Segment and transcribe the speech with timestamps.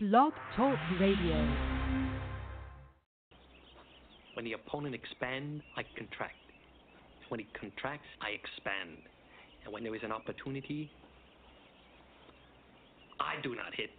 [0.00, 1.34] Blog Talk Radio.
[4.34, 6.36] When the opponent expands, I contract.
[7.30, 8.96] When he contracts, I expand.
[9.64, 10.88] And when there is an opportunity,
[13.18, 13.90] I do not hit.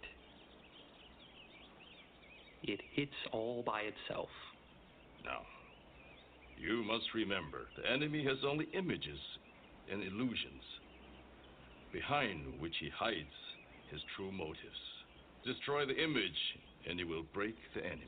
[2.62, 4.30] It hits all by itself.
[5.22, 5.42] Now,
[6.58, 9.20] you must remember the enemy has only images
[9.92, 10.64] and illusions,
[11.92, 13.36] behind which he hides
[13.90, 14.99] his true motives.
[15.44, 16.36] Destroy the image,
[16.86, 18.04] and you will break the enemy.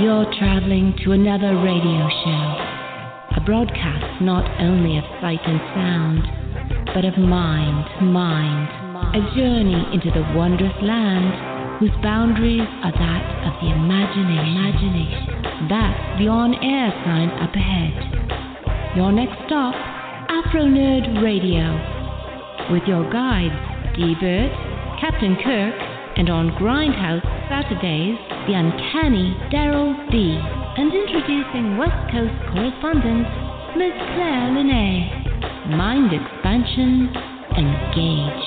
[0.00, 7.04] You're traveling to another radio show, a broadcast not only of sight and sound, but
[7.04, 8.68] of mind, mind,
[9.16, 11.45] a journey into the wondrous land
[11.78, 15.68] whose boundaries are that of the imagination.
[15.68, 17.92] That's the on-air sign up ahead.
[18.96, 19.76] Your next stop,
[20.32, 21.76] Afronerd Radio,
[22.72, 23.52] with your guides,
[23.96, 24.52] Dburt,
[25.00, 25.76] Captain Kirk,
[26.16, 28.16] and on Grindhouse Saturdays,
[28.48, 30.40] the uncanny Daryll B.
[30.80, 33.28] And introducing West Coast correspondent,
[33.76, 35.12] Miss Claire Lanay.
[35.76, 37.12] Mind expansion
[37.56, 38.45] engaged.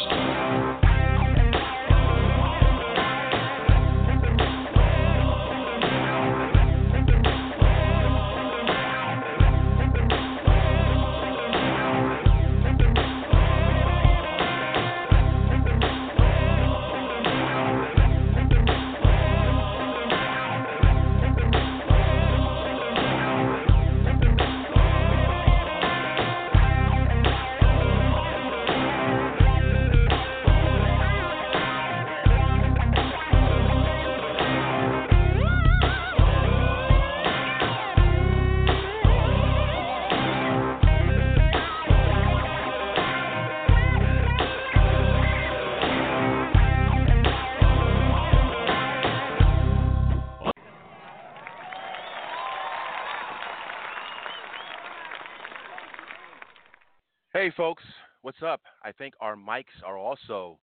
[57.49, 57.83] Hey, folks,
[58.21, 58.61] what's up?
[58.85, 60.59] I think our mics are also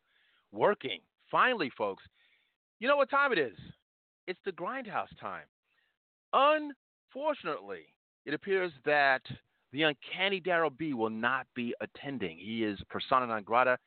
[0.53, 1.01] working.
[1.29, 2.05] Finally, folks,
[2.79, 3.57] you know what time it is?
[4.29, 5.47] It's the grindhouse time.
[6.33, 7.87] Unfortunately,
[8.25, 9.23] it appears that
[9.73, 12.39] the uncanny Daryll B will not be attending.
[12.39, 13.79] He is persona non grata.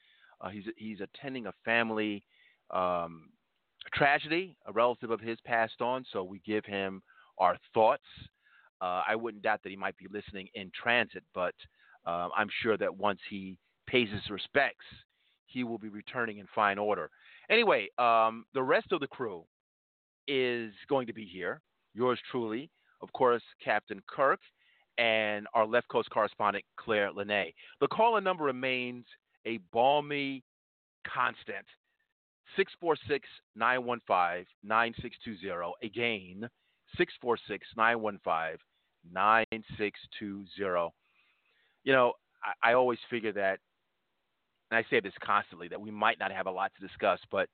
[0.41, 2.21] Uh, he's he's attending a family
[2.69, 3.29] um,
[3.93, 4.57] tragedy.
[4.65, 7.01] A relative of his passed on, so we give him
[7.37, 8.03] our thoughts.
[8.81, 11.55] Uh, I wouldn't doubt that he might be listening in transit, but
[12.09, 14.85] uh, I'm sure that once he pays his respects,
[15.45, 17.09] he will be returning in fine order.
[17.49, 19.43] Anyway, um, the rest of the crew
[20.27, 21.61] is going to be here.
[21.93, 22.69] Yours truly,
[23.01, 24.39] of course, Captain Kirk,
[24.97, 27.53] and our left coast correspondent, Claire Lanay.
[27.79, 29.05] The call in number remains
[29.45, 30.43] a balmy
[31.07, 31.65] constant
[32.57, 35.73] 646 915 9620.
[35.83, 36.49] Again,
[36.97, 38.57] 646 915
[39.11, 40.91] 9620
[41.83, 42.13] you know,
[42.43, 43.59] I, I always figure that,
[44.71, 47.49] and I say this constantly, that we might not have a lot to discuss, but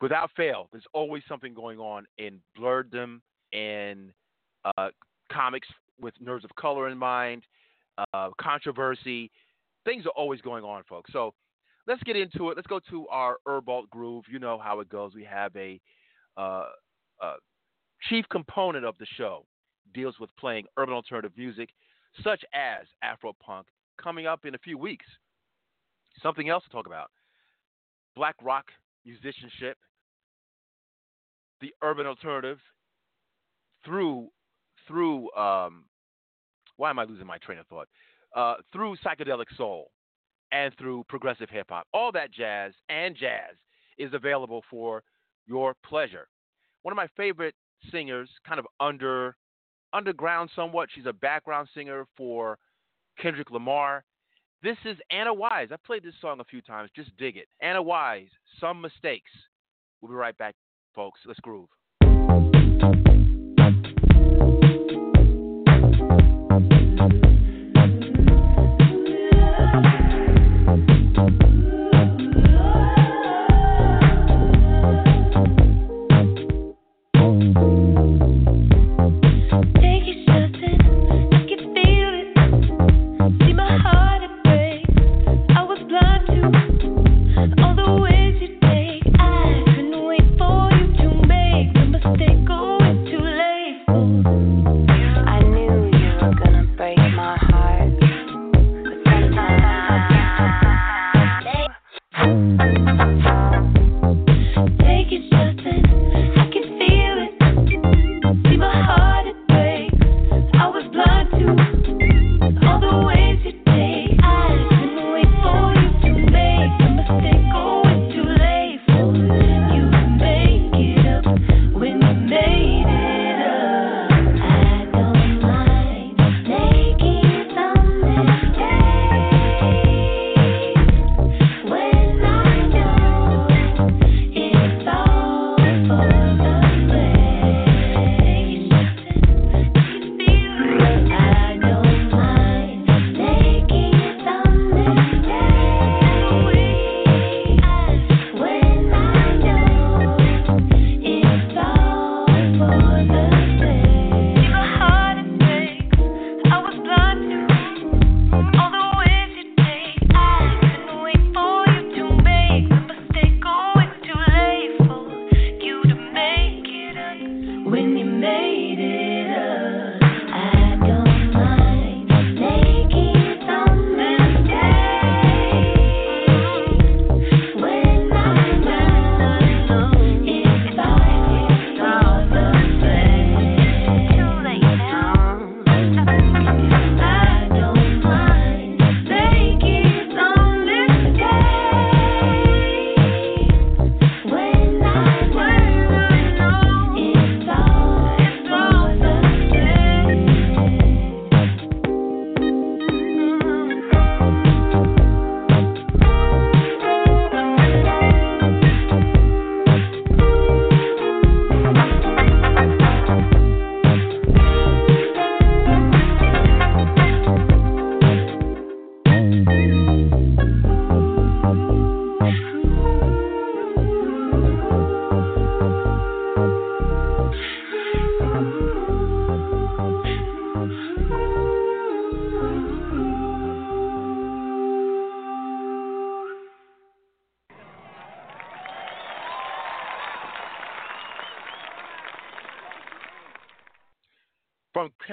[0.00, 3.20] without fail, there's always something going on in blerdom
[3.52, 4.12] and
[4.76, 4.88] uh,
[5.32, 5.68] comics
[6.00, 7.44] with nerds of color in mind,
[8.12, 9.30] uh, controversy.
[9.84, 11.12] Things are always going on, folks.
[11.12, 11.32] So
[11.86, 12.56] let's get into it.
[12.56, 14.24] Let's go to our Herbalt groove.
[14.30, 15.14] You know how it goes.
[15.14, 15.80] We have a,
[16.36, 16.66] uh,
[17.22, 17.34] a
[18.08, 19.46] chief component of the show
[19.94, 21.70] deals with playing urban alternative music
[22.22, 23.64] such as Afropunk,
[24.02, 25.06] coming up in a few weeks.
[26.22, 27.10] Something else to talk about
[28.14, 28.64] black rock
[29.04, 29.76] musicianship,
[31.60, 32.58] the urban alternative
[33.84, 34.28] through
[34.88, 35.84] through um,
[36.76, 37.88] why am I losing my train of thought?
[38.34, 39.90] Uh, through psychedelic soul
[40.52, 41.86] and through progressive hip hop.
[41.92, 43.56] All that jazz and jazz
[43.98, 45.02] is available for
[45.46, 46.28] your pleasure.
[46.82, 47.54] One of my favorite
[47.90, 49.36] singers, kind of under
[49.96, 50.88] underground somewhat.
[50.94, 52.58] She's a background singer for
[53.20, 54.04] Kendrick Lamar.
[54.62, 55.68] This is Anna Wise.
[55.72, 56.90] I played this song a few times.
[56.94, 57.48] Just dig it.
[57.60, 58.28] Anna Wise,
[58.60, 59.30] Some Mistakes.
[60.00, 60.54] We'll be right back,
[60.94, 61.20] folks.
[61.26, 61.68] Let's groove.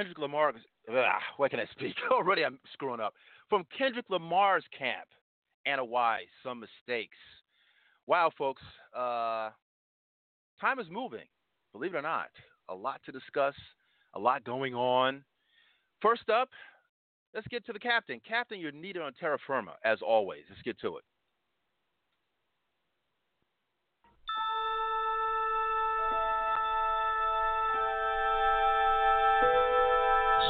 [0.04, 0.56] Kendrick Lamar's,
[0.92, 1.96] ugh, why can I speak?
[2.12, 3.14] Already I'm screwing up.
[3.50, 5.08] From Kendrick Lamar's camp,
[5.66, 7.16] Anna Wise, some mistakes.
[8.06, 8.62] Wow, folks,
[8.94, 9.52] uh,
[10.60, 11.24] time is moving.
[11.72, 12.28] Believe it or not,
[12.68, 13.56] a lot to discuss,
[14.14, 15.24] a lot going on.
[16.02, 16.50] First up,
[17.34, 18.20] let's get to the captain.
[18.28, 20.42] Captain, you're needed on terra firma, as always.
[20.50, 21.04] Let's get to it.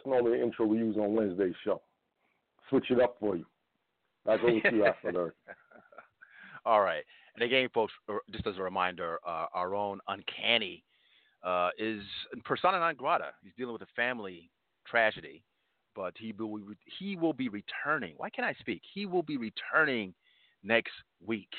[0.00, 1.82] That's normally the intro we use on Wednesday's show.
[2.70, 3.44] Switch it up for you.
[4.24, 5.32] Back over to you after that.
[6.64, 7.04] All right.
[7.34, 10.84] And again, folks, uh, just as a reminder, uh, our own Uncanny
[11.42, 12.02] uh, is
[12.44, 13.32] persona non grata.
[13.42, 14.50] He's dealing with a family
[14.86, 15.42] tragedy,
[15.94, 16.58] but he will,
[16.98, 18.14] he will be returning.
[18.16, 18.82] Why can't I speak?
[18.94, 20.14] He will be returning
[20.62, 20.92] next
[21.26, 21.50] week.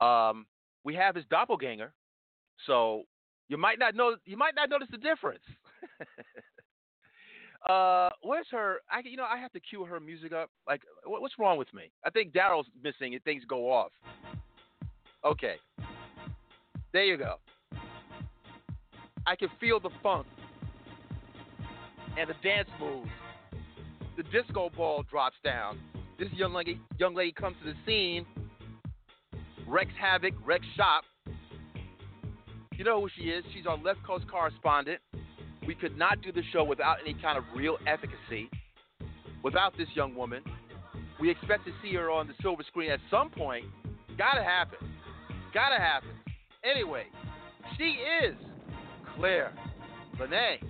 [0.00, 0.46] Um,
[0.84, 1.92] we have his doppelganger,
[2.66, 3.02] so
[3.48, 4.16] you might not know.
[4.24, 5.44] You might not notice the difference.
[7.68, 8.80] uh, where's her?
[8.90, 10.50] I you know I have to cue her music up.
[10.66, 11.90] Like, what, what's wrong with me?
[12.04, 13.92] I think Daryll's missing and things go off.
[15.24, 15.56] Okay,
[16.92, 17.36] there you go.
[19.26, 20.26] I can feel the funk
[22.18, 23.10] and the dance moves.
[24.16, 25.78] The disco ball drops down.
[26.18, 28.24] This young lady, young lady comes to the scene,
[29.66, 31.04] Rex havoc, Rex shop.
[32.76, 33.44] You know who she is.
[33.52, 35.00] She's our left coast correspondent.
[35.66, 38.48] We could not do the show without any kind of real efficacy,
[39.42, 40.42] without this young woman.
[41.20, 43.64] We expect to see her on the silver screen at some point.
[44.16, 44.78] Gotta happen.
[45.52, 46.10] Gotta happen.
[46.62, 47.04] Anyway,
[47.76, 48.34] she is
[49.16, 49.52] Claire
[50.20, 50.60] Lanay.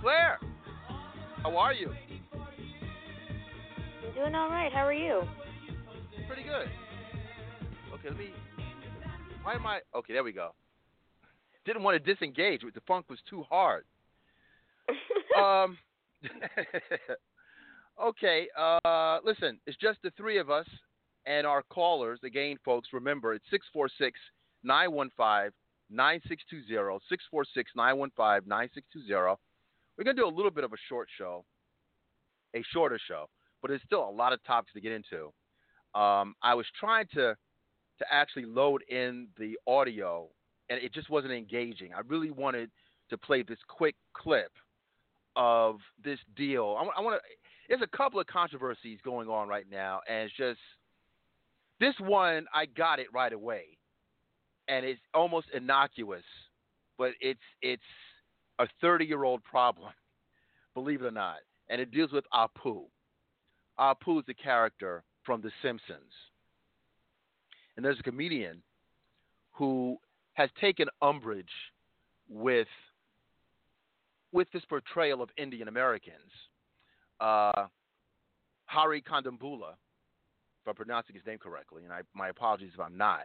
[0.00, 0.38] Claire,
[1.42, 1.92] how are you?
[4.06, 4.72] I'm doing all right.
[4.72, 5.22] How are you?
[6.26, 6.68] Pretty good.
[7.94, 8.30] Okay, let me.
[9.42, 9.80] Why am I?
[9.94, 10.50] Okay, there we go.
[11.64, 12.62] Didn't want to disengage.
[12.62, 13.84] The funk was too hard.
[15.38, 15.78] um.
[18.02, 18.48] okay.
[18.56, 20.66] Uh, listen, it's just the three of us
[21.26, 22.20] and our callers.
[22.24, 24.18] Again, folks, remember it's 646
[24.62, 25.52] 915
[25.90, 26.98] 9620.
[27.08, 29.36] 646 915 9620.
[29.96, 31.44] We're going to do a little bit of a short show,
[32.54, 33.28] a shorter show,
[33.62, 35.32] but there's still a lot of topics to get into.
[35.94, 37.36] Um, I was trying to
[38.00, 40.28] to actually load in the audio,
[40.70, 41.92] and it just wasn't engaging.
[41.94, 42.70] I really wanted
[43.10, 44.50] to play this quick clip
[45.36, 46.76] of this deal.
[46.78, 47.28] I, I want to.
[47.68, 50.58] There's a couple of controversies going on right now, and it's just
[51.80, 52.46] this one.
[52.52, 53.78] I got it right away,
[54.68, 56.24] and it's almost innocuous,
[56.98, 57.82] but it's it's
[58.58, 59.92] a 30 year old problem,
[60.74, 62.84] believe it or not, and it deals with Apu.
[63.78, 66.12] Apu is a character from The Simpsons,
[67.76, 68.62] and there's a comedian
[69.52, 69.98] who
[70.34, 71.46] has taken umbrage
[72.28, 72.68] with
[74.32, 76.32] with this portrayal of Indian Americans.
[77.20, 77.66] Uh,
[78.66, 83.22] Hari Kondabolu, if I'm pronouncing his name correctly, and I, my apologies if I'm not.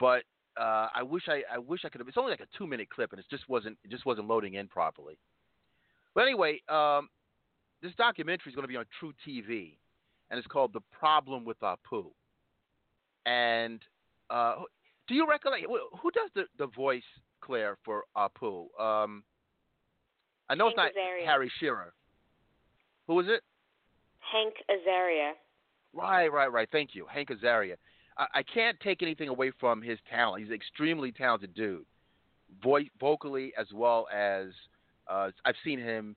[0.00, 0.22] But
[0.58, 2.08] uh, I wish I, I wish I could have.
[2.08, 4.54] It's only like a two minute clip, and it just wasn't it just wasn't loading
[4.54, 5.18] in properly.
[6.14, 7.10] But anyway, um,
[7.82, 9.76] this documentary is going to be on True TV,
[10.30, 12.06] and it's called "The Problem with Apu."
[13.26, 13.80] And
[14.30, 14.62] uh,
[15.08, 17.02] do you recollect who does the, the voice,
[17.40, 18.66] Claire, for Apu?
[18.80, 19.22] Um,
[20.48, 21.26] I know Hank it's not Azaria.
[21.26, 21.92] Harry Shearer.
[23.06, 23.42] Who is it?
[24.32, 25.32] Hank Azaria.
[25.92, 26.68] Right, right, right.
[26.70, 27.74] Thank you, Hank Azaria.
[28.18, 30.42] I, I can't take anything away from his talent.
[30.42, 31.84] He's an extremely talented dude,
[32.62, 34.48] voice, vocally as well as
[35.08, 36.16] uh, I've seen him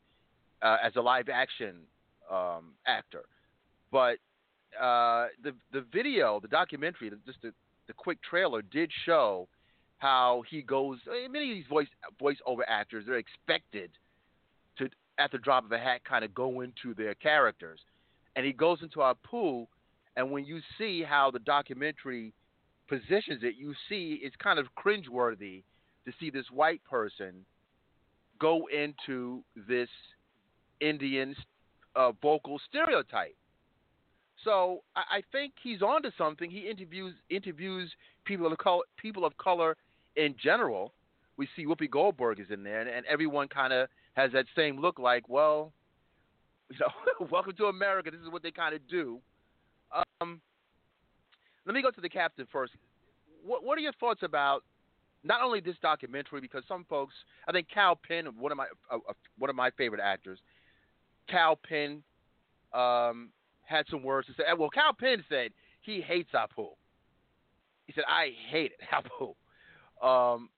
[0.61, 1.81] uh, as a live action
[2.31, 3.23] um, actor.
[3.91, 4.17] But
[4.79, 7.53] uh, the the video, the documentary, just the,
[7.89, 9.49] the quick trailer did show
[9.97, 10.99] how he goes.
[11.07, 11.87] Mean, many of these voice
[12.21, 13.89] voiceover actors, they're expected
[14.77, 17.79] to, at the drop of a hat, kind of go into their characters,
[18.35, 19.65] and he goes into Apu,
[20.15, 22.31] and when you see how the documentary
[22.87, 25.63] positions it, you see it's kind of cringeworthy
[26.05, 27.43] to see this white person
[28.39, 29.89] go into this
[30.79, 31.35] Indian
[31.95, 33.35] uh, vocal stereotype.
[34.43, 36.49] So I, I think he's onto something.
[36.49, 37.91] He interviews interviews
[38.25, 39.75] people of color, people of color
[40.15, 40.93] in general.
[41.37, 44.79] We see Whoopi Goldberg is in there, and, and everyone kind of has that same
[44.79, 44.99] look.
[44.99, 45.71] Like, well,
[46.69, 48.11] you know, welcome to America.
[48.11, 49.19] This is what they kind of do.
[50.21, 50.41] Um,
[51.65, 52.73] let me go to the captain first.
[53.45, 54.63] What, what are your thoughts about
[55.23, 56.41] not only this documentary?
[56.41, 57.13] Because some folks,
[57.47, 60.39] I think Kal Penn, one of my uh, uh, one of my favorite actors,
[61.29, 62.03] Kal Penn,
[62.73, 63.29] um,
[63.69, 64.43] had some words to say.
[64.57, 66.69] Well, Kal Penn said he hates Apu.
[67.85, 69.35] He said, "I hate it, Apu."
[70.05, 70.49] Um,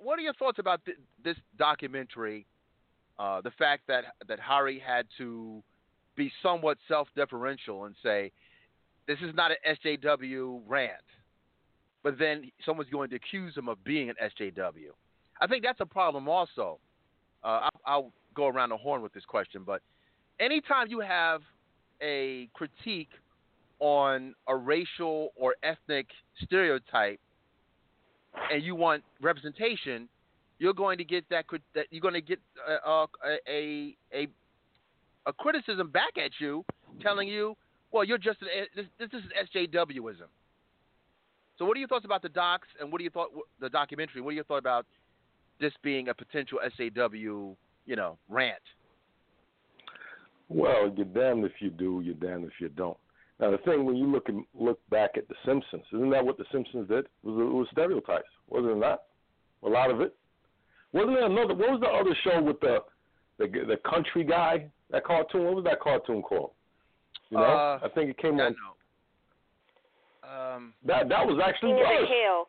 [0.00, 2.46] what are your thoughts about th- this documentary?
[3.18, 5.62] Uh, the fact that that Hari had to
[6.14, 8.30] be somewhat self-deferential and say,
[9.06, 10.92] "This is not an SJW rant,"
[12.02, 14.90] but then someone's going to accuse him of being an SJW.
[15.40, 16.78] I think that's a problem also.
[17.42, 19.82] Uh, I'll, I'll go around the horn with this question, but
[20.40, 21.40] anytime you have
[22.02, 23.10] a critique
[23.80, 26.06] on a racial or ethnic
[26.44, 27.20] stereotype
[28.52, 30.08] and you want representation,
[30.58, 34.28] you're going to get that that you're going to get uh, uh, a a a,
[35.26, 36.64] a criticism back at you,
[37.00, 37.56] telling you,
[37.92, 39.22] well, you're just an, this, this is
[39.54, 40.26] SJWism.
[41.58, 43.30] So, what are your thoughts about the docs, and what do you thought
[43.60, 44.20] the documentary?
[44.20, 44.86] What are your thoughts about
[45.60, 48.62] this being a potential SJW, you know, rant?
[50.48, 52.96] Well, you're damned if you do, you're damned if you don't.
[53.40, 56.38] Now the thing when you look and look back at the Simpsons, isn't that what
[56.38, 57.04] the Simpsons did?
[57.04, 59.02] It was it was stereotypes, wasn't it not?
[59.62, 60.14] A lot of it.
[60.92, 61.54] Wasn't there another?
[61.54, 62.78] What was the other show with the
[63.38, 64.68] the the country guy?
[64.90, 65.44] That cartoon.
[65.44, 66.52] What was that cartoon called?
[67.30, 68.56] You know, uh, I think it came on.
[70.24, 72.02] Um, that that was actually King worse.
[72.02, 72.48] of the Hill.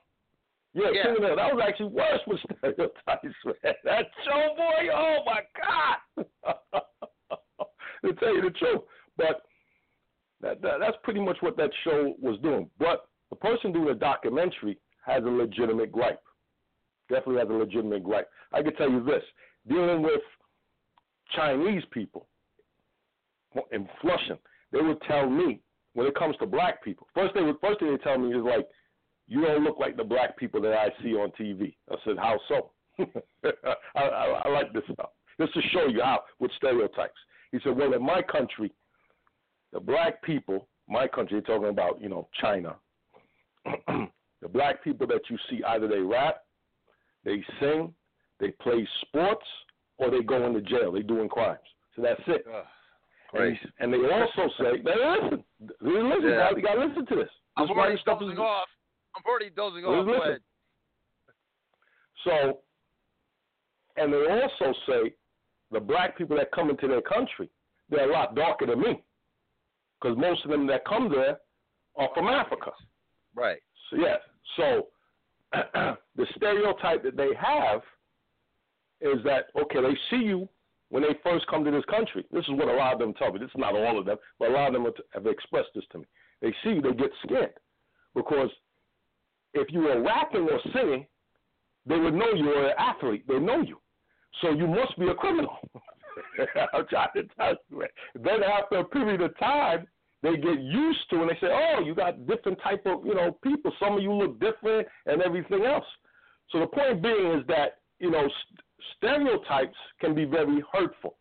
[0.73, 1.03] Yeah, Yeah.
[1.03, 1.35] King of the Hill.
[1.35, 3.73] That was actually worse with stereotypes, man.
[3.83, 6.25] That show, boy, oh my god!
[8.05, 8.81] to tell you the truth,
[9.17, 9.43] but
[10.41, 12.69] that, that that's pretty much what that show was doing.
[12.79, 16.21] But the person doing the documentary has a legitimate gripe.
[17.09, 18.29] Definitely has a legitimate gripe.
[18.53, 19.23] I can tell you this:
[19.67, 20.21] dealing with
[21.35, 22.27] Chinese people
[23.71, 24.37] in Flushing,
[24.71, 25.61] they would tell me
[25.93, 27.07] when it comes to black people.
[27.13, 28.67] First, they would first thing they tell me is like,
[29.27, 32.39] "You don't look like the black people that I see on TV." I said, "How
[32.47, 35.09] so?" I, I, I like this stuff.
[35.39, 37.19] Just to show you how with stereotypes.
[37.51, 38.71] He said, "Well, in my country,
[39.73, 42.75] the black people, my country, they're talking about, you know, China.
[43.65, 46.37] the black people that you see either they rap,
[47.23, 47.93] they sing,
[48.39, 49.45] they play sports,
[49.97, 50.91] or they go into jail.
[50.91, 51.59] They doing crimes.
[51.95, 52.45] So that's it.
[53.33, 55.43] And, and they also say, now listen,
[55.81, 56.49] listen, Yeah.
[56.55, 57.29] you got to listen to this.
[57.57, 58.67] I'm This already dozing is- off.
[59.15, 60.05] I'm already dozing off.
[60.05, 60.39] Go listen.
[62.23, 62.59] So,
[63.97, 65.13] and they also say
[65.71, 67.49] the black people that come into their country,
[67.89, 69.03] they're a lot darker than me,
[69.99, 71.37] because most of them that come there
[71.95, 72.71] are from Africa.
[73.35, 73.59] Right.
[73.89, 74.19] So yes,
[74.57, 74.87] so
[76.15, 77.81] the stereotype that they have
[79.01, 80.47] is that okay, they see you
[80.89, 82.25] when they first come to this country.
[82.31, 83.39] This is what a lot of them tell me.
[83.39, 85.99] This is not all of them, but a lot of them have expressed this to
[85.99, 86.05] me.
[86.41, 87.53] They see you, they get scared
[88.15, 88.49] because
[89.53, 91.05] if you were rapping or singing,
[91.85, 93.27] they would know you were an athlete.
[93.27, 93.79] They know you,
[94.41, 95.57] so you must be a criminal.
[96.73, 97.85] I'm trying to tell you.
[98.15, 99.87] Then after a period of time,
[100.21, 103.37] they get used to and they say, "Oh, you got different type of you know
[103.43, 103.71] people.
[103.79, 105.85] Some of you look different and everything else."
[106.49, 108.59] So the point being is that you know st-
[108.97, 111.17] stereotypes can be very hurtful,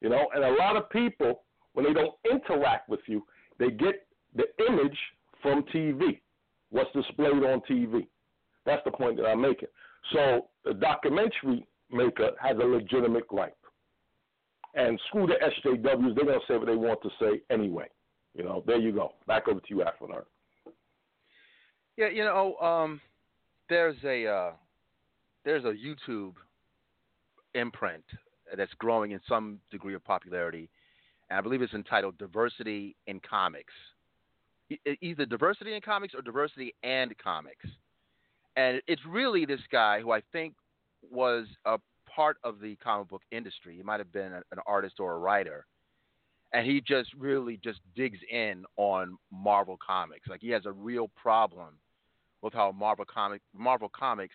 [0.00, 3.24] you know, and a lot of people when they don't interact with you,
[3.58, 4.98] they get the image
[5.42, 6.20] from TV,
[6.70, 8.06] what's displayed on TV.
[8.64, 9.68] That's the point that I'm making.
[10.12, 13.56] So the documentary maker has a legitimate gripe.
[14.74, 17.86] And screw the SJWs, they're to say what they want to say anyway.
[18.34, 19.12] You know, there you go.
[19.26, 20.24] Back over to you, Afronerd.
[21.96, 23.00] Yeah, you know, um,
[23.68, 24.50] there's a uh,
[25.44, 26.34] there's a YouTube
[27.54, 28.02] imprint
[28.56, 30.68] that's growing in some degree of popularity,
[31.30, 33.72] and I believe it's entitled "Diversity in Comics."
[35.02, 37.66] Either diversity in comics or diversity and comics,
[38.56, 40.54] and it's really this guy who I think
[41.10, 41.78] was a
[42.14, 43.76] part of the comic book industry.
[43.76, 45.66] He might have been an artist or a writer,
[46.52, 50.28] and he just really just digs in on Marvel comics.
[50.28, 51.78] Like he has a real problem
[52.42, 54.34] with how Marvel comic Marvel comics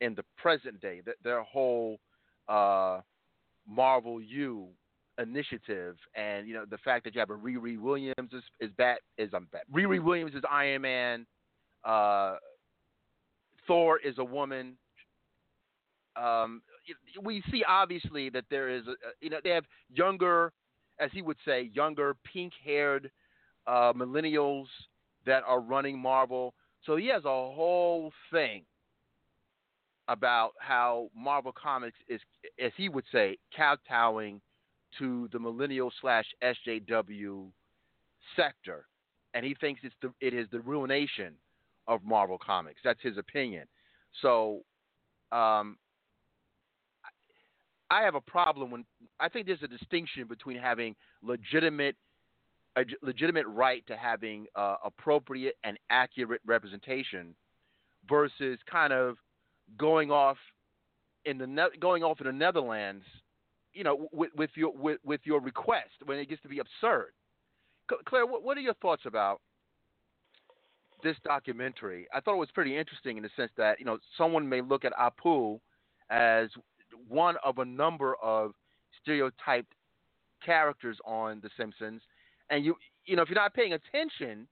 [0.00, 2.00] in the present day, th- their whole
[2.48, 3.00] uh,
[3.68, 4.68] Marvel U
[5.18, 8.98] initiative, and you know the fact that you have a Riri Williams is is bat
[9.18, 9.62] is um, bat.
[9.72, 11.26] Riri Williams is Iron Man.
[11.84, 12.36] Uh,
[13.66, 14.76] Thor is a woman.
[16.16, 16.62] Um,
[17.22, 20.52] we see obviously that there is, a, you know, they have younger
[20.98, 23.10] as he would say, younger, pink-haired
[23.66, 24.66] uh, millennials
[25.26, 26.54] that are running Marvel.
[26.84, 28.64] So he has a whole thing
[30.08, 32.20] about how Marvel Comics is,
[32.62, 34.40] as he would say, kowtowing
[34.98, 37.48] to the millennial slash SJW
[38.36, 38.86] sector,
[39.32, 41.34] and he thinks it's the it is the ruination
[41.88, 42.80] of Marvel Comics.
[42.84, 43.66] That's his opinion.
[44.22, 44.60] So,
[45.32, 45.78] um,
[47.94, 48.84] I have a problem when
[49.20, 51.94] I think there's a distinction between having legitimate
[52.76, 57.36] a legitimate right to having uh, appropriate and accurate representation
[58.08, 59.16] versus kind of
[59.78, 60.36] going off
[61.24, 63.04] in the going off in the Netherlands,
[63.72, 67.12] you know, with, with your with, with your request when it gets to be absurd.
[68.06, 69.40] Claire, what, what are your thoughts about
[71.04, 72.08] this documentary?
[72.12, 74.84] I thought it was pretty interesting in the sense that you know someone may look
[74.84, 75.60] at Apu
[76.10, 76.48] as
[77.08, 78.52] one of a number of
[79.02, 79.72] stereotyped
[80.44, 82.02] characters on The Simpsons,
[82.50, 84.46] and you you know if you're not paying attention,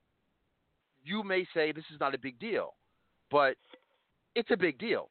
[1.04, 2.74] you may say this is not a big deal,
[3.30, 3.56] but
[4.34, 5.10] it's a big deal.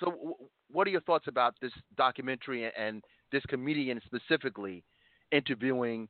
[0.00, 0.36] So,
[0.70, 4.84] what are your thoughts about this documentary and, and this comedian specifically
[5.32, 6.08] interviewing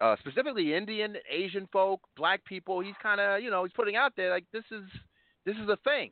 [0.00, 2.80] uh, specifically Indian, Asian folk, black people?
[2.80, 4.84] He's kind of you know he's putting out there like this is
[5.44, 6.10] this is a thing.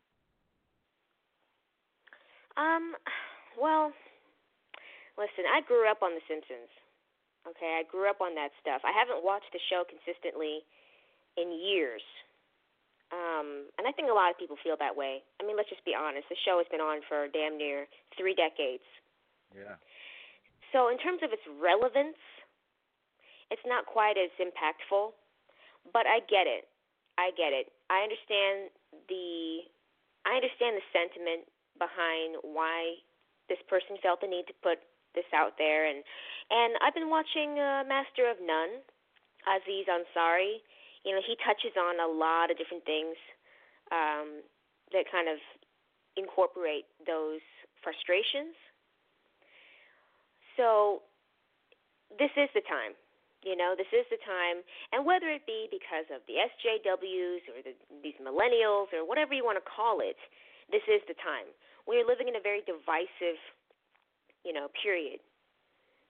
[2.57, 2.95] Um,
[3.59, 3.93] well,
[5.19, 6.71] listen, I grew up on The Simpsons.
[7.49, 8.85] Okay, I grew up on that stuff.
[8.85, 10.61] I haven't watched the show consistently
[11.41, 12.05] in years.
[13.11, 15.25] Um, and I think a lot of people feel that way.
[15.41, 16.29] I mean, let's just be honest.
[16.29, 18.87] The show has been on for damn near three decades.
[19.51, 19.81] Yeah.
[20.71, 22.21] So, in terms of its relevance,
[23.51, 25.11] it's not quite as impactful,
[25.91, 26.71] but I get it.
[27.19, 27.75] I get it.
[27.91, 28.71] I understand
[29.11, 29.67] the
[30.23, 31.51] I understand the sentiment
[31.83, 33.03] behind why
[33.51, 34.79] this person felt the need to put
[35.19, 36.07] this out there and
[36.51, 38.83] and I've been watching uh, Master of None,
[39.47, 40.63] Aziz Ansari
[41.05, 43.17] you know, he touches on a lot of different things
[43.89, 44.45] um,
[44.93, 45.41] that kind of
[46.17, 47.41] incorporate those
[47.81, 48.53] frustrations.
[50.57, 51.01] So
[52.19, 52.93] this is the time.
[53.41, 54.61] You know, this is the time,
[54.93, 57.73] and whether it be because of the SJWs or the,
[58.05, 60.21] these millennials or whatever you want to call it,
[60.69, 61.49] this is the time.
[61.89, 63.41] We are living in a very divisive,
[64.45, 65.21] you know, period,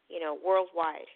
[0.09, 1.09] you know, worldwide,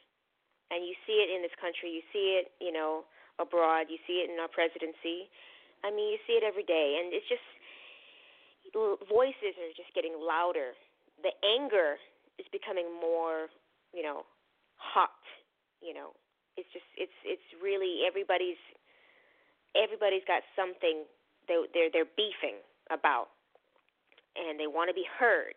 [0.70, 1.90] and you see it in this country.
[1.90, 3.04] You see it, you know,
[3.38, 3.90] abroad.
[3.90, 5.28] You see it in our presidency.
[5.84, 7.44] I mean, you see it every day, and it's just
[8.74, 10.74] voices are just getting louder.
[11.22, 12.00] The anger
[12.38, 13.52] is becoming more,
[13.94, 14.26] you know,
[14.76, 15.14] hot.
[15.82, 16.16] You know,
[16.56, 18.60] it's just it's it's really everybody's
[19.76, 21.04] everybody's got something
[21.46, 22.58] they they're they're beefing
[22.90, 23.33] about,
[24.36, 25.54] and they want to be heard.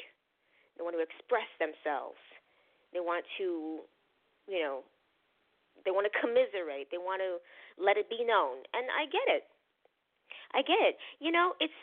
[0.78, 2.22] They want to express themselves.
[2.94, 3.82] They want to,
[4.48, 4.86] you know,
[5.86, 6.90] they want to commiserate.
[6.90, 7.42] They want to
[7.82, 8.62] let it be known.
[8.74, 9.46] And I get it.
[10.54, 10.96] I get it.
[11.20, 11.76] You know, it's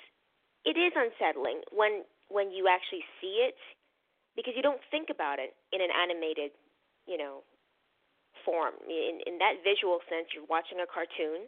[0.65, 3.55] it is unsettling when when you actually see it
[4.35, 6.51] because you don't think about it in an animated,
[7.07, 7.45] you know,
[8.45, 8.75] form.
[8.89, 11.47] In in that visual sense, you're watching a cartoon.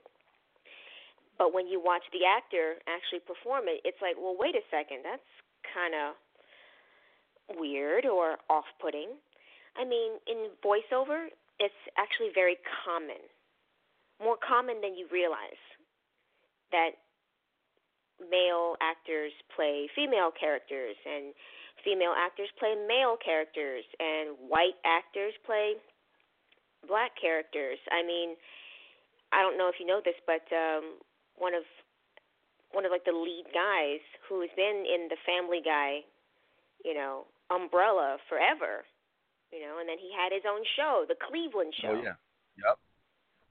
[1.39, 5.05] But when you watch the actor actually perform it, it's like, well, wait a second,
[5.05, 5.29] that's
[5.75, 6.17] kind of
[7.61, 9.11] weird or off-putting.
[9.77, 11.29] I mean, in voiceover,
[11.61, 13.21] it's actually very common
[14.23, 15.61] more common than you realize
[16.73, 16.97] that
[18.21, 21.37] male actors play female characters and
[21.85, 25.77] female actors play male characters and white actors play
[26.89, 27.77] black characters.
[27.93, 28.37] I mean,
[29.33, 30.97] I don't know if you know this, but um
[31.39, 31.65] one of
[32.73, 36.05] one of like the lead guys who has been in the Family Guy,
[36.85, 38.85] you know, umbrella forever,
[39.53, 41.95] you know, and then he had his own show, the Cleveland show.
[41.95, 42.19] Oh yeah.
[42.59, 42.79] Yep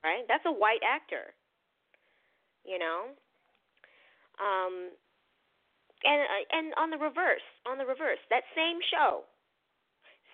[0.06, 0.30] right?
[0.30, 1.34] That's a white actor.
[2.62, 3.10] You know?
[4.38, 4.94] Um
[6.06, 9.26] and uh, and on the reverse, on the reverse, that same show,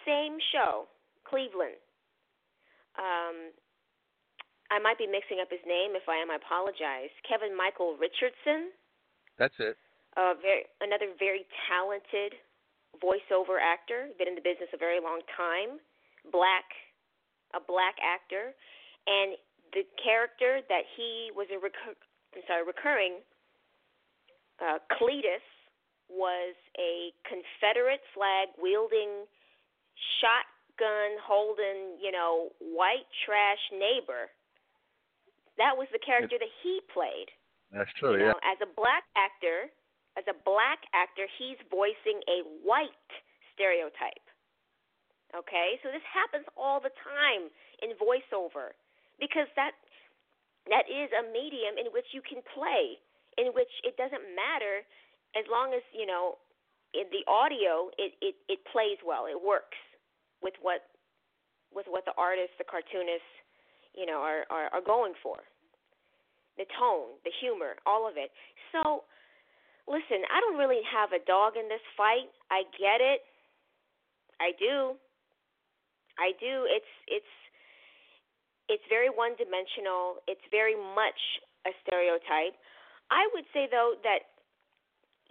[0.04, 0.92] same show,
[1.24, 1.80] Cleveland.
[3.00, 3.56] Um,
[4.72, 6.00] I might be mixing up his name.
[6.00, 7.12] If I am, I apologize.
[7.28, 8.72] Kevin Michael Richardson.
[9.36, 9.76] That's it.
[10.16, 12.40] Uh, very another very talented
[13.04, 14.08] voiceover actor.
[14.16, 15.84] Been in the business a very long time.
[16.32, 16.68] Black,
[17.52, 18.56] a black actor,
[19.08, 19.36] and
[19.76, 21.98] the character that he was a recur-
[22.36, 23.20] I'm sorry, recurring
[24.62, 25.44] uh, Cletus
[26.08, 29.26] was a Confederate flag wielding,
[30.20, 34.30] shotgun holding, you know, white trash neighbor.
[35.62, 37.30] That was the character that he played.
[37.70, 38.18] That's true.
[38.18, 38.34] You yeah.
[38.34, 39.70] know, as a black actor,
[40.18, 43.10] as a black actor, he's voicing a white
[43.54, 44.26] stereotype.
[45.38, 45.78] Okay?
[45.86, 47.54] So this happens all the time
[47.86, 48.74] in voiceover
[49.22, 49.78] because that
[50.70, 52.98] that is a medium in which you can play,
[53.38, 54.86] in which it doesn't matter
[55.34, 56.38] as long as, you know,
[56.94, 59.26] in the audio it, it, it plays well.
[59.30, 59.80] It works
[60.42, 60.90] with what
[61.72, 63.32] with what the artists, the cartoonists,
[63.96, 65.40] you know, are, are, are going for.
[66.62, 68.30] The tone, the humor, all of it.
[68.70, 69.02] So
[69.90, 72.30] listen, I don't really have a dog in this fight.
[72.54, 73.26] I get it.
[74.38, 74.94] I do.
[76.22, 76.70] I do.
[76.70, 77.34] It's it's
[78.70, 80.22] it's very one dimensional.
[80.30, 81.18] It's very much
[81.66, 82.54] a stereotype.
[83.10, 84.30] I would say though that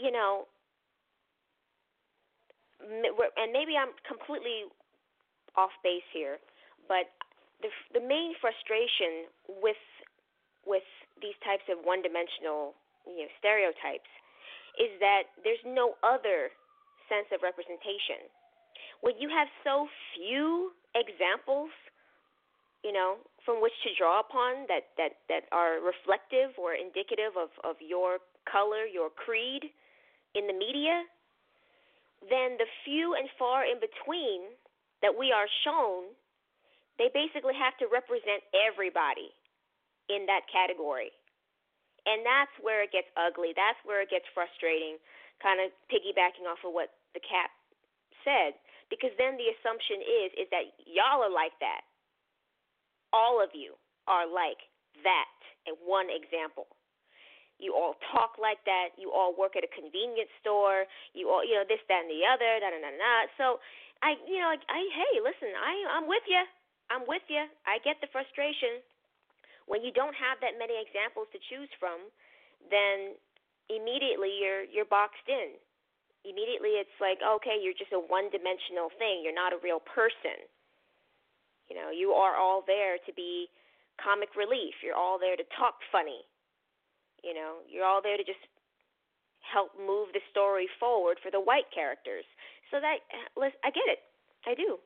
[0.02, 0.50] you know
[2.82, 4.66] and maybe I'm completely
[5.54, 6.42] off base here,
[6.90, 7.06] but
[7.62, 9.30] the the main frustration
[9.62, 9.78] with
[10.66, 10.86] with
[11.22, 12.74] these types of one-dimensional
[13.06, 14.08] you know stereotypes
[14.78, 16.52] is that there's no other
[17.10, 18.30] sense of representation.
[19.02, 21.72] When you have so few examples,
[22.84, 27.50] you know, from which to draw upon that that that are reflective or indicative of
[27.64, 29.68] of your color, your creed
[30.36, 31.04] in the media,
[32.28, 34.54] then the few and far in between
[35.02, 36.12] that we are shown,
[37.00, 39.32] they basically have to represent everybody
[40.10, 41.14] in that category.
[42.04, 43.54] And that's where it gets ugly.
[43.54, 44.98] That's where it gets frustrating,
[45.38, 47.54] kind of piggybacking off of what the cap
[48.26, 48.58] said.
[48.90, 51.86] Because then the assumption is is that y'all are like that.
[53.14, 53.78] All of you
[54.10, 54.58] are like
[55.06, 55.38] that.
[55.68, 56.66] And one example.
[57.60, 58.96] You all talk like that.
[58.96, 60.88] You all work at a convenience store.
[61.12, 62.56] You all, you know, this, that, and the other.
[62.58, 63.14] Da, da, da, da.
[63.36, 63.60] So,
[64.00, 66.40] I, you know, I, I, hey, listen, I, I'm with you.
[66.88, 67.44] I'm with you.
[67.68, 68.80] I get the frustration.
[69.66, 72.08] When you don't have that many examples to choose from,
[72.68, 73.16] then
[73.68, 75.56] immediately you're you're boxed in.
[76.24, 79.24] Immediately it's like, okay, you're just a one-dimensional thing.
[79.24, 80.36] You're not a real person.
[81.72, 83.48] You know, you are all there to be
[83.96, 84.76] comic relief.
[84.84, 86.20] You're all there to talk funny.
[87.24, 88.42] You know, you're all there to just
[89.40, 92.28] help move the story forward for the white characters.
[92.68, 93.00] So that
[93.64, 94.04] I get it.
[94.44, 94.76] I do.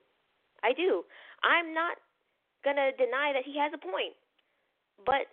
[0.62, 1.02] I do.
[1.42, 1.98] I'm not
[2.64, 4.16] going to deny that he has a point.
[5.02, 5.26] But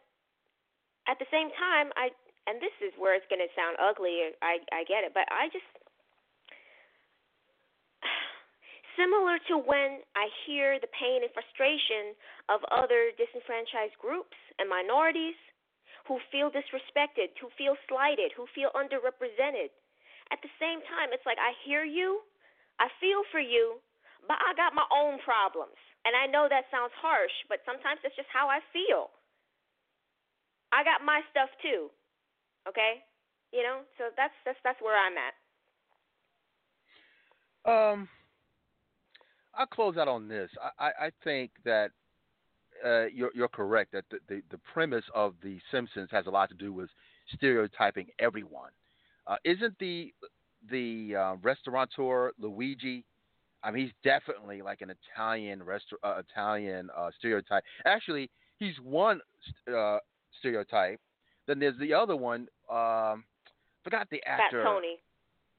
[1.08, 2.10] at the same time, I
[2.50, 4.34] and this is where it's going to sound ugly.
[4.42, 5.68] I I get it, but I just
[9.00, 12.18] similar to when I hear the pain and frustration
[12.50, 15.38] of other disenfranchised groups and minorities
[16.10, 19.70] who feel disrespected, who feel slighted, who feel underrepresented.
[20.34, 22.24] At the same time, it's like I hear you,
[22.80, 23.78] I feel for you,
[24.26, 25.78] but I got my own problems.
[26.02, 29.14] And I know that sounds harsh, but sometimes that's just how I feel.
[30.72, 31.90] I got my stuff too.
[32.68, 33.04] Okay?
[33.52, 33.82] You know?
[33.98, 35.36] So that's that's that's where I'm at.
[37.66, 38.10] Um
[39.54, 40.50] I'll close out on this.
[40.80, 41.92] I, I, I think that
[42.86, 46.50] uh, you're, you're correct that the, the, the, premise of The Simpsons has a lot
[46.50, 46.90] to do with
[47.34, 48.72] stereotyping everyone.
[49.28, 50.14] Uh, isn't the
[50.70, 53.06] the uh, restaurateur Luigi?
[53.64, 57.64] I mean, he's definitely like an Italian resta- uh, Italian uh, stereotype.
[57.86, 59.22] Actually, he's one
[59.72, 59.98] uh,
[60.40, 61.00] stereotype.
[61.48, 62.48] Then there's the other one.
[62.70, 63.24] Um,
[63.84, 64.64] forgot the actor.
[64.64, 64.98] Fat Tony.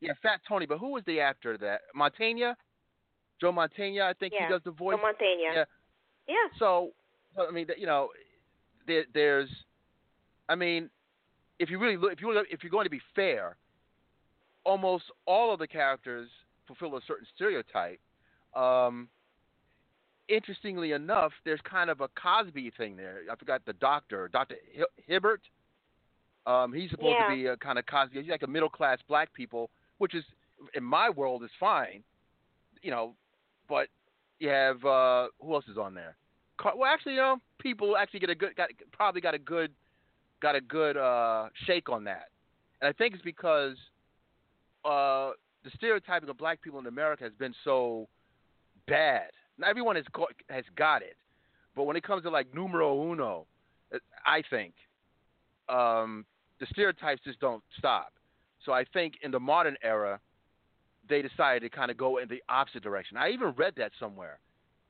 [0.01, 0.67] Yeah, Fat Tony.
[0.67, 2.55] But who was the actor that Mantegna?
[3.41, 4.47] Joe Mantegna, I think yeah.
[4.47, 4.97] he does the voice.
[4.97, 5.55] Joe Mantegna.
[5.55, 5.65] Yeah.
[6.29, 6.59] Yeah.
[6.59, 6.91] So,
[7.37, 8.09] I mean, you know,
[8.87, 9.49] there, there's,
[10.49, 10.89] I mean,
[11.59, 13.57] if you really look, if you if you're going to be fair,
[14.65, 16.29] almost all of the characters
[16.67, 18.01] fulfill a certain stereotype.
[18.55, 19.09] Um,
[20.33, 23.21] interestingly enough, there's kind of a Cosby thing there.
[23.31, 24.57] I forgot the doctor, Doctor
[25.07, 25.41] Hibbert.
[26.47, 27.29] Um, he's supposed yeah.
[27.29, 28.21] to be a kind of Cosby.
[28.21, 30.25] He's like a middle class black people, which is
[30.75, 32.03] in my world is fine,
[32.83, 33.15] you know.
[33.69, 33.89] But
[34.41, 36.17] you have uh, who else is on there?
[36.65, 39.73] Well, actually, you know, people actually get a good, got, probably got a good,
[40.41, 42.29] got a good uh, shake on that,
[42.81, 43.77] and I think it's because
[44.85, 45.31] uh,
[45.65, 48.09] the stereotyping of black people in America has been so
[48.89, 51.17] bad not everyone has got, has got it,
[51.75, 53.47] but when it comes to like numero uno,
[54.25, 54.75] I think
[55.69, 56.25] um,
[56.61, 58.13] the stereotypes just don't stop.
[58.65, 60.21] So I think in the modern era,
[61.09, 63.17] they decided to kind of go in the opposite direction.
[63.17, 64.39] I even read that somewhere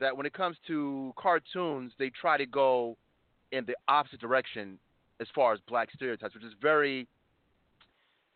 [0.01, 2.97] that when it comes to cartoons, they try to go
[3.53, 4.79] in the opposite direction
[5.21, 7.07] as far as black stereotypes, which is very,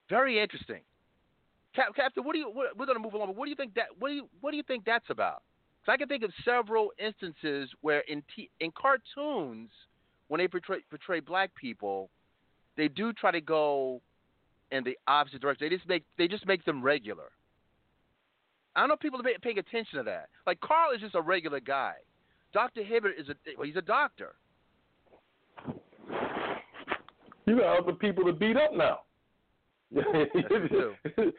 [0.09, 0.81] very interesting.
[1.75, 2.51] Captain, what do you?
[2.51, 3.89] We're going to move along, but what do you think that?
[3.99, 4.29] What do you?
[4.41, 5.43] What do you think that's about?
[5.87, 9.71] So I can think of several instances where in t- in cartoons,
[10.27, 12.11] when they portray portray black people,
[12.77, 14.03] they do try to go
[14.73, 15.69] in the opposite direction.
[15.69, 17.31] They just make they just make them regular.
[18.75, 20.29] I don't know if people are paying attention to that.
[20.45, 21.95] Like Carl is just a regular guy.
[22.53, 22.83] Dr.
[22.83, 24.35] Hibbert is a well, he's a doctor.
[27.47, 29.03] You got other people to beat up now.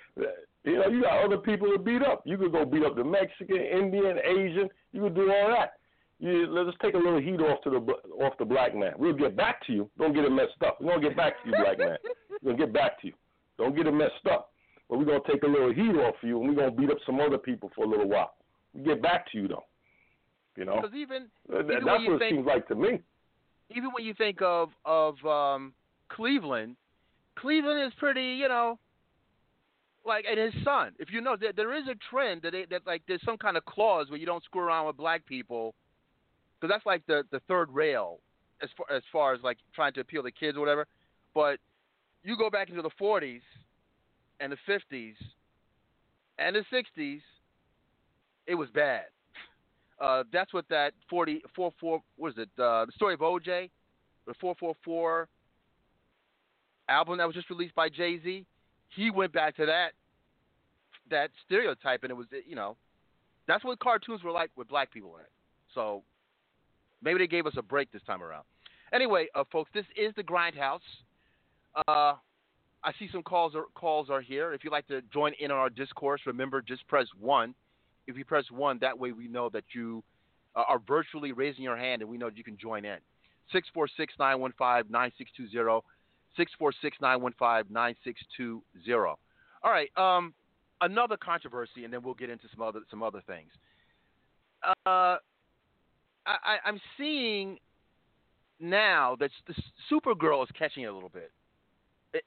[0.68, 2.22] you know, you got other people to beat up.
[2.26, 4.70] You could go beat up the Mexican, Indian, Asian.
[4.92, 5.74] You could do all that.
[6.20, 7.78] You, let's take a little heat off to the
[8.24, 8.94] off the black man.
[8.98, 9.90] We'll get back to you.
[9.98, 10.82] Don't get it messed up.
[10.82, 11.98] We're gonna get back to you, black man.
[12.42, 13.14] We're gonna get back to you.
[13.58, 14.52] Don't get it messed up.
[14.90, 16.98] But we're gonna take a little heat off of you, and we're gonna beat up
[17.06, 18.34] some other people for a little while.
[18.74, 19.66] We get back to you though.
[20.56, 23.00] You know, because even, even that's what think, it seems like to me.
[23.70, 25.74] Even when you think of of um,
[26.10, 26.78] Cleveland,
[27.38, 28.80] Cleveland is pretty, you know,
[30.08, 30.94] like and his son.
[31.00, 33.58] If you know, there, there is a trend that they, that like there's some kind
[33.58, 35.76] of clause where you don't screw around with black people,
[36.60, 38.20] because that's like the the third rail
[38.62, 40.88] as far as far as like trying to appeal to kids or whatever.
[41.34, 41.60] But
[42.24, 43.42] you go back into the 40s
[44.40, 45.16] and the 50s
[46.40, 47.22] and the 60s,
[48.48, 49.06] it was bad.
[50.00, 52.50] Uh, that's what that 40, 44, what is it?
[52.62, 53.72] Uh, the story of OJ,
[54.28, 55.28] the 444
[56.88, 58.46] album that was just released by Jay Z.
[58.96, 59.92] He went back to that
[61.10, 62.76] that stereotype, and it was you know
[63.48, 65.32] that's what cartoons were like with black people in it.
[65.74, 66.04] So
[67.02, 68.44] maybe they gave us a break this time around.
[68.94, 70.80] Anyway, uh, folks, this is the Grindhouse.
[71.88, 72.16] Uh,
[72.84, 74.54] I see some calls are, calls are here.
[74.54, 77.54] If you'd like to join in on our discourse, remember just press one.
[78.08, 80.04] If you press one, that way we know that you
[80.56, 82.98] uh, are virtually raising your hand and we know that you can join in.
[83.52, 85.82] 646 915 9620.
[86.38, 89.16] 646 915 9620.
[89.64, 89.90] All right.
[89.98, 90.34] Um,
[90.82, 93.52] another controversy, and then we'll get into some other some other things.
[94.86, 95.18] Uh,
[96.26, 97.58] I, I'm seeing
[98.60, 99.32] now that
[99.92, 101.32] Supergirl is catching it a little bit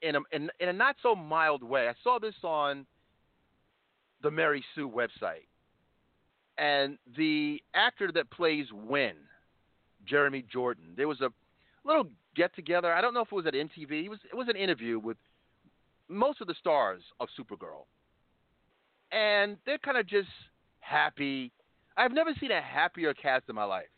[0.01, 1.87] in a, in, in a not so mild way.
[1.87, 2.85] I saw this on
[4.23, 5.47] the Mary Sue website,
[6.57, 9.15] and the actor that plays Winn,
[10.05, 11.29] Jeremy Jordan, there was a
[11.83, 12.93] little get together.
[12.93, 14.05] I don't know if it was at MTV.
[14.05, 15.17] It was it was an interview with
[16.07, 17.85] most of the stars of Supergirl,
[19.11, 20.29] and they're kind of just
[20.79, 21.51] happy.
[21.97, 23.89] I've never seen a happier cast in my life.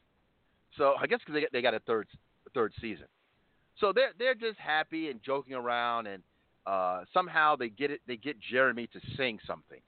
[0.78, 2.08] So I guess because they they got a third
[2.54, 3.06] third season.
[3.80, 6.24] So they're they're just happy and joking around, and
[6.66, 8.02] uh, somehow they get it.
[8.08, 9.80] They get Jeremy to sing something.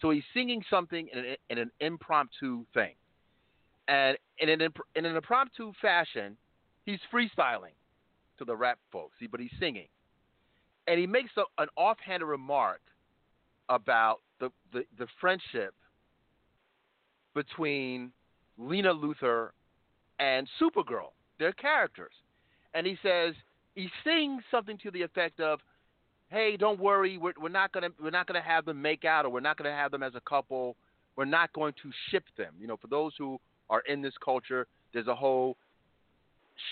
[0.00, 2.94] So he's singing something in an, in an impromptu thing,
[3.88, 4.60] and in an
[4.94, 6.36] in an impromptu fashion,
[6.84, 7.72] he's freestyling
[8.38, 9.16] to the rap folks.
[9.18, 9.88] See, but he's singing,
[10.86, 12.80] and he makes a, an offhanded remark
[13.68, 15.74] about the, the the friendship
[17.34, 18.12] between
[18.58, 19.50] Lena Luthor
[20.20, 22.12] and Supergirl, their characters
[22.74, 23.34] and he says
[23.74, 25.60] he sings something to the effect of,
[26.28, 29.30] "Hey, don't worry, we're, we're not gonna we're not gonna have them make out, or
[29.30, 30.76] we're not gonna have them as a couple.
[31.16, 34.66] We're not going to ship them." You know, for those who are in this culture,
[34.92, 35.56] there's a whole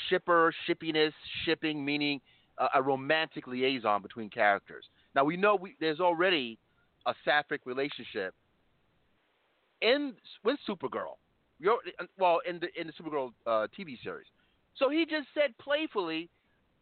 [0.09, 1.13] shipper, shippiness,
[1.45, 2.21] shipping, meaning
[2.59, 4.85] a, a romantic liaison between characters.
[5.15, 6.59] Now we know we, there's already
[7.07, 8.35] a sapphic relationship
[9.81, 10.15] in
[10.45, 11.17] with Supergirl.
[12.19, 14.27] well, in the in the Supergirl uh, TV series.
[14.77, 16.31] So he just said playfully,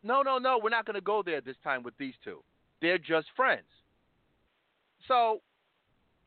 [0.03, 2.43] no, no, no, we're not going to go there this time with these two.
[2.81, 3.67] They're just friends.
[5.09, 5.41] So,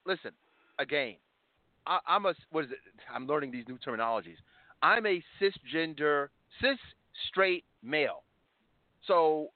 [0.06, 0.32] listen,
[0.80, 1.16] again,
[1.88, 2.78] I, am a, what is it?
[3.14, 4.38] I'm learning these new terminologies.
[4.82, 6.28] I'm a cisgender,
[6.62, 6.78] cis
[7.30, 8.24] straight male.
[9.08, 9.50] So,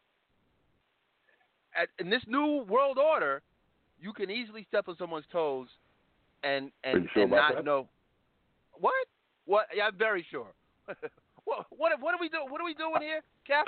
[1.75, 3.41] at, in this new world order,
[3.99, 5.67] you can easily step on someone's toes
[6.43, 7.65] and and, sure and not that?
[7.65, 7.88] know
[8.73, 8.93] what.
[9.45, 9.67] What?
[9.73, 10.53] Yeah, I'm very sure.
[11.47, 12.47] What what what are we doing?
[12.49, 13.65] What are we doing here, Cap?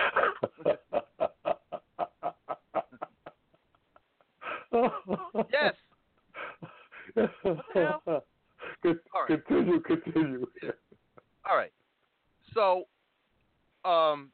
[5.53, 5.73] yes.
[7.15, 9.45] Good, All right.
[9.47, 10.45] Continue, continue.
[11.49, 11.71] All right.
[12.53, 12.83] So,
[13.89, 14.31] um,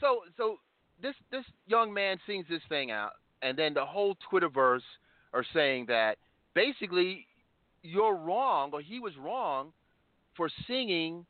[0.00, 0.56] so so
[1.02, 4.80] this this young man sings this thing out, and then the whole Twitterverse
[5.32, 6.18] are saying that
[6.54, 7.26] basically
[7.82, 9.72] you're wrong, or he was wrong
[10.36, 11.24] for singing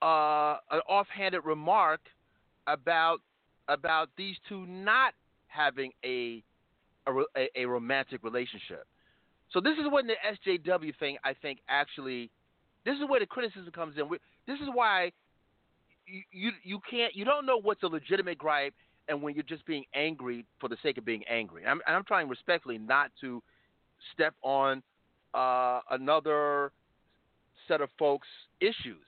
[0.00, 2.00] uh, an offhanded remark
[2.66, 3.20] about
[3.68, 5.14] about these two not
[5.46, 6.42] having a
[7.06, 8.86] a, a romantic relationship.
[9.52, 10.14] So this is when the
[10.46, 12.30] SJW thing, I think, actually,
[12.84, 14.08] this is where the criticism comes in.
[14.46, 15.12] This is why
[16.06, 18.74] you, you can't you don't know what's a legitimate gripe
[19.08, 21.64] and when you're just being angry for the sake of being angry.
[21.66, 23.42] I'm, I'm trying respectfully not to
[24.12, 24.82] step on
[25.34, 26.72] uh, another
[27.68, 28.28] set of folks'
[28.60, 29.04] issues.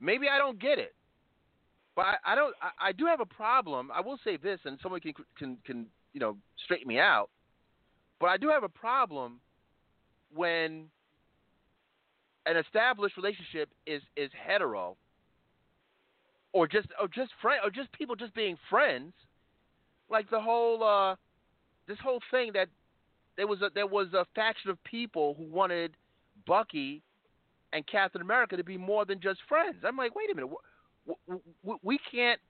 [0.00, 0.94] Maybe I don't get it,
[1.94, 2.54] but I, I don't.
[2.60, 3.90] I, I, do have a problem.
[3.92, 7.30] I will say this, and someone can can can you know straighten me out.
[8.20, 9.40] But I do have a problem
[10.34, 10.84] when
[12.44, 14.96] an established relationship is is hetero,
[16.56, 19.12] or just or just friend or just people just being friends,
[20.08, 21.14] like the whole uh,
[21.86, 22.68] this whole thing that
[23.36, 25.92] there was a there was a faction of people who wanted
[26.46, 27.02] Bucky
[27.74, 29.76] and Captain America to be more than just friends.
[29.86, 30.50] I'm like, wait a minute,
[31.82, 32.40] we can't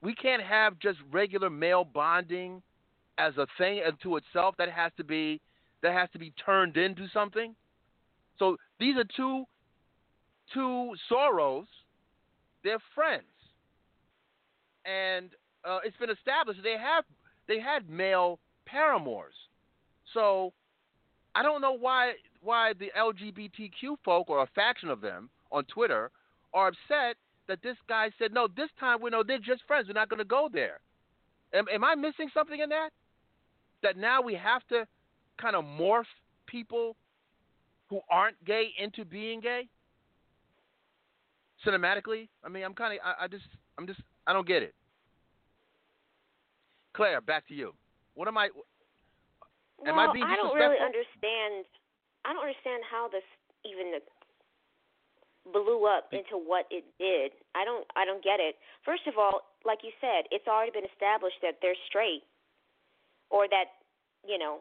[0.00, 2.62] we can't have just regular male bonding
[3.18, 4.54] as a thing unto itself.
[4.56, 5.42] That has to be
[5.82, 7.54] that has to be turned into something.
[8.38, 9.44] So these are two
[10.54, 11.66] two Soros.
[12.64, 13.24] They're friends,
[14.84, 15.30] and
[15.64, 17.04] uh, it's been established they have
[17.48, 19.34] they had male paramours.
[20.14, 20.52] So
[21.34, 26.10] I don't know why why the LGBTQ folk or a faction of them on Twitter
[26.54, 27.16] are upset
[27.48, 28.48] that this guy said no.
[28.48, 29.88] This time we know they're just friends.
[29.88, 30.80] We're not going to go there.
[31.54, 32.90] Am, am I missing something in that?
[33.82, 34.86] That now we have to
[35.40, 36.04] kind of morph
[36.46, 36.96] people
[37.88, 39.68] who aren't gay into being gay
[41.66, 42.28] cinematically.
[42.44, 43.44] I mean, I'm kind of I, I just
[43.78, 44.74] I'm just I don't get it.
[46.94, 47.72] Claire, back to you.
[48.14, 48.46] What am I?
[49.86, 51.64] Am well, I being I don't really understand.
[52.24, 53.24] I don't understand how this
[53.64, 53.98] even
[55.50, 57.32] blew up into what it did.
[57.54, 57.86] I don't.
[57.96, 58.56] I don't get it.
[58.84, 62.22] First of all, like you said, it's already been established that they're straight,
[63.30, 63.82] or that
[64.22, 64.60] you know,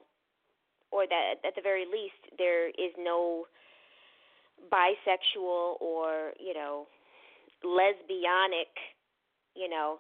[0.89, 3.45] or that at the very least there is no
[4.71, 6.88] bisexual or you know
[7.63, 8.74] lesbianic
[9.56, 10.00] you know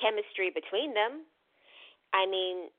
[0.00, 1.22] chemistry between them.
[2.12, 2.70] I mean,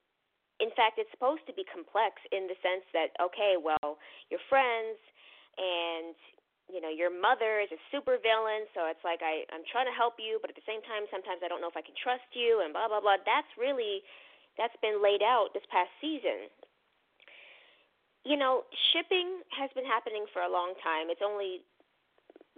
[0.59, 3.99] in fact, it's supposed to be complex in the sense that, okay, well,
[4.31, 4.99] you're friends
[5.59, 6.15] and
[6.67, 9.93] you know your mother is a super villain so it's like i i'm trying to
[9.93, 12.25] help you but at the same time sometimes i don't know if i can trust
[12.33, 13.21] you and blah blah blah.
[13.21, 14.01] That's really
[14.57, 16.49] that's been laid out this past season.
[18.25, 21.13] You know shipping has been happening for a long time.
[21.13, 21.61] It's only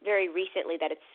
[0.02, 1.10] very recently that it's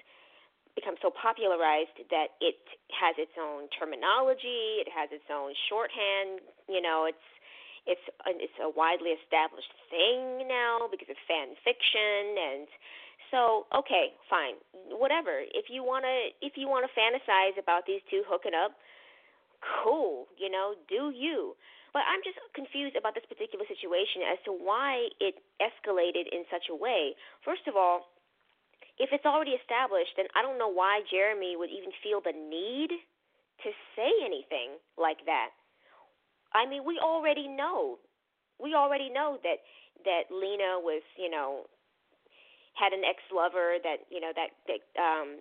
[0.75, 2.59] become so popularized that it
[2.93, 6.41] has its own terminology, it has its own shorthand.
[6.69, 7.27] You know, it's
[7.87, 8.03] it's
[8.39, 12.67] it's a widely established thing now because of fan fiction and
[13.35, 14.55] so okay fine
[14.95, 16.17] whatever if you want to
[16.47, 18.79] if you want to fantasize about these two hooking up
[19.83, 21.59] cool you know do you
[21.91, 26.71] but i'm just confused about this particular situation as to why it escalated in such
[26.71, 28.12] a way first of all
[28.99, 32.91] if it's already established, then I don't know why Jeremy would even feel the need
[33.65, 35.51] to say anything like that.
[36.53, 37.99] I mean, we already know.
[38.61, 39.65] We already know that
[40.05, 41.65] that Lena was, you know,
[42.75, 45.41] had an ex-lover that, you know, that that um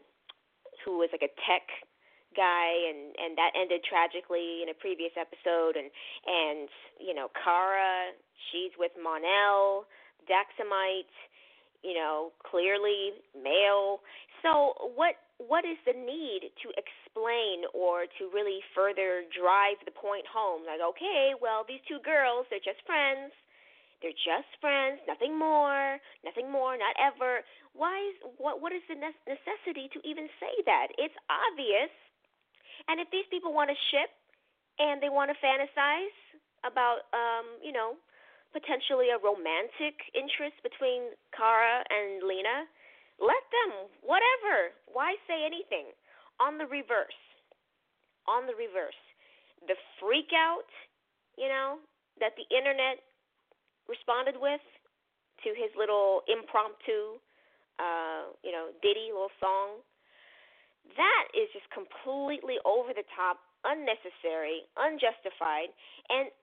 [0.85, 1.67] who was like a tech
[2.35, 5.91] guy and and that ended tragically in a previous episode and
[6.25, 8.15] and you know, Kara,
[8.51, 9.85] she's with Mon-El,
[10.29, 11.11] Daxamite
[11.83, 14.01] you know, clearly male.
[14.41, 20.25] So what what is the need to explain or to really further drive the point
[20.29, 20.61] home?
[20.65, 23.33] Like, okay, well, these two girls, they're just friends.
[24.01, 27.45] They're just friends, nothing more, nothing more, not ever.
[27.77, 30.89] Why is what what is the necessity to even say that?
[30.97, 31.93] It's obvious.
[32.89, 34.09] And if these people want to ship
[34.81, 36.17] and they want to fantasize
[36.65, 37.93] about um, you know,
[38.53, 42.67] potentially a romantic interest between Kara and Lena,
[43.19, 43.87] let them.
[44.01, 44.75] Whatever.
[44.91, 45.91] Why say anything?
[46.39, 47.21] On the reverse.
[48.27, 48.97] On the reverse.
[49.67, 50.69] The freak out,
[51.37, 51.77] you know,
[52.19, 52.99] that the internet
[53.87, 54.63] responded with
[55.45, 57.21] to his little impromptu,
[57.77, 59.81] uh, you know, ditty, little song.
[60.97, 65.69] That is just completely over the top, unnecessary, unjustified,
[66.09, 66.33] and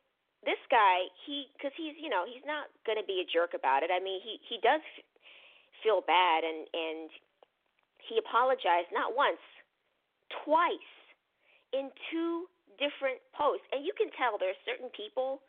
[0.45, 3.83] this guy, he because he's you know he's not going to be a jerk about
[3.83, 3.91] it.
[3.91, 4.83] I mean, he he does
[5.83, 7.11] feel bad and and
[8.09, 9.43] he apologized not once,
[10.45, 10.93] twice,
[11.77, 12.49] in two
[12.81, 13.67] different posts.
[13.75, 15.45] And you can tell there are certain people,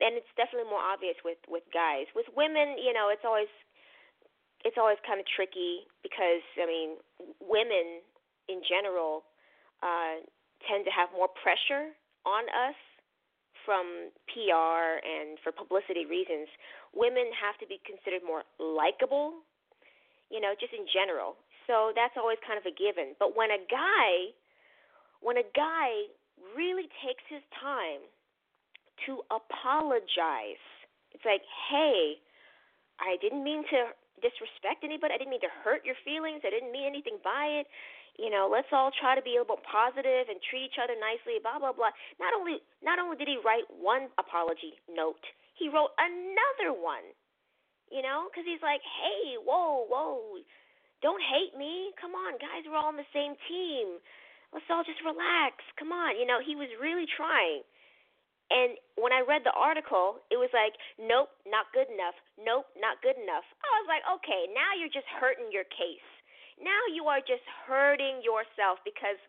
[0.00, 2.06] and it's definitely more obvious with with guys.
[2.14, 3.50] With women, you know, it's always
[4.62, 7.02] it's always kind of tricky because I mean,
[7.42, 8.06] women
[8.46, 9.26] in general
[9.82, 10.22] uh,
[10.70, 11.90] tend to have more pressure
[12.22, 12.78] on us
[13.66, 16.46] from PR and for publicity reasons,
[16.94, 19.42] women have to be considered more likable,
[20.30, 21.34] you know, just in general.
[21.66, 23.18] So that's always kind of a given.
[23.18, 24.30] But when a guy,
[25.18, 26.06] when a guy
[26.54, 28.06] really takes his time
[29.10, 30.62] to apologize,
[31.10, 32.22] it's like, hey,
[33.02, 33.92] I didn't mean to
[34.22, 35.12] disrespect anybody.
[35.12, 36.46] I didn't mean to hurt your feelings.
[36.46, 37.66] I didn't mean anything by it
[38.18, 41.40] you know, let's all try to be a little positive and treat each other nicely,
[41.40, 41.92] blah blah blah.
[42.20, 45.22] Not only not only did he write one apology note,
[45.54, 47.04] he wrote another one.
[47.86, 50.42] You know, because he's like, hey, whoa, whoa,
[51.04, 51.94] don't hate me.
[52.00, 54.02] Come on, guys, we're all on the same team.
[54.50, 55.62] Let's all just relax.
[55.78, 56.18] Come on.
[56.18, 57.62] You know, he was really trying.
[58.48, 62.14] And when I read the article, it was like, nope, not good enough.
[62.38, 63.42] Nope, not good enough.
[63.60, 66.06] I was like, okay, now you're just hurting your case.
[66.56, 69.20] Now you are just hurting yourself because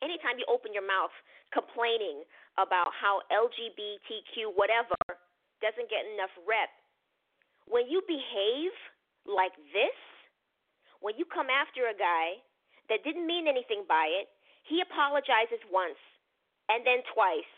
[0.00, 1.12] anytime you open your mouth
[1.52, 2.24] complaining
[2.56, 4.96] about how LGBTQ whatever
[5.60, 6.72] doesn't get enough rep,
[7.68, 8.72] when you behave
[9.28, 9.96] like this,
[11.04, 12.40] when you come after a guy
[12.88, 14.32] that didn't mean anything by it,
[14.66, 15.98] he apologizes once
[16.70, 17.52] and then twice,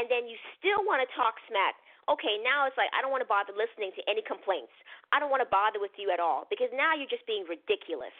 [0.00, 1.76] and then you still want to talk smack.
[2.08, 4.72] Okay, now it's like I don't want to bother listening to any complaints.
[5.10, 8.14] I don't want to bother with you at all because now you're just being ridiculous.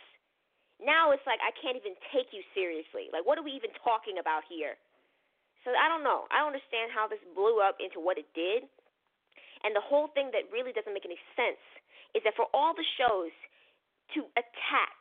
[0.82, 3.08] Now it's like I can't even take you seriously.
[3.12, 4.76] Like what are we even talking about here?
[5.66, 6.30] So I don't know.
[6.30, 8.68] I don't understand how this blew up into what it did.
[9.66, 11.58] And the whole thing that really doesn't make any sense
[12.14, 13.34] is that for all the shows
[14.14, 15.00] to attack,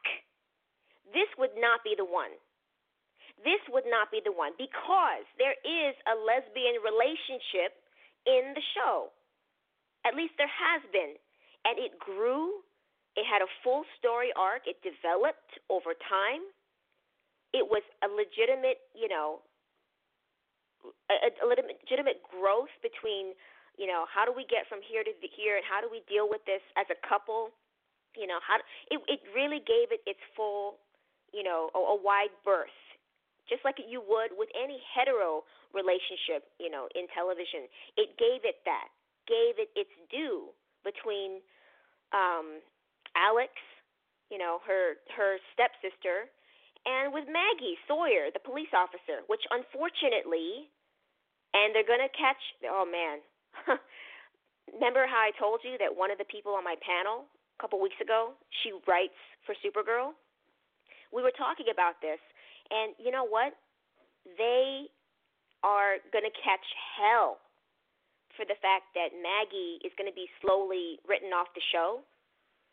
[1.13, 2.34] this would not be the one.
[3.45, 7.78] This would not be the one because there is a lesbian relationship
[8.26, 9.13] in the show.
[10.01, 11.13] At least there has been.
[11.61, 12.64] And it grew.
[13.16, 14.68] It had a full story arc.
[14.68, 16.43] It developed over time.
[17.55, 19.39] It was a legitimate, you know,
[21.07, 23.32] a, a legitimate growth between,
[23.80, 26.28] you know, how do we get from here to here and how do we deal
[26.28, 27.55] with this as a couple?
[28.16, 28.59] You know, how
[28.91, 30.80] it it really gave it its full,
[31.32, 32.76] you know, a, a wide berth,
[33.47, 37.68] just like you would with any hetero relationship, you know, in television.
[37.95, 38.91] It gave it that,
[39.28, 40.51] gave it its due
[40.84, 41.43] between
[42.16, 42.63] um,
[43.16, 43.51] Alex,
[44.30, 46.30] you know, her her stepsister,
[46.86, 50.70] and with Maggie Sawyer, the police officer, which unfortunately,
[51.55, 52.39] and they're gonna catch.
[52.68, 53.24] Oh man,
[54.74, 57.80] remember how I told you that one of the people on my panel a couple
[57.80, 60.11] weeks ago, she writes for Supergirl.
[61.13, 62.20] We were talking about this,
[62.70, 63.55] and you know what?
[64.38, 64.89] They
[65.63, 66.66] are going to catch
[66.97, 67.41] hell
[68.36, 72.03] for the fact that Maggie is going to be slowly written off the show.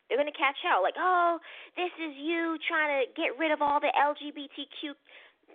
[0.07, 0.83] They're going to catch hell.
[0.83, 1.39] Like, oh,
[1.75, 4.93] this is you trying to get rid of all the LGBTQ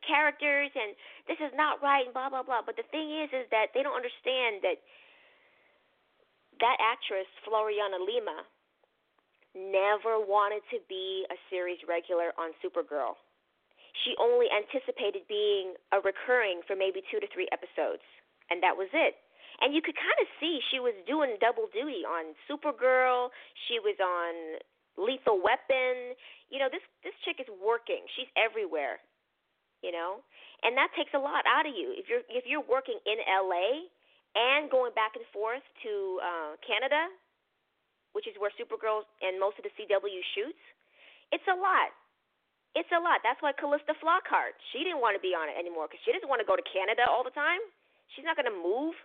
[0.07, 0.95] characters, and
[1.27, 2.63] this is not right, and blah blah blah.
[2.65, 4.79] But the thing is, is that they don't understand that
[6.61, 8.47] that actress Floriana Lima
[9.55, 13.19] never wanted to be a series regular on Supergirl.
[14.05, 18.05] She only anticipated being a recurring for maybe two to three episodes,
[18.51, 19.19] and that was it.
[19.61, 23.35] And you could kind of see she was doing double duty on Supergirl.
[23.67, 24.63] She was on
[24.95, 26.15] Lethal Weapon.
[26.51, 28.07] You know, this this chick is working.
[28.15, 29.03] She's everywhere.
[29.83, 30.23] You know,
[30.67, 31.95] and that takes a lot out of you.
[31.95, 33.91] If you're if you're working in LA
[34.35, 35.93] and going back and forth to
[36.23, 37.11] uh, Canada
[38.19, 40.59] which is where Supergirl and most of the CW shoots,
[41.31, 41.93] it's a lot.
[42.77, 43.23] It's a lot.
[43.25, 46.29] That's why Calista Flockhart, she didn't want to be on it anymore because she doesn't
[46.29, 47.61] want to go to Canada all the time.
[48.17, 48.99] She's not going to move,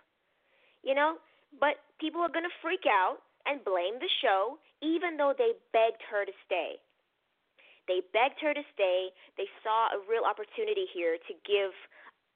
[0.84, 1.16] you know.
[1.58, 6.02] But people are going to freak out and blame the show, even though they begged
[6.10, 6.76] her to stay.
[7.86, 9.12] They begged her to stay.
[9.36, 11.72] They saw a real opportunity here to give,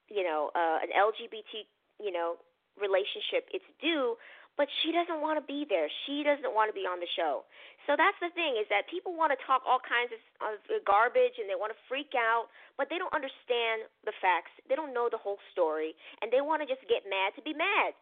[0.08, 1.64] you know, uh, an LGBT,
[2.00, 2.36] you know,
[2.76, 4.16] relationship its due
[4.58, 5.86] but she doesn't want to be there.
[6.04, 7.46] She doesn't want to be on the show.
[7.86, 11.38] So that's the thing is that people want to talk all kinds of, of garbage
[11.38, 14.50] and they want to freak out, but they don't understand the facts.
[14.66, 17.54] They don't know the whole story, and they want to just get mad to be
[17.54, 17.94] mad.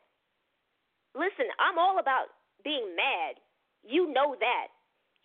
[1.17, 3.41] Listen, I'm all about being mad.
[3.83, 4.69] You know that.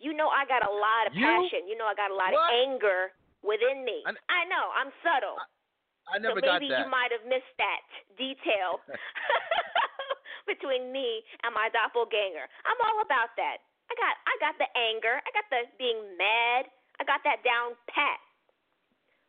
[0.00, 1.22] You know I got a lot of you?
[1.22, 1.68] passion.
[1.68, 2.48] You know I got a lot what?
[2.48, 3.12] of anger
[3.44, 4.02] within me.
[4.02, 5.38] I, I know I'm subtle.
[5.38, 6.82] I, I never so maybe got that.
[6.82, 7.84] you might have missed that
[8.18, 8.82] detail.
[10.46, 12.46] between me and my doppelganger.
[12.66, 13.62] I'm all about that.
[13.90, 17.76] I got I got the anger, I got the being mad, I got that down
[17.90, 18.20] pat.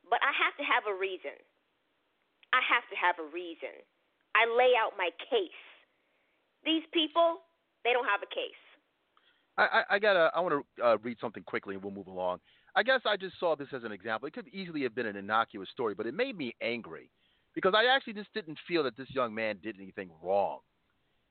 [0.07, 1.35] But I have to have a reason.
[2.53, 3.73] I have to have a reason.
[4.37, 5.63] I lay out my case.
[6.65, 7.37] These people,
[7.83, 8.59] they don't have a case.
[9.57, 10.31] I, I, I gotta.
[10.33, 12.39] I want to uh, read something quickly, and we'll move along.
[12.75, 14.27] I guess I just saw this as an example.
[14.27, 17.11] It could easily have been an innocuous story, but it made me angry
[17.53, 20.59] because I actually just didn't feel that this young man did anything wrong.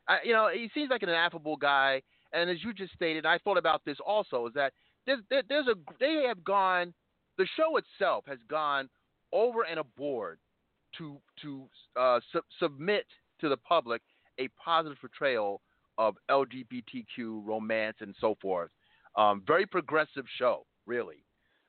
[0.09, 2.03] I, you know, he seems like an affable guy.
[2.33, 4.73] And as you just stated, I thought about this also, is that
[5.05, 6.95] there's, there, there's a they have gone,
[7.39, 8.89] the show itself has gone
[9.33, 10.39] over and aboard
[10.99, 11.65] to to
[11.99, 13.07] uh, su- submit
[13.41, 14.01] to the public
[14.39, 15.61] a positive portrayal
[15.99, 18.71] of LGBTQ romance and so forth.
[19.17, 21.25] Um, very progressive show, really.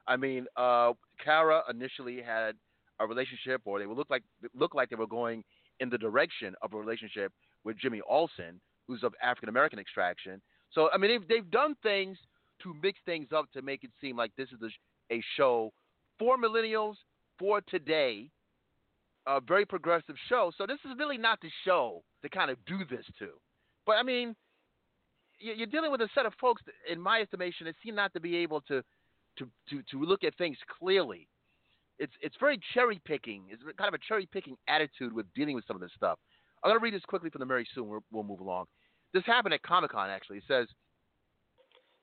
[0.07, 0.93] I mean, uh,
[1.23, 2.55] Kara initially had
[2.99, 5.43] a relationship, or they would look like look like they were going
[5.79, 7.31] in the direction of a relationship
[7.63, 10.41] with Jimmy Olsen, who's of African American extraction.
[10.71, 12.17] So I mean, they've they've done things
[12.63, 15.71] to mix things up to make it seem like this is a, a show
[16.19, 16.95] for millennials
[17.39, 18.29] for today.
[19.25, 20.51] A very progressive show.
[20.57, 23.29] So this is really not the show to kind of do this to.
[23.85, 24.35] But I mean,
[25.39, 28.37] you're dealing with a set of folks, in my estimation, that seem not to be
[28.37, 28.81] able to,
[29.37, 31.27] to, to, to look at things clearly.
[31.99, 33.43] It's it's very cherry picking.
[33.49, 36.17] It's kind of a cherry picking attitude with dealing with some of this stuff.
[36.63, 37.83] I'm going to read this quickly from the Mary Sue.
[37.83, 38.65] We'll, we'll move along.
[39.13, 40.37] This happened at Comic Con, actually.
[40.37, 40.67] It says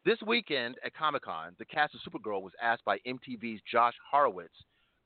[0.04, 4.54] this weekend at Comic Con, the cast of Supergirl was asked by MTV's Josh Horowitz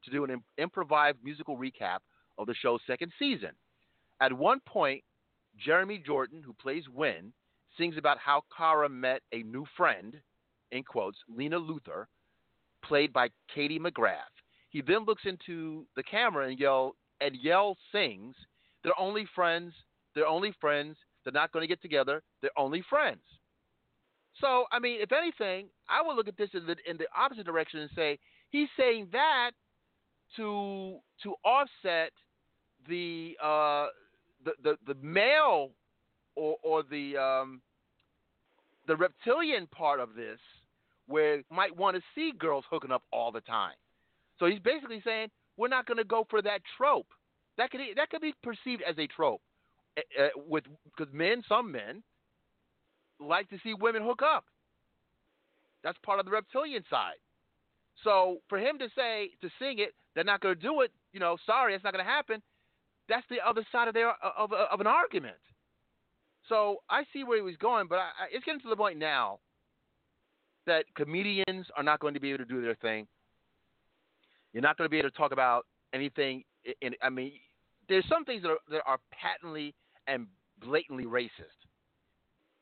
[0.04, 1.98] to do an improvised musical recap
[2.38, 3.50] of the show's second season.
[4.20, 5.02] At one point,
[5.56, 7.32] Jeremy Jordan, who plays Winn,
[7.76, 10.20] sings about how Kara met a new friend,
[10.72, 12.06] in quotes, Lena Luthor,
[12.82, 14.34] played by Katie McGrath.
[14.70, 18.34] He then looks into the camera and yell and yell sings,
[18.82, 19.72] "They're only friends.
[20.14, 20.96] They're only friends.
[21.22, 22.22] They're not going to get together.
[22.40, 23.22] They're only friends."
[24.40, 27.46] So, I mean, if anything, I would look at this in the in the opposite
[27.46, 28.18] direction and say
[28.50, 29.52] he's saying that
[30.36, 32.12] to to offset
[32.88, 33.86] the uh,
[34.44, 35.70] the, the the male
[36.36, 37.60] or or the um,
[38.86, 40.38] the reptilian part of this,
[41.06, 43.74] where might want to see girls hooking up all the time.
[44.38, 47.06] So he's basically saying we're not going to go for that trope.
[47.56, 49.40] That could that could be perceived as a trope,
[49.98, 52.02] uh, with because men, some men,
[53.20, 54.44] like to see women hook up.
[55.82, 57.20] That's part of the reptilian side.
[58.02, 60.90] So for him to say to sing it, they're not going to do it.
[61.12, 62.42] You know, sorry, it's not going to happen.
[63.08, 65.36] That's the other side of their of, of an argument.
[66.48, 68.98] So I see where he was going, but I, I, it's getting to the point
[68.98, 69.38] now
[70.66, 73.06] that comedians are not going to be able to do their thing.
[74.52, 76.44] You're not going to be able to talk about anything.
[76.80, 77.32] In, I mean,
[77.88, 79.74] there's some things that are, that are patently
[80.06, 80.26] and
[80.62, 81.58] blatantly racist,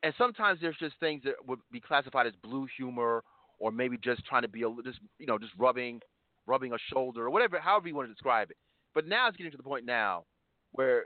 [0.03, 3.23] and sometimes there's just things that would be classified as blue humor,
[3.59, 6.01] or maybe just trying to be a just you know just rubbing
[6.47, 8.57] rubbing a shoulder or whatever, however you want to describe it.
[8.95, 10.25] But now it's getting to the point now
[10.73, 11.05] where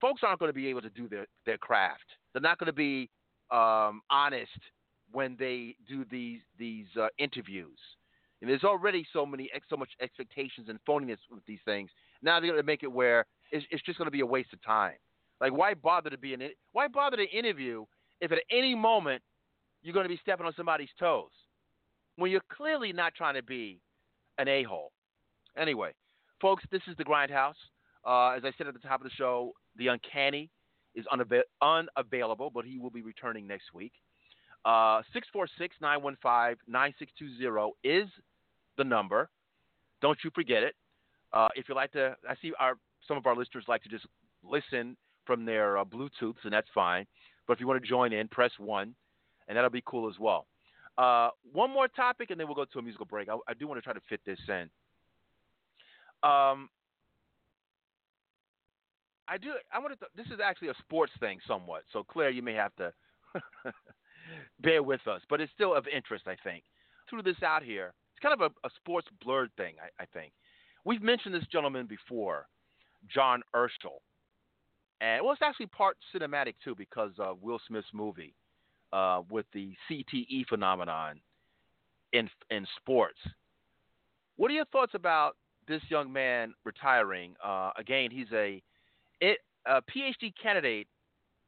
[0.00, 2.04] folks aren't going to be able to do their, their craft.
[2.32, 3.10] They're not going to be
[3.50, 4.58] um, honest
[5.12, 7.78] when they do these these uh, interviews.
[8.40, 11.90] And there's already so many so much expectations and phoniness with these things.
[12.22, 14.52] Now they're going to make it where it's, it's just going to be a waste
[14.52, 14.96] of time.
[15.40, 16.42] Like why bother to be an
[16.72, 17.84] why bother to interview
[18.20, 19.22] if at any moment
[19.82, 21.30] you're going to be stepping on somebody's toes
[22.16, 23.80] when you're clearly not trying to be
[24.38, 24.92] an a hole.
[25.56, 25.92] Anyway,
[26.40, 27.54] folks, this is the Grindhouse.
[28.04, 30.50] Uh, as I said at the top of the show, the Uncanny
[30.94, 33.92] is unava- unavailable, but he will be returning next week.
[34.64, 38.08] Uh, 646 915 9620 is
[38.76, 39.28] the number.
[40.02, 40.74] Don't you forget it.
[41.32, 42.74] Uh, if you like to, I see our
[43.06, 44.06] some of our listeners like to just
[44.42, 47.06] listen from their uh, Bluetooths, and that's fine.
[47.46, 48.94] But if you want to join in, press one,
[49.46, 50.46] and that'll be cool as well.
[50.98, 53.28] Uh, one more topic, and then we'll go to a musical break.
[53.28, 54.70] I, I do want to try to fit this in.
[56.22, 56.70] Um,
[59.28, 59.52] I do.
[59.72, 60.06] I want to.
[60.16, 61.82] This is actually a sports thing, somewhat.
[61.92, 62.92] So Claire, you may have to
[64.60, 66.24] bear with us, but it's still of interest.
[66.26, 66.64] I think.
[67.10, 67.92] Threw this out here.
[68.14, 69.74] It's kind of a, a sports blerd thing.
[69.80, 70.32] I, I, think
[70.84, 72.48] we've mentioned this gentleman before,
[73.12, 74.00] John Urschel,
[75.00, 78.34] and well, it's actually part cinematic too because of Will Smith's movie
[78.92, 81.20] uh, with the CTE phenomenon
[82.12, 83.18] in in sports.
[84.36, 87.34] What are your thoughts about this young man retiring?
[87.44, 88.62] Uh, again, he's a
[89.22, 90.86] a PhD candidate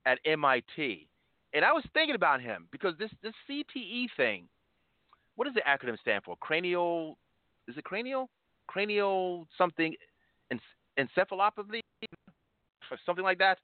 [0.07, 1.09] at MIT,
[1.55, 4.49] and I was thinking about him because this this CTE thing.
[5.37, 6.37] What does the acronym stand for?
[6.41, 7.17] Cranial?
[7.69, 8.29] Is it cranial?
[8.67, 9.95] Cranial something?
[10.99, 11.81] Encephalopathy?
[12.91, 13.59] Or something like that.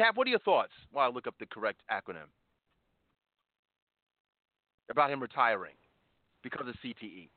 [0.00, 2.30] Cap, what are your thoughts while I look up the correct acronym
[4.90, 5.74] about him retiring
[6.42, 7.28] because of CTE?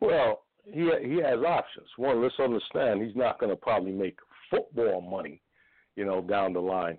[0.00, 1.86] Well, he he has options.
[1.96, 4.18] One, let's understand he's not going to probably make
[4.50, 5.40] football money,
[5.96, 6.98] you know, down the line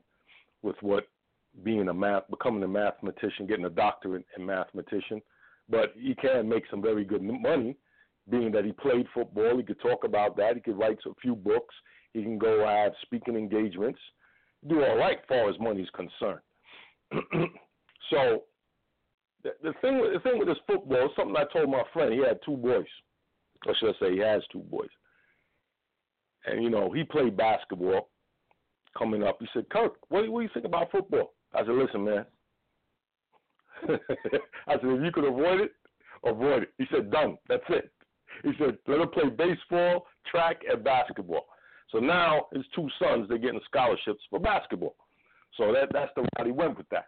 [0.63, 1.03] with what
[1.63, 5.21] being a math, becoming a mathematician, getting a doctorate in mathematician.
[5.69, 7.77] But he can make some very good money,
[8.31, 9.57] being that he played football.
[9.57, 10.55] He could talk about that.
[10.55, 11.75] He could write a few books.
[12.15, 13.99] He can go have speaking engagements,
[14.67, 16.39] do all right far as money is concerned.
[18.09, 18.43] so
[19.43, 22.13] the, the thing, the thing with this football, something I told my friend.
[22.13, 22.85] He had two boys
[23.65, 24.89] or should I say, he has two boys.
[26.45, 28.09] And you know, he played basketball.
[28.97, 31.75] Coming up, he said, "Kirk, what, do, what do you think about football?" I said,
[31.75, 32.25] "Listen, man."
[33.89, 35.71] I said, "If you could avoid it,
[36.23, 37.37] avoid it." He said, "Done.
[37.49, 37.91] That's it."
[38.43, 41.45] He said, "Let him play baseball, track, and basketball."
[41.91, 44.95] So now his two sons they're getting scholarships for basketball.
[45.57, 47.07] So that that's the route he went with that.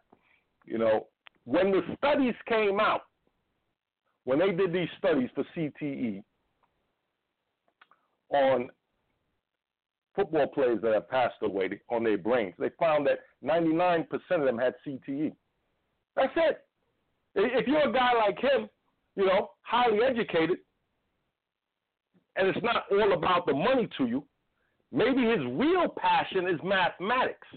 [0.66, 1.08] You know,
[1.46, 3.02] when the studies came out,
[4.26, 6.24] when they did these studies for CTE
[8.30, 8.70] on
[10.16, 14.58] football players that have passed away on their brains, they found that 99% of them
[14.58, 15.34] had CTE.
[16.16, 16.58] That's it.
[17.36, 18.68] If you're a guy like him,
[19.16, 20.58] you know, highly educated,
[22.36, 24.24] and it's not all about the money to you,
[24.92, 27.48] maybe his real passion is mathematics.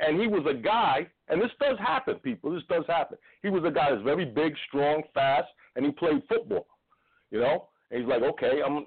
[0.00, 2.52] And he was a guy, and this does happen, people.
[2.52, 3.18] This does happen.
[3.42, 6.66] He was a guy that's very big, strong, fast, and he played football.
[7.30, 8.86] You know, and he's like, okay, I'm,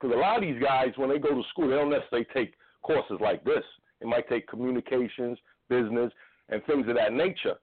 [0.00, 2.54] because a lot of these guys when they go to school, they don't necessarily take
[2.82, 3.64] courses like this.
[4.00, 6.12] They might take communications, business,
[6.48, 7.54] and things of that nature.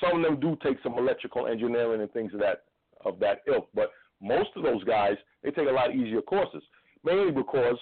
[0.00, 2.64] Some of them do take some electrical engineering and things of that
[3.04, 6.62] of that ilk, but most of those guys they take a lot easier courses,
[7.04, 7.76] mainly because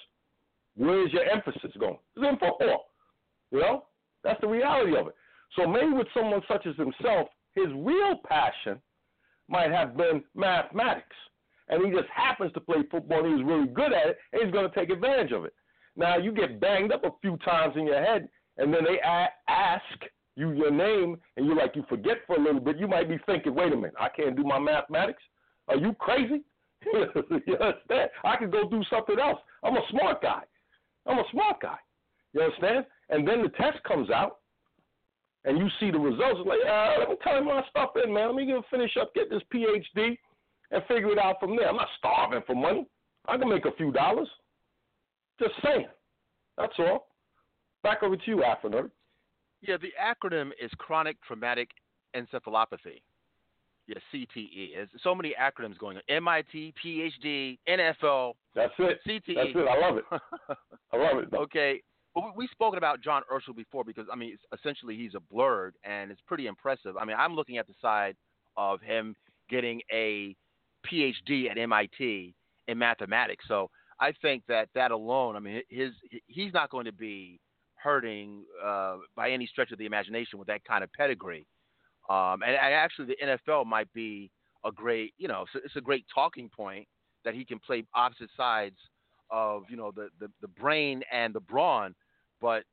[0.75, 1.97] where's your emphasis going?
[2.15, 2.85] It's in football.
[3.51, 3.85] You know,
[4.23, 5.15] that's the reality of it.
[5.55, 8.81] So maybe with someone such as himself, his real passion
[9.47, 11.15] might have been mathematics,
[11.69, 13.25] and he just happens to play football.
[13.25, 15.53] and He's really good at it, and he's going to take advantage of it.
[15.95, 19.83] Now you get banged up a few times in your head, and then they ask
[20.35, 22.77] you your name, and you're like you forget for a little bit.
[22.77, 25.23] You might be thinking, "Wait a minute, I can't do my mathematics.
[25.69, 26.43] Are you crazy?"
[26.93, 28.09] you understand?
[28.23, 29.39] I could go do something else.
[29.63, 30.43] I'm a smart guy.
[31.05, 31.77] I'm a smart guy.
[32.33, 32.85] You understand?
[33.09, 34.39] And then the test comes out,
[35.45, 36.39] and you see the results.
[36.39, 38.27] It's like, uh, let me tell you my stuff in, man.
[38.27, 40.17] Let me get finish up, get this PhD,
[40.71, 41.69] and figure it out from there.
[41.69, 42.87] I'm not starving for money.
[43.27, 44.27] I can make a few dollars.
[45.39, 45.87] Just saying.
[46.57, 47.07] That's all.
[47.83, 48.89] Back over to you, Afro
[49.61, 51.69] Yeah, the acronym is chronic traumatic
[52.15, 53.01] encephalopathy.
[53.87, 54.73] Yeah, CTE.
[54.73, 56.03] There's so many acronyms going on.
[56.09, 58.33] MIT, PhD, NFL.
[58.55, 58.99] That's it.
[59.07, 59.35] CTE.
[59.35, 59.67] That's it.
[59.69, 60.05] I love it.
[60.95, 61.33] I love it.
[61.35, 61.81] okay.
[62.15, 66.11] Well, we've spoken about John Urschel before because, I mean, essentially he's a blerd and
[66.11, 66.95] it's pretty impressive.
[66.97, 68.15] I mean, I'm looking at the side
[68.55, 69.15] of him
[69.49, 70.35] getting a
[70.89, 72.33] PhD at MIT
[72.67, 73.43] in mathematics.
[73.47, 73.69] So
[73.99, 75.91] I think that that alone, I mean, his
[76.27, 77.39] he's not going to be
[77.75, 81.45] hurting uh, by any stretch of the imagination with that kind of pedigree.
[82.09, 84.31] Um, and, and, actually, the NFL might be
[84.63, 86.87] a great, you know, it's a great talking point
[87.23, 88.77] that he can play opposite sides
[89.29, 91.95] of, you know, the, the, the brain and the brawn.
[92.41, 92.63] But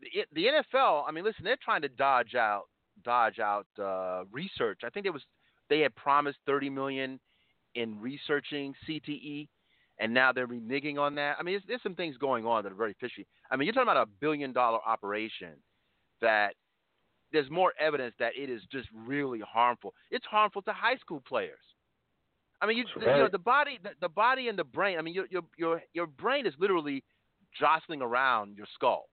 [0.00, 2.64] the, the NFL, I mean, listen, they're trying to dodge out
[3.04, 4.80] dodge out uh, research.
[4.84, 5.22] I think there was
[5.68, 7.20] they had promised 30 million
[7.74, 9.48] in researching CTE,
[9.98, 11.36] and now they're reneging on that.
[11.38, 13.26] I mean, there's some things going on that are very fishy.
[13.50, 15.54] I mean, you're talking about a billion dollar operation
[16.20, 16.54] that
[17.32, 19.92] there's more evidence that it is just really harmful.
[20.10, 21.58] It's harmful to high school players.
[22.60, 23.16] I mean, you, right.
[23.16, 24.98] you know, the body, the, the, body and the brain.
[24.98, 27.04] I mean, your your your your brain is literally
[27.58, 29.08] jostling around your skull.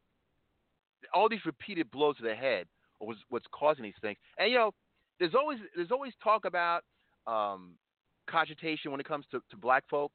[1.13, 2.67] All these repeated blows to the head
[3.01, 4.17] was what's causing these things.
[4.37, 4.71] And you know,
[5.19, 6.83] there's always there's always talk about
[7.27, 7.71] um,
[8.27, 10.13] cogitation when it comes to, to black folk,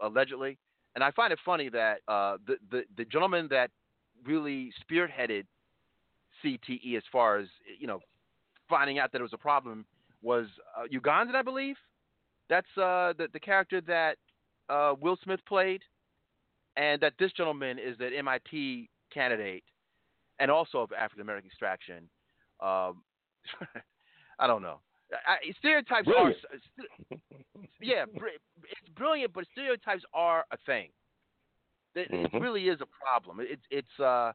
[0.00, 0.58] allegedly.
[0.94, 3.70] And I find it funny that uh, the, the the gentleman that
[4.24, 5.44] really spearheaded
[6.44, 7.46] CTE as far as
[7.78, 8.00] you know
[8.68, 9.84] finding out that it was a problem
[10.22, 11.76] was uh, Ugandan, I believe.
[12.52, 14.18] That's uh, the the character that
[14.68, 15.80] uh, Will Smith played,
[16.76, 19.64] and that this gentleman is an MIT candidate,
[20.38, 22.10] and also of African American extraction.
[22.60, 23.02] Um,
[24.38, 24.80] I don't know.
[25.26, 26.36] I, stereotypes brilliant.
[26.50, 27.16] are
[27.80, 30.90] yeah, it's brilliant, but stereotypes are a thing.
[31.94, 32.36] It, mm-hmm.
[32.36, 33.38] it really is a problem.
[33.40, 34.32] It's it's uh,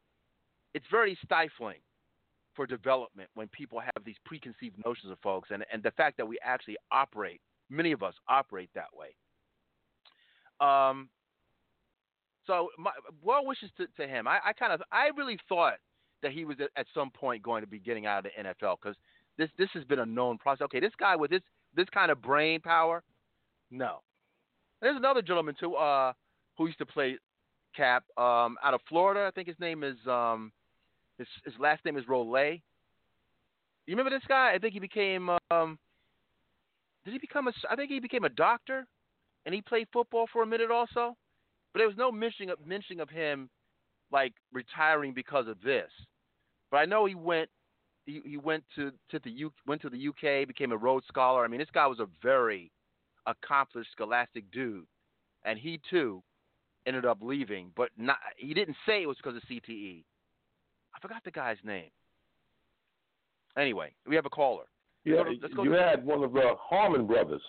[0.73, 1.81] it's very stifling
[2.55, 6.27] for development when people have these preconceived notions of folks and, and the fact that
[6.27, 9.15] we actually operate, many of us operate that way.
[10.59, 11.09] Um,
[12.45, 12.91] so my
[13.21, 14.27] well wishes to, to him.
[14.27, 15.75] I, I kind of I really thought
[16.23, 18.97] that he was at, some point going to be getting out of the NFL because
[19.37, 20.65] this this has been a known process.
[20.65, 21.41] Okay, this guy with this
[21.75, 23.03] this kind of brain power,
[23.69, 23.99] no.
[24.81, 26.13] There's another gentleman too uh,
[26.57, 27.17] who used to play
[27.75, 29.25] cap um, out of Florida.
[29.27, 30.51] I think his name is um,
[31.17, 32.57] his his last name is Rolle.
[33.85, 34.53] You remember this guy?
[34.53, 35.29] I think he became.
[35.51, 35.77] Um,
[37.07, 37.53] did he become a?
[37.69, 38.85] I think he became a doctor,
[39.45, 41.15] and he played football for a minute also.
[41.71, 43.49] But there was no mentioning of mentioning of him,
[44.11, 45.89] like retiring because of this.
[46.69, 47.49] But I know he went.
[48.05, 51.45] He, he went to to the U, went to the UK, became a Rhodes Scholar.
[51.45, 52.71] I mean, this guy was a very
[53.25, 54.85] accomplished scholastic dude,
[55.45, 56.21] and he too
[56.85, 57.71] ended up leaving.
[57.77, 58.17] But not.
[58.35, 60.03] He didn't say it was because of CTE.
[60.93, 61.89] I forgot the guy's name.
[63.57, 64.65] Anyway, we have a caller.
[65.07, 65.23] Yeah,
[65.63, 67.41] you had one of the Harmon brothers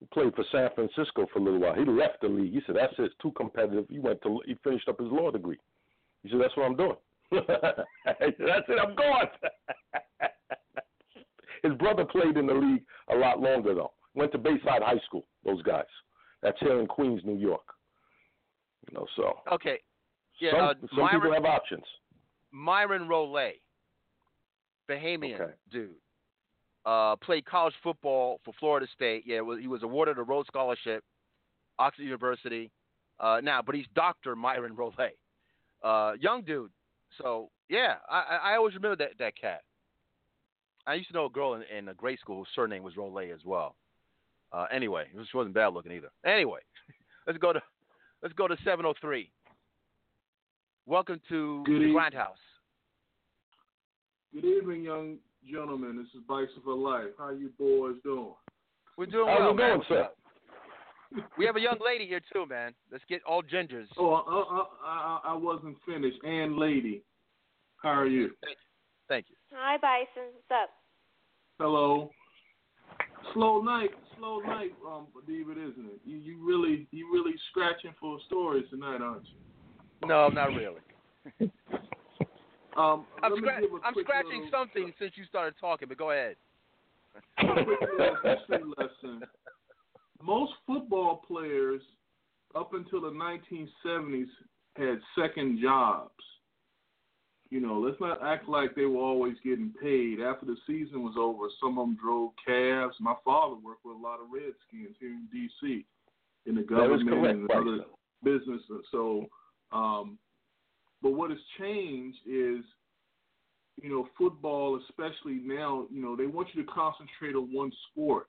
[0.00, 1.74] who played for San Francisco for a little while.
[1.74, 2.52] He left the league.
[2.52, 3.02] He said, "That's it.
[3.02, 4.40] It's too competitive." He went to.
[4.46, 5.58] He finished up his law degree.
[6.22, 6.96] He said, "That's what I'm doing."
[7.32, 8.78] That's it.
[8.80, 9.26] I'm going.
[11.62, 13.92] his brother played in the league a lot longer though.
[14.14, 15.26] Went to Bayside High School.
[15.44, 15.84] Those guys.
[16.42, 17.64] That's here in Queens, New York.
[18.88, 19.80] You know, so Okay.
[20.38, 21.84] Yeah, some, uh, some Myron, people have options.
[22.52, 23.52] Myron Rolle,
[24.88, 25.52] Bahamian Okay.
[25.70, 25.94] dude,
[26.86, 29.24] uh, played college football for Florida State.
[29.26, 31.04] Yeah, was, he was awarded a Rhodes Scholarship,
[31.78, 32.70] Oxford University.
[33.18, 34.94] Uh, now, but he's Doctor Myron Rolle,
[35.82, 36.70] uh, young dude.
[37.20, 39.62] So yeah, I, I always remember that that cat.
[40.86, 43.18] I used to know a girl in, in a grade school whose surname was Rolle
[43.18, 43.74] as well.
[44.52, 46.10] Uh, anyway, she wasn't bad looking either.
[46.24, 46.60] Anyway,
[47.26, 47.60] let's go to
[48.22, 49.30] let's go to 703.
[50.86, 52.36] Welcome to Good the eve- Grind House.
[54.32, 55.16] Good evening, young
[55.50, 55.96] gentlemen.
[55.96, 57.10] This is Bison for Life.
[57.18, 58.32] How you boys doing?
[58.96, 59.68] We're doing How's well, it man.
[59.68, 60.02] going, What's sir?
[60.02, 60.16] up?
[61.38, 62.74] We have a young lady here too, man.
[62.90, 63.86] Let's get all gingers.
[63.96, 66.18] Oh, I, I, I, I wasn't finished.
[66.24, 67.02] And lady,
[67.82, 68.30] how are you?
[69.08, 69.36] Thank you.
[69.54, 70.30] Hi, Bison.
[70.34, 70.70] What's up?
[71.58, 72.10] Hello.
[73.34, 76.00] Slow night, slow night, um, David, isn't it?
[76.04, 80.08] You, you really, you really scratching for stories tonight, aren't you?
[80.08, 80.80] No, not really.
[82.76, 86.10] Um, I'm, scra- give a I'm scratching little- something since you started talking, but go
[86.10, 86.36] ahead.
[87.38, 87.78] quick
[88.22, 89.22] history lesson.
[90.22, 91.80] Most football players
[92.54, 94.26] up until the 1970s
[94.76, 96.10] had second jobs.
[97.48, 100.20] You know, let's not act like they were always getting paid.
[100.20, 102.96] After the season was over, some of them drove cabs.
[103.00, 105.86] My father worked with a lot of Redskins here in D.C.
[106.46, 107.68] in the government correct, and Bryson.
[107.68, 107.84] other
[108.24, 108.84] businesses.
[108.90, 109.26] So,
[109.70, 110.18] um,
[111.02, 112.64] but what has changed is
[113.82, 118.28] you know, football, especially now, you know, they want you to concentrate on one sport.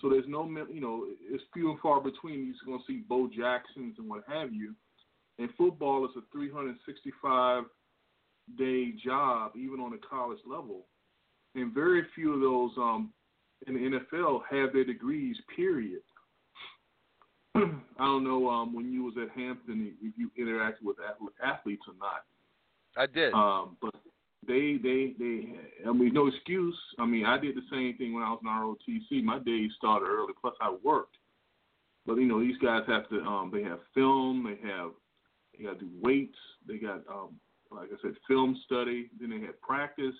[0.00, 2.46] So there's no, you know, it's few and far between.
[2.46, 4.74] You're going to see Bo Jacksons and what have you.
[5.38, 7.64] And football is a 365
[8.56, 10.86] day job, even on the college level.
[11.54, 13.12] And very few of those um,
[13.66, 15.36] in the NFL have their degrees.
[15.54, 16.00] Period.
[17.56, 20.96] I don't know um, when you was at Hampton if you interacted with
[21.42, 22.24] athletes or not.
[22.96, 23.32] I did.
[23.34, 23.94] Um, but
[24.46, 25.54] they, they, they.
[25.88, 26.76] I mean, no excuse.
[26.98, 29.22] I mean, I did the same thing when I was in ROTC.
[29.22, 30.32] My days started early.
[30.40, 31.16] Plus, I worked.
[32.06, 33.20] But you know, these guys have to.
[33.20, 34.44] Um, they have film.
[34.44, 34.90] They have.
[35.56, 36.38] They got to do weights.
[36.66, 37.38] They got, um,
[37.70, 39.10] like I said, film study.
[39.20, 40.14] Then they have practice,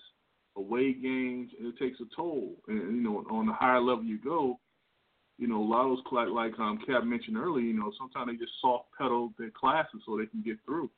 [0.55, 1.49] away games.
[1.57, 2.55] And it takes a toll.
[2.67, 4.59] And you know, on the higher level you go,
[5.37, 7.65] you know, a lot of those like um, Cap mentioned earlier.
[7.65, 10.89] You know, sometimes they just soft pedal their classes so they can get through.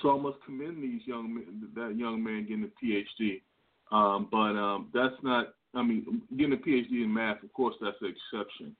[0.00, 3.42] So I must commend these young men, that young man getting a PhD.
[3.90, 5.54] Um, but um, that's not.
[5.74, 8.76] I mean, getting a PhD in math, of course, that's the exception.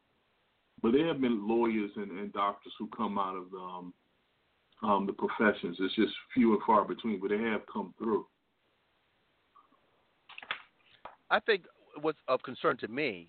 [0.82, 3.94] But there have been lawyers and, and doctors who come out of um,
[4.82, 5.76] um, the professions.
[5.80, 8.26] It's just few and far between, but they have come through.
[11.30, 11.64] I think
[12.00, 13.28] what's of concern to me,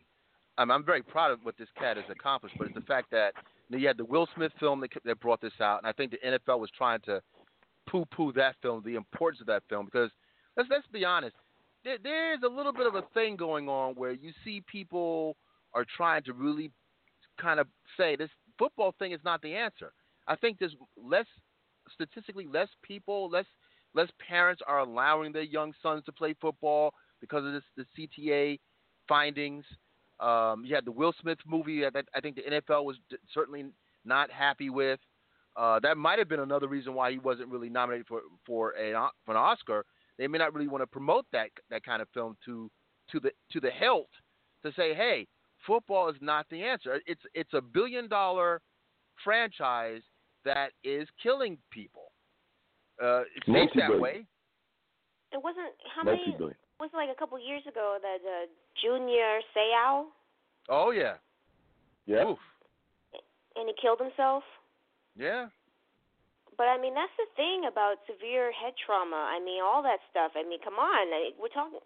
[0.57, 3.34] I'm, I'm very proud of what this cat has accomplished, but it's the fact that
[3.70, 5.91] you, know, you had the Will Smith film that, that brought this out, and I
[5.91, 7.22] think the NFL was trying to
[7.89, 10.11] poo-poo that film, the importance of that film, because
[10.55, 11.36] let's let's be honest,
[11.84, 15.36] there, there's a little bit of a thing going on where you see people
[15.74, 16.72] are trying to really
[17.41, 19.91] kind of say this football thing is not the answer.
[20.28, 21.26] I think there's less
[21.93, 23.45] statistically less people, less
[23.93, 26.93] less parents are allowing their young sons to play football
[27.24, 28.60] because of this the CTE
[29.08, 29.64] findings.
[30.20, 32.98] Um, you had the Will Smith movie that I think the NFL was
[33.34, 33.66] certainly
[34.04, 35.00] not happy with.
[35.56, 38.92] Uh, that might have been another reason why he wasn't really nominated for for, a,
[39.26, 39.86] for an Oscar.
[40.18, 42.70] They may not really want to promote that that kind of film to
[43.12, 44.10] to the to the hilt
[44.66, 45.26] to say, hey,
[45.66, 47.00] football is not the answer.
[47.06, 48.60] It's it's a billion dollar
[49.24, 50.02] franchise
[50.44, 52.12] that is killing people.
[53.02, 54.26] Uh, it seems that way.
[55.32, 56.38] It wasn't how many?
[56.80, 56.82] Multi-billion.
[56.82, 58.46] Was it like a couple years ago that uh,
[58.82, 60.06] Junior Seau
[60.70, 61.16] Oh yeah,
[62.06, 62.24] Yeah.
[62.32, 62.40] Oof.
[63.56, 64.44] and he killed himself?
[65.16, 65.48] yeah.
[66.56, 69.18] But I mean, that's the thing about severe head trauma.
[69.18, 70.38] I mean, all that stuff.
[70.38, 71.10] I mean, come on.
[71.10, 71.82] I- We're talking.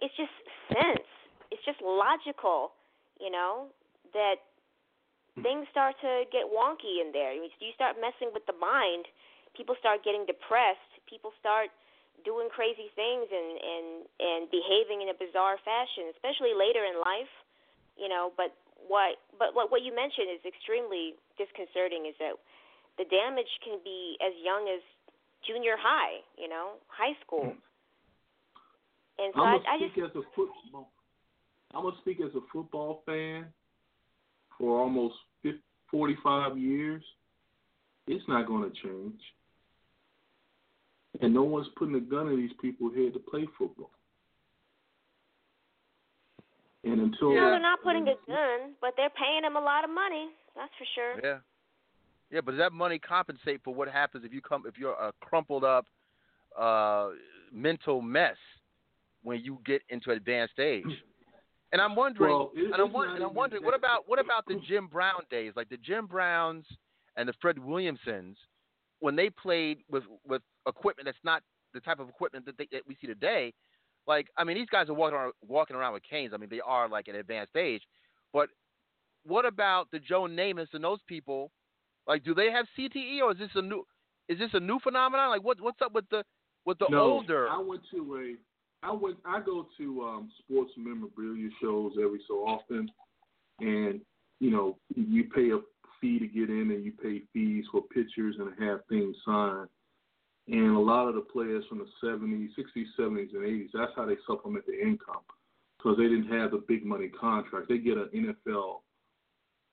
[0.00, 0.32] It's just
[0.72, 1.04] sense.
[1.52, 2.72] It's just logical,
[3.20, 3.68] you know,
[4.16, 4.40] that
[5.44, 7.36] things start to get wonky in there.
[7.36, 9.04] You start messing with the mind.
[9.52, 10.88] People start getting depressed.
[11.04, 11.68] People start
[12.24, 13.88] doing crazy things and and
[14.20, 17.32] and behaving in a bizarre fashion, especially later in life.
[17.96, 18.54] You know, but
[18.88, 22.06] what but what what you mentioned is extremely disconcerting.
[22.08, 22.36] Is that
[22.96, 24.80] the damage can be as young as
[25.44, 27.52] junior high, you know, high school.
[27.52, 27.64] Hmm.
[29.18, 30.92] And so I'm I, I just speak as a football.
[31.74, 33.46] I'm gonna speak as a football fan
[34.58, 35.60] for almost 50,
[35.90, 37.02] 45 years.
[38.06, 39.20] It's not going to change,
[41.20, 43.90] and no one's putting a gun in these people's head to play football.
[46.84, 49.90] And until well, they're not putting a gun, but they're paying them a lot of
[49.90, 50.28] money.
[50.54, 51.20] That's for sure.
[51.22, 51.38] Yeah.
[52.30, 55.12] Yeah, but does that money compensate for what happens if you come if you're a
[55.20, 55.86] crumpled up
[56.58, 57.10] uh,
[57.52, 58.36] mental mess
[59.22, 60.84] when you get into advanced age?
[61.72, 64.60] And I'm wondering, well, it, and I'm, and I'm wondering, what about what about the
[64.68, 66.64] Jim Brown days, like the Jim Browns
[67.16, 68.36] and the Fred Williamsons,
[69.00, 71.42] when they played with with equipment that's not
[71.74, 73.52] the type of equipment that, they, that we see today?
[74.06, 76.32] Like, I mean, these guys are walking around, walking around with canes.
[76.32, 77.82] I mean, they are like an advanced age.
[78.32, 78.48] But
[79.24, 81.50] what about the Joe Namaths and those people?
[82.06, 83.84] Like, do they have CTE or is this a new
[84.28, 85.30] is this a new phenomenon?
[85.30, 86.22] Like, what what's up with the
[86.64, 87.48] with the no, older?
[87.48, 92.34] I went to a I went I go to um, sports memorabilia shows every so
[92.46, 92.90] often,
[93.60, 94.00] and
[94.38, 95.58] you know you pay a
[96.00, 99.68] fee to get in and you pay fees for pictures and have things signed.
[100.48, 104.06] And a lot of the players from the 70s, 60s, 70s, and 80s, that's how
[104.06, 105.22] they supplement their income
[105.76, 107.68] because they didn't have the big money contract.
[107.68, 108.80] They get an NFL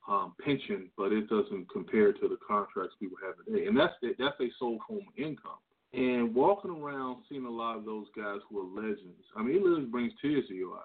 [0.08, 3.68] um, pension, but it doesn't compare to the contracts people have today.
[3.68, 5.62] And that's that's a sole form of income.
[5.94, 9.62] And walking around seeing a lot of those guys who are legends, I mean, it
[9.62, 10.82] literally brings tears to your eyes.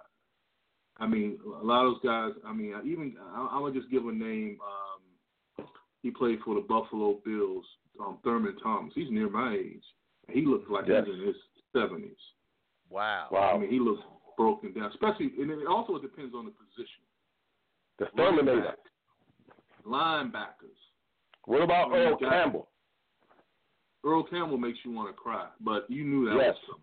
[0.99, 2.33] I mean, a lot of those guys.
[2.47, 4.59] I mean, even I, I'm gonna just give a name.
[4.61, 5.67] Um,
[6.03, 7.65] he played for the Buffalo Bills.
[8.01, 8.93] Um, Thurman Thomas.
[8.95, 9.83] He's near my age.
[10.31, 11.05] He looks like yes.
[11.07, 11.37] he's in his
[11.73, 12.17] seventies.
[12.91, 13.29] Wow.
[13.31, 13.55] Wow.
[13.55, 14.03] I mean, he looks
[14.37, 14.91] broken down.
[14.91, 17.03] Especially, and it also depends on the position.
[17.99, 18.77] The Terminator.
[19.87, 20.79] Linebackers.
[21.47, 22.69] What about Earl Campbell?
[24.05, 26.55] Earl Campbell makes you want to cry, but you knew that yes.
[26.55, 26.79] was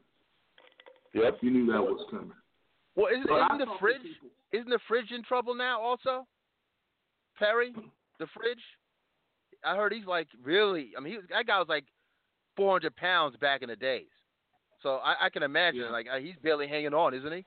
[1.14, 1.24] coming.
[1.24, 1.38] Yep.
[1.42, 2.32] You knew that was coming.
[2.96, 6.28] Well, isn't, isn't the fridge people, isn't the fridge in trouble now also?
[7.38, 7.74] Perry,
[8.20, 8.62] the fridge.
[9.66, 10.92] I heard he's like really.
[10.98, 11.86] I mean, he was, that guy was like
[12.58, 14.08] 400 pounds back in the days.
[14.84, 15.90] So I, I can imagine Yeah.
[15.90, 17.46] like uh, he's barely hanging on, isn't he?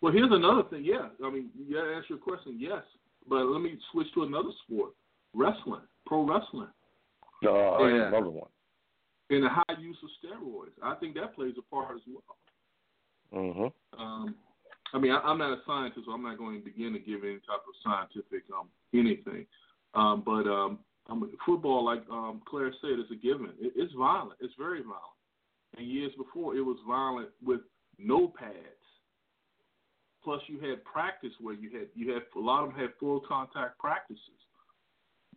[0.00, 0.84] Well, here's another thing.
[0.84, 2.56] Yeah, I mean, you got to answer your question.
[2.58, 2.82] Yes,
[3.28, 4.92] but let me switch to another sport:
[5.34, 6.68] wrestling, pro wrestling,
[7.42, 8.06] No, Oh, yeah.
[8.08, 8.48] another one.
[9.30, 10.70] and the high use of steroids.
[10.82, 12.36] I think that plays a part as well.
[13.34, 14.00] Mm-hmm.
[14.00, 14.34] Um,
[14.94, 17.24] I mean, I, I'm not a scientist, so I'm not going to begin to give
[17.24, 19.46] any type of scientific um, anything.
[19.94, 20.78] Um, but um,
[21.14, 23.50] Mean, football, like um, Claire said, is a given.
[23.60, 24.38] It, it's violent.
[24.40, 25.02] It's very violent.
[25.76, 27.60] And years before, it was violent with
[27.98, 28.54] no pads.
[30.22, 33.20] Plus, you had practice where you had you had a lot of them had full
[33.20, 34.20] contact practices.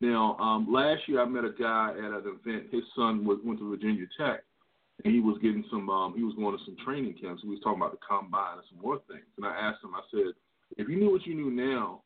[0.02, 2.68] Now, um, last year I met a guy at an event.
[2.72, 4.42] His son was, went to Virginia Tech,
[5.06, 5.90] and he was getting some.
[5.90, 7.44] Um, he was going to some training camps.
[7.44, 9.26] We was talking about the combine and some more things.
[9.38, 9.94] And I asked him.
[9.96, 10.34] I said,
[10.78, 12.02] if you knew what you knew now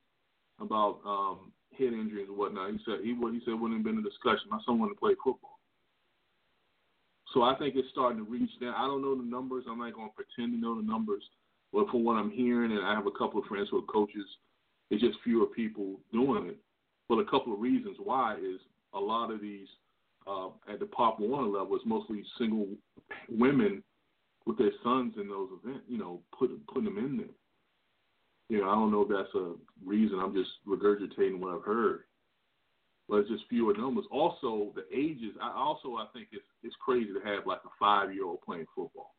[0.59, 3.34] about um, head injuries and whatnot, he said he would.
[3.34, 4.49] He said wouldn't have been a discussion.
[4.49, 5.59] My son wanted to play football.
[7.34, 8.73] So I think it's starting to reach down.
[8.78, 9.65] I don't know the numbers.
[9.69, 11.23] I'm not going to pretend to know the numbers.
[11.73, 14.26] But from what I'm hearing, and I have a couple of friends who are coaches,
[14.89, 16.57] it's just fewer people doing it.
[17.09, 18.61] But a couple of reasons why is
[18.93, 19.67] a lot of these
[20.28, 22.67] uh, at the Pop Warner level is mostly single
[23.30, 23.84] women
[24.45, 25.84] with their sons in those events.
[25.88, 27.36] You know, putting putting them in there.
[28.49, 30.19] You know, I don't know if that's a reason.
[30.19, 32.01] I'm just regurgitating what I've heard.
[33.07, 34.05] But it's just fewer numbers.
[34.11, 35.35] Also, the ages.
[35.41, 38.65] I also I think it's it's crazy to have like a five year old playing
[38.75, 39.15] football.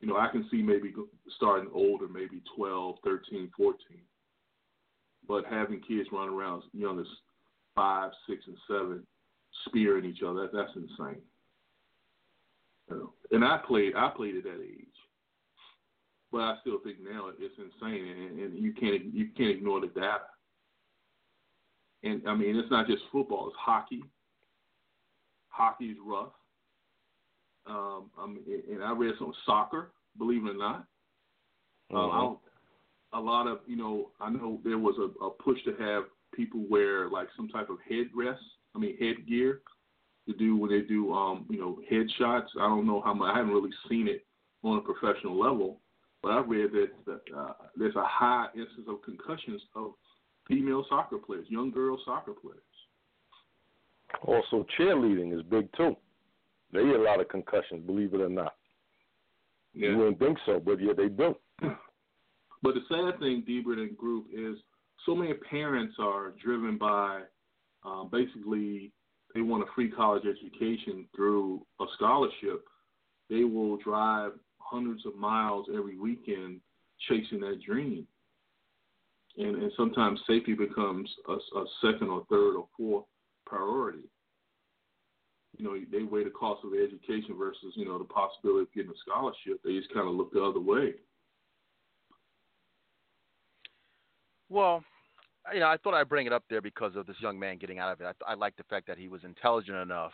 [0.00, 0.94] You know, I can see maybe
[1.36, 3.76] starting older, maybe 12, 13, 14.
[5.26, 7.06] But having kids run around as young as
[7.74, 9.06] five, six, and seven,
[9.66, 11.20] spearing each other, that, that's insane.
[12.90, 14.86] You know, and I played, I played at that age,
[16.30, 19.88] but I still think now it's insane, and, and you can't you can't ignore the
[19.88, 20.20] data.
[22.02, 24.02] And I mean, it's not just football; it's hockey.
[25.48, 26.32] Hockey is rough.
[27.66, 30.86] Um, I mean, and I read some soccer, believe it or not.
[31.92, 32.20] Um, I Mhm.
[32.20, 32.40] don't-
[33.12, 36.60] a lot of you know, I know there was a, a push to have people
[36.68, 38.42] wear like some type of headrest.
[38.74, 39.62] I mean, headgear
[40.26, 42.48] to do when they do um, you know headshots.
[42.56, 43.32] I don't know how much.
[43.34, 44.26] I haven't really seen it
[44.62, 45.80] on a professional level,
[46.22, 46.70] but I read
[47.06, 49.92] that, uh, there's a high instance of concussions of
[50.46, 52.62] female soccer players, young girl soccer players.
[54.22, 55.96] Also, cheerleading is big too.
[56.72, 58.54] They get a lot of concussions, believe it or not.
[59.74, 59.90] Yeah.
[59.90, 61.34] You wouldn't think so, but yeah, they do.
[62.60, 64.56] But the sad thing, Dburt and Group, is
[65.06, 67.20] so many parents are driven by
[67.84, 68.92] um, basically
[69.34, 72.64] they want a free college education through a scholarship.
[73.30, 76.60] They will drive hundreds of miles every weekend
[77.08, 78.06] chasing that dream.
[79.36, 83.04] And, and sometimes safety becomes a, a second or third or fourth
[83.46, 84.08] priority.
[85.56, 88.90] You know, they weigh the cost of education versus, you know, the possibility of getting
[88.90, 89.60] a scholarship.
[89.64, 90.94] They just kind of look the other way.
[94.48, 94.82] Well,
[95.52, 97.78] you know, I thought I'd bring it up there because of this young man getting
[97.78, 98.16] out of it.
[98.26, 100.12] I, I like the fact that he was intelligent enough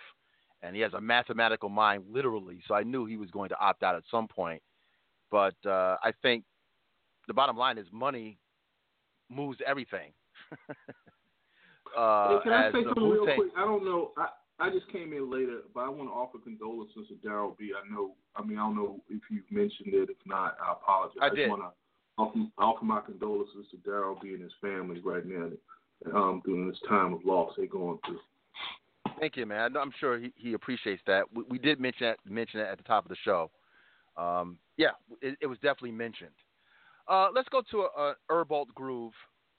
[0.64, 2.60] and he has a mathematical mind, literally.
[2.66, 4.62] So I knew he was going to opt out at some point.
[5.30, 6.44] But uh, I think
[7.28, 8.38] the bottom line is money
[9.30, 10.12] moves everything.
[11.96, 13.50] uh, hey, can I say something real quick?
[13.56, 14.12] I don't know.
[14.16, 14.28] I,
[14.60, 17.72] I just came in later, but I want to offer condolences to Daryll B.
[17.74, 18.14] I know.
[18.36, 20.10] I mean, I don't know if you've mentioned it.
[20.10, 21.18] If not, I apologize.
[21.20, 21.36] I, I did.
[21.36, 21.70] just want to
[22.16, 24.30] offer, offer my condolences to Daryll B.
[24.30, 25.50] and his family right now
[26.14, 28.20] um, during this time of loss they're going through.
[29.20, 29.76] Thank you, man.
[29.76, 31.24] I'm sure he, he appreciates that.
[31.32, 33.50] We, we did mention that, mention it at the top of the show.
[34.16, 34.90] Um, yeah,
[35.22, 36.30] it, it, was definitely mentioned.
[37.08, 38.14] Uh, let's go to a,
[38.74, 39.12] groove,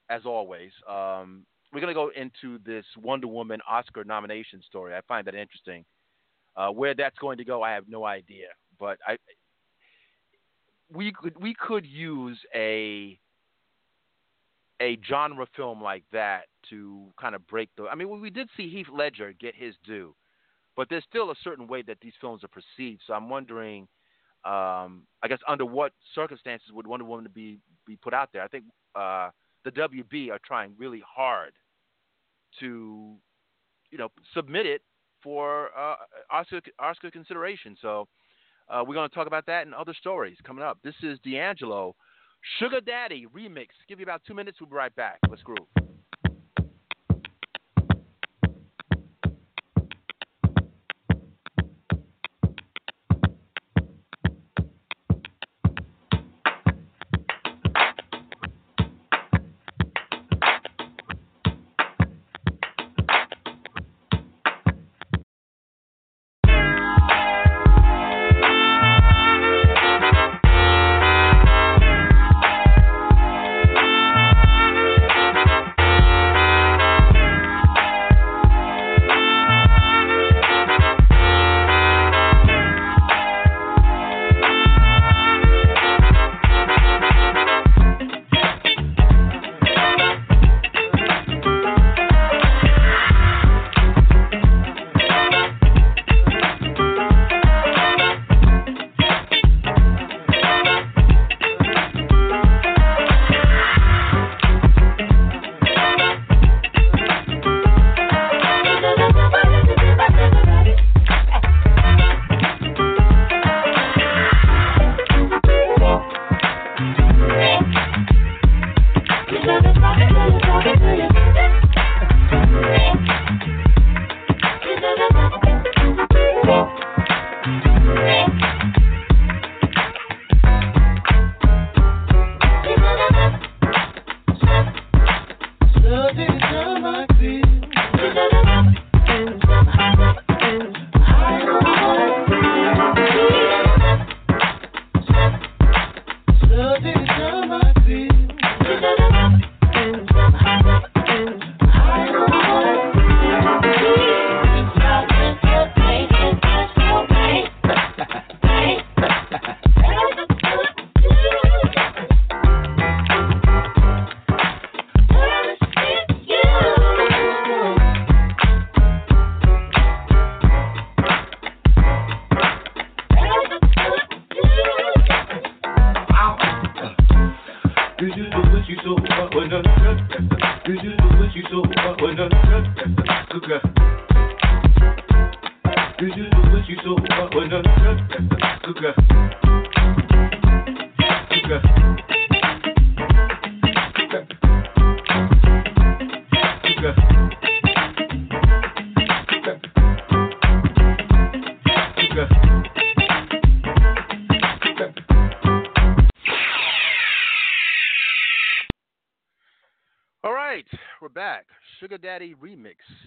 [0.09, 0.71] as always.
[0.89, 4.95] Um, we're going to go into this Wonder Woman Oscar nomination story.
[4.95, 5.83] I find that interesting.
[6.55, 8.47] Uh, where that's going to go, I have no idea.
[8.79, 9.17] But I,
[10.93, 13.19] we could we could use a
[14.81, 17.87] a genre film like that to kind of break the.
[17.87, 20.15] I mean, we did see Heath Ledger get his due,
[20.75, 23.01] but there's still a certain way that these films are perceived.
[23.05, 23.87] So I'm wondering,
[24.43, 28.43] um, I guess, under what circumstances would Wonder Woman be be put out there?
[28.43, 29.29] I think uh,
[29.63, 31.53] the WB are trying really hard
[32.59, 33.15] to,
[33.91, 34.81] you know, submit it
[35.21, 35.95] for uh,
[36.31, 37.75] Oscar Oscar consideration.
[37.81, 38.07] So
[38.69, 40.77] uh, we're going to talk about that and other stories coming up.
[40.83, 41.95] This is D'Angelo,
[42.59, 43.67] Sugar Daddy remix.
[43.87, 44.59] Give you about two minutes.
[44.61, 45.19] We'll be right back.
[45.29, 45.67] Let's groove.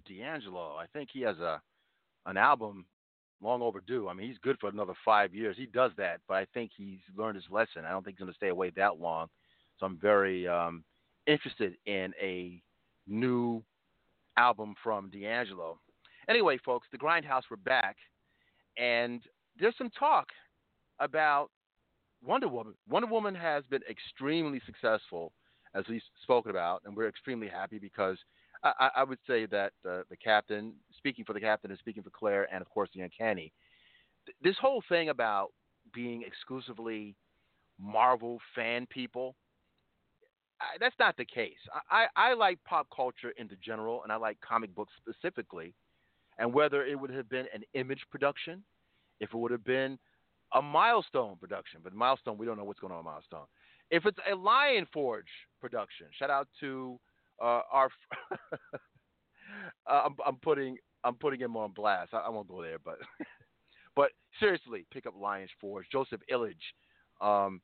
[0.08, 0.76] D'Angelo.
[0.76, 1.60] I think he has a
[2.26, 2.84] an album
[3.40, 4.08] long overdue.
[4.08, 5.56] I mean, he's good for another five years.
[5.56, 7.84] He does that, but I think he's learned his lesson.
[7.86, 9.28] I don't think he's going to stay away that long.
[9.78, 10.84] So I'm very um,
[11.26, 12.60] interested in a
[13.06, 13.62] new
[14.36, 15.78] album from D'Angelo.
[16.28, 17.96] Anyway, folks, the Grindhouse, we're back,
[18.76, 19.22] and
[19.58, 20.26] there's some talk
[21.00, 21.50] about
[22.24, 22.74] Wonder Woman.
[22.88, 25.32] Wonder Woman has been extremely successful,
[25.74, 28.18] as we've spoken about, and we're extremely happy because
[28.62, 32.10] I, I would say that uh, the captain, speaking for the captain and speaking for
[32.10, 33.52] Claire, and of course the Uncanny,
[34.26, 35.52] th- this whole thing about
[35.94, 37.14] being exclusively
[37.80, 39.36] Marvel fan people,
[40.60, 41.58] I, that's not the case.
[41.90, 45.74] I, I, I like pop culture in the general, and I like comic books specifically.
[46.38, 48.62] And whether it would have been an image production,
[49.20, 49.98] if it would have been
[50.54, 53.46] a milestone production, but milestone, we don't know what's going on milestone.
[53.90, 55.26] If it's a Lion Forge
[55.60, 56.98] production, shout out to
[57.42, 57.90] uh, our.
[59.86, 62.14] uh, I'm, I'm, putting I'm putting him on blast.
[62.14, 62.98] I, I won't go there, but
[63.96, 64.10] but
[64.40, 65.86] seriously, pick up Lions Forge.
[65.90, 66.54] Joseph Illidge,
[67.20, 67.60] um,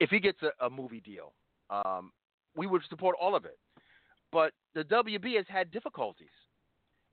[0.00, 1.32] if he gets a, a movie deal,
[1.70, 2.12] um,
[2.56, 3.58] we would support all of it.
[4.32, 6.28] But the WB has had difficulties,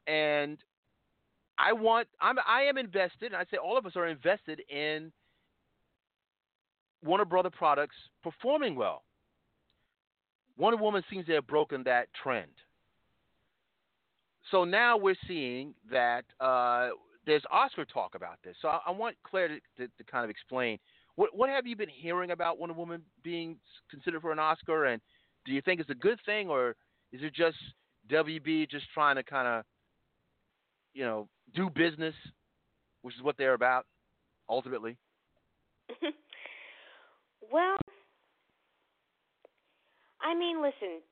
[0.07, 0.57] and
[1.57, 5.11] I want I'm I am invested, and I say all of us are invested in
[7.03, 9.03] Warner Brother products performing well.
[10.58, 12.51] Wonder Woman seems to have broken that trend.
[14.51, 16.89] So now we're seeing that uh,
[17.26, 18.55] there's Oscar talk about this.
[18.62, 20.78] So I, I want Claire to, to, to, kind of explain
[21.16, 23.58] what what have you been hearing about Wonder Woman being
[23.89, 25.01] considered for an Oscar, and
[25.46, 26.75] do you think it's a good thing, or
[27.12, 27.58] is it just
[28.12, 29.63] WB just trying to kind of
[30.93, 32.16] you know do business,
[33.01, 33.86] which is what they're about
[34.50, 34.97] ultimately?
[37.51, 37.78] well,
[40.24, 41.04] I mean, listen,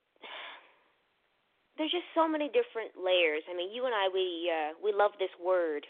[1.77, 3.43] there's just so many different layers.
[3.51, 5.85] I mean, you and I, we uh, we love this word,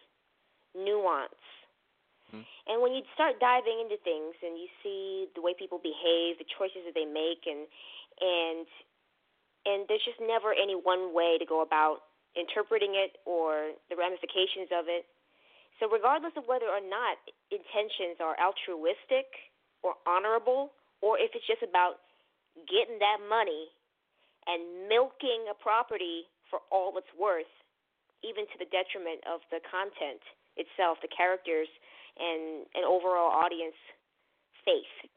[0.74, 1.38] nuance.
[2.34, 2.46] Mm-hmm.
[2.72, 6.48] And when you start diving into things and you see the way people behave, the
[6.58, 7.70] choices that they make, and
[8.20, 8.66] and
[9.66, 14.72] and there's just never any one way to go about interpreting it or the ramifications
[14.74, 15.06] of it.
[15.80, 17.20] So regardless of whether or not
[17.52, 19.28] intentions are altruistic
[19.84, 20.72] or honorable,
[21.02, 22.00] or if it's just about
[22.68, 23.72] getting that money
[24.48, 27.50] and milking a property for all it's worth,
[28.24, 30.22] even to the detriment of the content
[30.58, 31.70] itself, the characters,
[32.20, 33.78] and an overall audience
[34.66, 35.10] faith.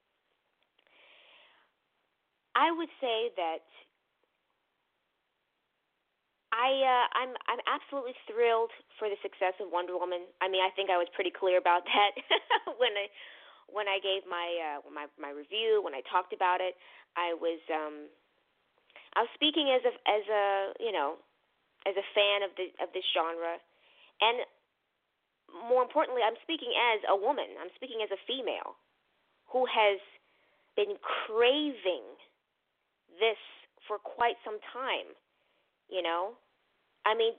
[2.55, 3.67] I would say that
[6.55, 10.31] I uh, I'm I'm absolutely thrilled for the success of Wonder Woman.
[10.39, 12.15] I mean, I think I was pretty clear about that
[12.79, 13.11] when I
[13.71, 16.75] when I gave my uh, my my review, when I talked about it,
[17.17, 18.09] I was um,
[19.17, 20.45] I was speaking as a as a
[20.81, 21.21] you know
[21.87, 23.61] as a fan of the of this genre,
[24.21, 24.45] and
[25.69, 27.47] more importantly, I'm speaking as a woman.
[27.61, 28.75] I'm speaking as a female
[29.53, 30.01] who has
[30.75, 32.05] been craving
[33.21, 33.39] this
[33.87, 35.13] for quite some time.
[35.93, 36.35] You know,
[37.05, 37.37] I mean,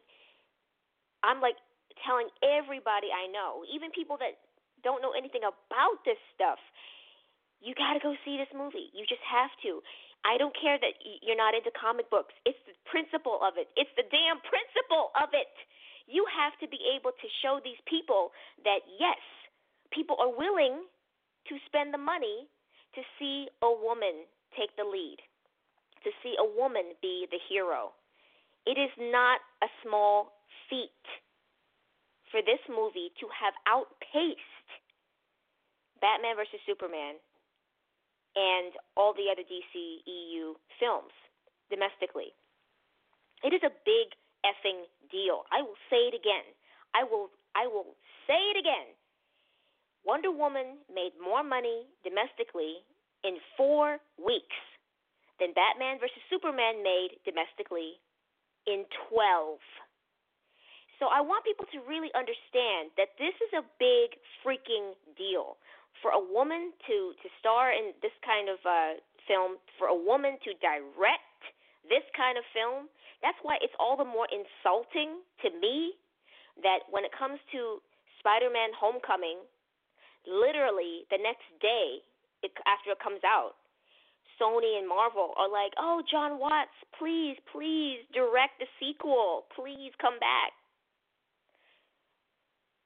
[1.26, 1.58] I'm like
[2.06, 4.38] telling everybody I know, even people that
[4.86, 6.62] don't know anything about this stuff,
[7.58, 8.94] you got to go see this movie.
[8.94, 9.82] You just have to.
[10.22, 10.94] I don't care that
[11.26, 12.34] you're not into comic books.
[12.46, 13.70] It's the principle of it.
[13.74, 15.50] It's the damn principle of it.
[16.06, 18.30] You have to be able to show these people
[18.62, 19.18] that yes,
[19.90, 20.86] people are willing
[21.50, 22.46] to spend the money
[22.94, 25.18] to see a woman take the lead,
[26.06, 27.94] to see a woman be the hero.
[28.66, 30.34] It is not a small
[30.70, 31.06] feat
[32.34, 34.55] for this movie to have outpaced
[36.06, 36.62] Batman vs.
[36.70, 37.18] Superman
[38.38, 39.74] and all the other DC
[40.06, 41.10] EU films
[41.74, 42.30] domestically.
[43.42, 44.14] It is a big
[44.46, 45.50] effing deal.
[45.50, 46.46] I will say it again.
[46.94, 47.98] I will I will
[48.30, 48.94] say it again.
[50.06, 52.86] Wonder Woman made more money domestically
[53.26, 54.62] in 4 weeks
[55.42, 57.98] than Batman vs Superman made domestically
[58.70, 59.58] in 12.
[61.02, 64.16] So I want people to really understand that this is a big
[64.46, 65.58] freaking deal.
[66.02, 70.38] For a woman to to star in this kind of uh, film, for a woman
[70.46, 71.42] to direct
[71.90, 72.90] this kind of film,
[73.22, 75.98] that's why it's all the more insulting to me
[76.62, 77.82] that when it comes to
[78.20, 79.42] Spider-Man: Homecoming,
[80.28, 82.02] literally the next day
[82.44, 83.58] it, after it comes out,
[84.38, 89.46] Sony and Marvel are like, "Oh, Jon Watts, please, please direct the sequel.
[89.56, 90.54] Please come back."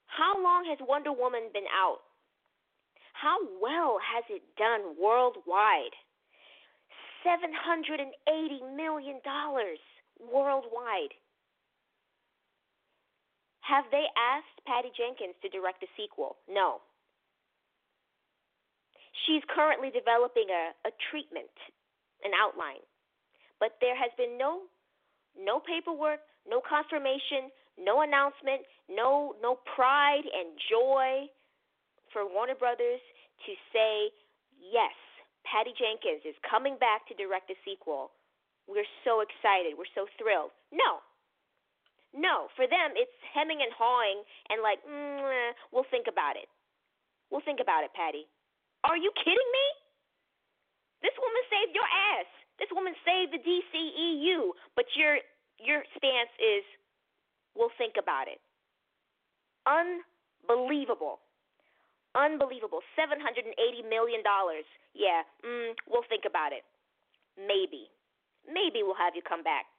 [0.07, 2.01] How long has Wonder Woman been out?
[3.19, 5.91] How well has it done worldwide?
[7.27, 8.15] $780
[8.75, 9.19] million
[10.23, 11.13] worldwide.
[13.59, 16.37] Have they asked Patty Jenkins to direct a sequel?
[16.47, 16.79] No.
[19.27, 21.51] She's currently developing a, a treatment,
[22.23, 22.81] an outline.
[23.59, 24.63] But there has been no
[25.37, 31.27] no paperwork, no confirmation, no announcement, no no pride and joy
[32.11, 33.03] for Warner Brothers
[33.45, 34.11] to say,
[34.59, 34.95] yes,
[35.47, 38.11] Patty Jenkins is coming back to direct a sequel.
[38.67, 39.73] We're so excited.
[39.73, 40.53] We're so thrilled.
[40.69, 41.01] No.
[42.13, 42.51] No.
[42.53, 44.21] For them, it's hemming and hawing
[44.53, 46.45] and like, mm, we'll think about it.
[47.33, 48.29] We'll think about it, Patty.
[48.85, 49.67] Are you kidding me?
[51.01, 52.29] This woman saved your ass.
[52.59, 54.53] This woman saved the DCEU.
[54.75, 55.17] But your
[55.59, 56.63] your stance is,
[57.55, 58.39] we'll think about it.
[59.67, 61.19] Unbelievable.
[62.15, 62.81] Unbelievable.
[62.97, 63.53] $780
[63.85, 64.21] million.
[64.97, 66.65] Yeah, mm, we'll think about it.
[67.37, 67.89] Maybe.
[68.49, 69.69] Maybe we'll have you come back.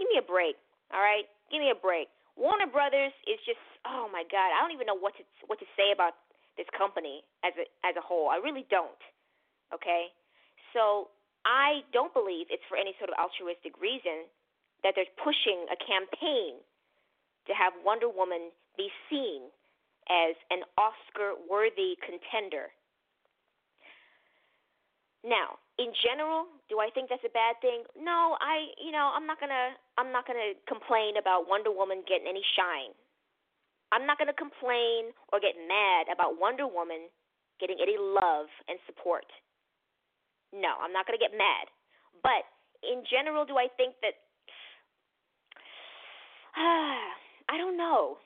[0.00, 0.56] Give me a break,
[0.94, 1.26] all right?
[1.50, 2.08] Give me a break.
[2.38, 5.68] Warner Brothers is just oh my god, I don't even know what to what to
[5.74, 6.14] say about
[6.54, 8.30] this company as a as a whole.
[8.30, 9.02] I really don't.
[9.74, 10.14] Okay?
[10.72, 11.12] So,
[11.44, 14.28] I don't believe it's for any sort of altruistic reason
[14.84, 16.60] that they're pushing a campaign
[17.48, 19.48] to have Wonder Woman be seen
[20.08, 22.72] as an Oscar worthy contender.
[25.24, 27.84] Now, in general, do I think that's a bad thing?
[27.98, 29.66] No, I, you know, I'm not going to
[29.98, 32.94] I'm not going to complain about Wonder Woman getting any shine.
[33.90, 37.08] I'm not going to complain or get mad about Wonder Woman
[37.58, 39.26] getting any love and support.
[40.54, 41.66] No, I'm not going to get mad.
[42.22, 42.46] But
[42.86, 44.14] in general, do I think that
[47.50, 48.18] I don't know.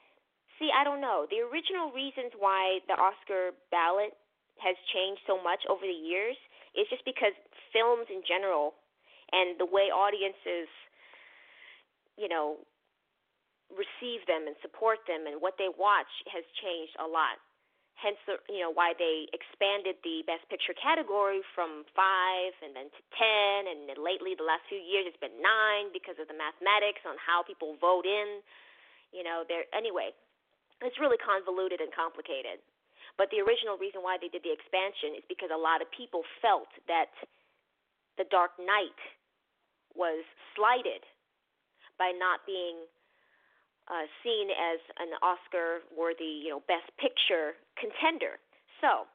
[0.62, 1.26] See, I don't know.
[1.26, 4.14] The original reasons why the Oscar ballot
[4.62, 6.38] has changed so much over the years
[6.78, 7.34] is just because
[7.74, 8.78] films in general
[9.34, 10.70] and the way audiences,
[12.14, 12.62] you know,
[13.74, 17.42] receive them and support them and what they watch has changed a lot.
[17.98, 22.86] Hence, the, you know, why they expanded the Best Picture category from five and then
[22.86, 26.38] to ten, and then lately, the last few years, it's been nine because of the
[26.38, 28.42] mathematics on how people vote in.
[29.10, 30.14] You know, there anyway.
[30.82, 32.58] It's really convoluted and complicated.
[33.16, 36.26] But the original reason why they did the expansion is because a lot of people
[36.40, 37.12] felt that
[38.18, 38.98] The Dark Knight
[39.94, 40.24] was
[40.56, 41.04] slighted
[42.00, 42.88] by not being
[43.86, 48.40] uh, seen as an Oscar-worthy, you know, Best Picture contender.
[48.80, 49.06] So,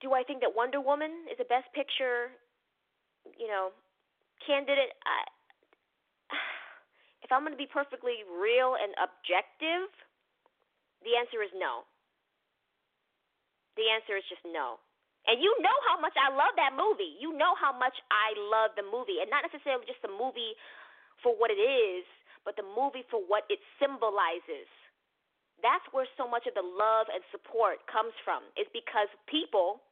[0.00, 2.34] do I think that Wonder Woman is a Best Picture,
[3.38, 3.70] you know,
[4.44, 4.92] candidate?
[5.06, 5.24] I,
[7.26, 9.90] if I'm going to be perfectly real and objective,
[11.02, 11.82] the answer is no.
[13.74, 14.78] The answer is just no.
[15.26, 17.18] And you know how much I love that movie.
[17.18, 19.18] You know how much I love the movie.
[19.18, 20.54] And not necessarily just the movie
[21.18, 22.06] for what it is,
[22.46, 24.70] but the movie for what it symbolizes.
[25.58, 29.82] That's where so much of the love and support comes from, is because people,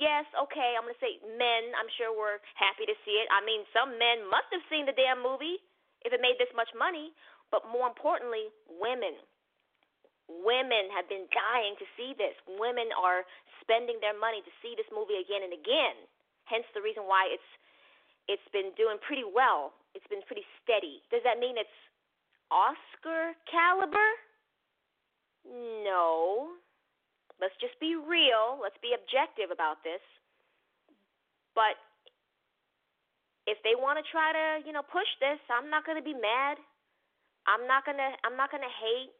[0.00, 3.28] yes, okay, I'm going to say men, I'm sure were happy to see it.
[3.28, 5.60] I mean, some men must have seen the damn movie
[6.04, 7.14] if it made this much money.
[7.50, 9.18] But more importantly, women.
[10.30, 12.32] Women have been dying to see this.
[12.48, 13.28] Women are
[13.60, 15.96] spending their money to see this movie again and again.
[16.48, 17.50] Hence the reason why it's
[18.30, 19.74] it's been doing pretty well.
[19.98, 21.02] It's been pretty steady.
[21.10, 21.78] Does that mean it's
[22.48, 24.08] Oscar caliber?
[25.82, 26.54] No.
[27.42, 28.62] Let's just be real.
[28.62, 30.00] Let's be objective about this.
[31.58, 31.76] But
[33.46, 36.14] if they want to try to, you know, push this, I'm not going to be
[36.14, 36.58] mad.
[37.46, 39.10] I'm not going to I'm not going to hate.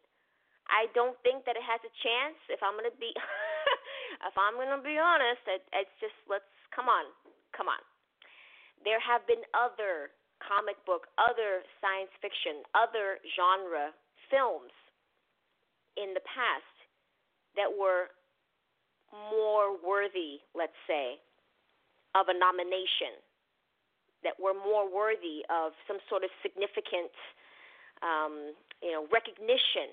[0.70, 3.10] I don't think that it has a chance if I'm going to be
[4.30, 7.10] if I'm going to be honest, it, it's just let's come on.
[7.50, 7.82] Come on.
[8.86, 13.94] There have been other comic book, other science fiction, other genre
[14.30, 14.74] films
[15.98, 16.74] in the past
[17.54, 18.10] that were
[19.30, 21.20] more worthy, let's say,
[22.14, 23.21] of a nomination
[24.24, 27.12] that were more worthy of some sort of significant,
[28.02, 29.90] um, you know, recognition.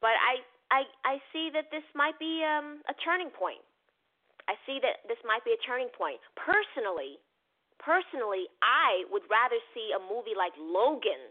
[0.00, 0.40] But I,
[0.70, 3.60] I, I see that this might be um, a turning point.
[4.48, 6.18] I see that this might be a turning point.
[6.34, 7.20] Personally,
[7.78, 11.30] personally, I would rather see a movie like Logan.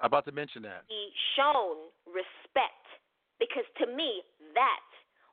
[0.00, 0.88] I'm about to mention that.
[0.88, 2.84] Be shown respect
[3.38, 4.24] because to me
[4.54, 4.84] that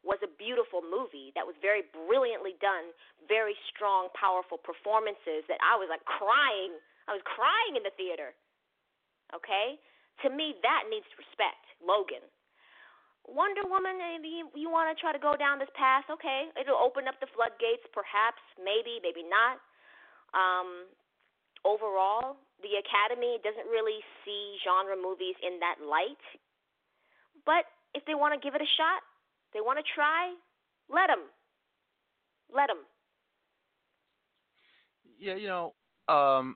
[0.03, 2.91] was a beautiful movie that was very brilliantly done,
[3.27, 6.75] very strong, powerful performances that I was like crying.
[7.07, 8.35] I was crying in the theater.
[9.31, 9.79] Okay?
[10.21, 11.63] To me, that needs respect.
[11.79, 12.23] Logan.
[13.23, 16.51] Wonder Woman, maybe you, you want to try to go down this path, okay?
[16.59, 19.63] It'll open up the floodgates, perhaps, maybe, maybe not.
[20.35, 20.91] Um,
[21.63, 26.19] overall, the Academy doesn't really see genre movies in that light.
[27.47, 28.99] But if they want to give it a shot,
[29.53, 30.33] they want to try,
[30.89, 31.25] let them.
[32.53, 32.77] Let them.
[35.19, 35.73] Yeah, you know,
[36.13, 36.55] um,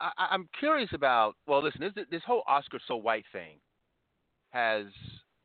[0.00, 1.34] I, I'm curious about.
[1.46, 3.58] Well, listen, this this whole Oscar so white thing
[4.50, 4.86] has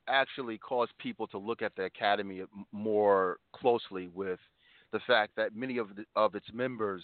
[0.07, 4.39] actually caused people to look at the academy more closely with
[4.91, 7.03] the fact that many of the, of its members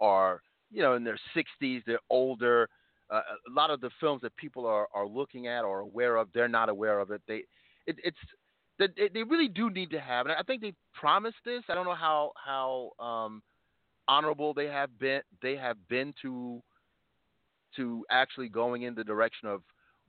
[0.00, 0.40] are
[0.70, 2.68] you know in their 60s, they're older.
[3.10, 6.28] Uh, a lot of the films that people are, are looking at or aware of,
[6.34, 7.22] they're not aware of it.
[7.26, 7.44] They
[7.86, 8.18] it, it's
[8.78, 11.62] that they really do need to have, and I think they promised this.
[11.68, 13.42] I don't know how how um,
[14.06, 15.20] honorable they have been.
[15.42, 16.62] They have been to
[17.76, 19.62] to actually going in the direction of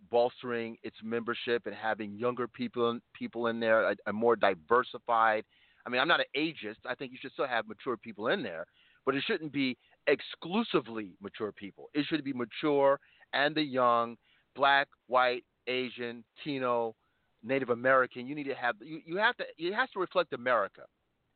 [0.09, 5.43] bolstering its membership and having younger people people in there, a, a more diversified.
[5.85, 6.85] I mean, I'm not an ageist.
[6.85, 8.65] I think you should still have mature people in there,
[9.05, 9.77] but it shouldn't be
[10.07, 11.89] exclusively mature people.
[11.93, 12.99] It should be mature
[13.33, 14.17] and the young,
[14.55, 16.95] black, white, Asian, Tino,
[17.43, 18.27] Native American.
[18.27, 20.83] You need to have you, you have to it has to reflect America,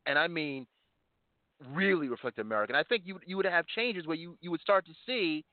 [0.06, 0.66] and I mean
[1.72, 2.72] really reflect America.
[2.72, 5.44] And I think you you would have changes where you you would start to see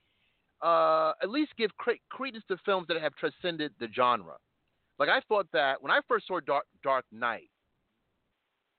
[0.62, 4.34] uh, at least give cre- credence to films that have transcended the genre.
[4.98, 7.50] Like I thought that when I first saw Dark Dark Knight,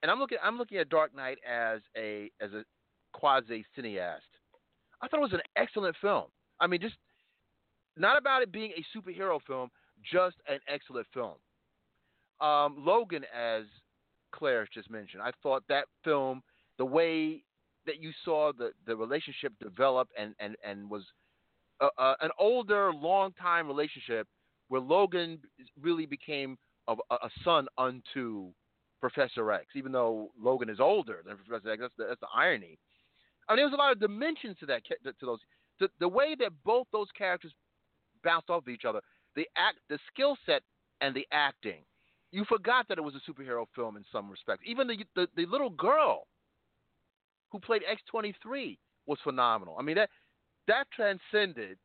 [0.02, 2.64] and I'm looking I'm looking at Dark Knight as a as a
[3.14, 4.20] quasi cineast.
[5.02, 6.26] I thought it was an excellent film.
[6.60, 6.96] I mean, just
[7.98, 9.70] not about it being a superhero film,
[10.10, 11.36] just an excellent film.
[12.44, 13.64] Um, Logan, as
[14.32, 16.42] Claire just mentioned, I thought that film,
[16.78, 17.44] the way
[17.86, 21.04] that you saw the, the relationship develop and, and, and was
[21.82, 24.28] a, a, an older, long time relationship
[24.68, 25.40] where Logan
[25.82, 26.58] really became
[26.88, 28.52] a, a, son unto
[29.00, 31.82] Professor X, even though Logan is older than Professor X.
[31.82, 32.78] That's the, that's the irony.
[33.48, 35.40] I mean, there was a lot of dimensions to that to those.
[35.80, 37.54] The, the way that both those characters
[38.24, 39.02] bounced off of each other,
[39.36, 40.62] the act, the skill set,
[41.02, 41.84] and the acting.
[42.34, 44.64] You forgot that it was a superhero film in some respects.
[44.66, 46.24] Even the the, the little girl
[47.52, 49.76] who played X twenty three was phenomenal.
[49.80, 50.10] I mean that
[50.68, 51.78] that transcended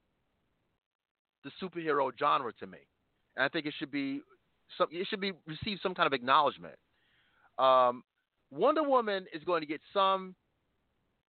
[1.45, 2.79] the superhero genre to me,
[3.37, 4.23] and I think it should be
[4.79, 6.77] some it should be receive some kind of acknowledgement.
[7.59, 8.03] Um,
[8.51, 10.35] Wonder Woman is going to get some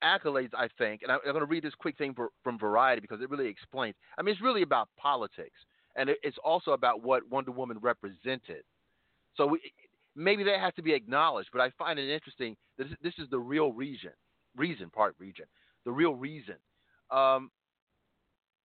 [0.03, 3.22] accolades, I think, and I'm, going to read this quick thing for, from Variety because
[3.22, 3.95] it really explains.
[4.18, 5.57] I mean, it's really about politics,
[5.95, 8.64] and it, it's also about what Wonder Woman represented.
[9.38, 9.59] So we,
[10.15, 13.39] maybe that has to be acknowledged, but I find it interesting that this, is the
[13.39, 14.11] real reason,
[14.55, 15.45] reason part region,
[15.85, 16.55] the real reason.
[17.11, 17.51] Um,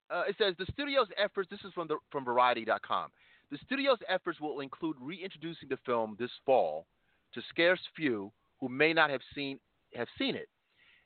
[0.09, 1.49] uh, it says the studio's efforts.
[1.49, 3.09] This is from the from Variety.com.
[3.51, 6.87] The studio's efforts will include reintroducing the film this fall
[7.33, 9.59] to scarce few who may not have seen
[9.95, 10.49] have seen it.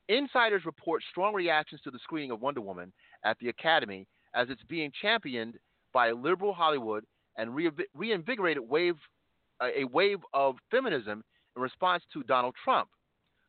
[0.10, 4.64] Insiders report strong reactions to the screening of Wonder Woman at the Academy as it's
[4.64, 5.56] being championed
[5.94, 7.06] by liberal Hollywood
[7.38, 7.56] and
[7.94, 8.96] reinvigorated wave
[9.62, 11.24] a wave of feminism
[11.56, 12.90] in response to Donald Trump.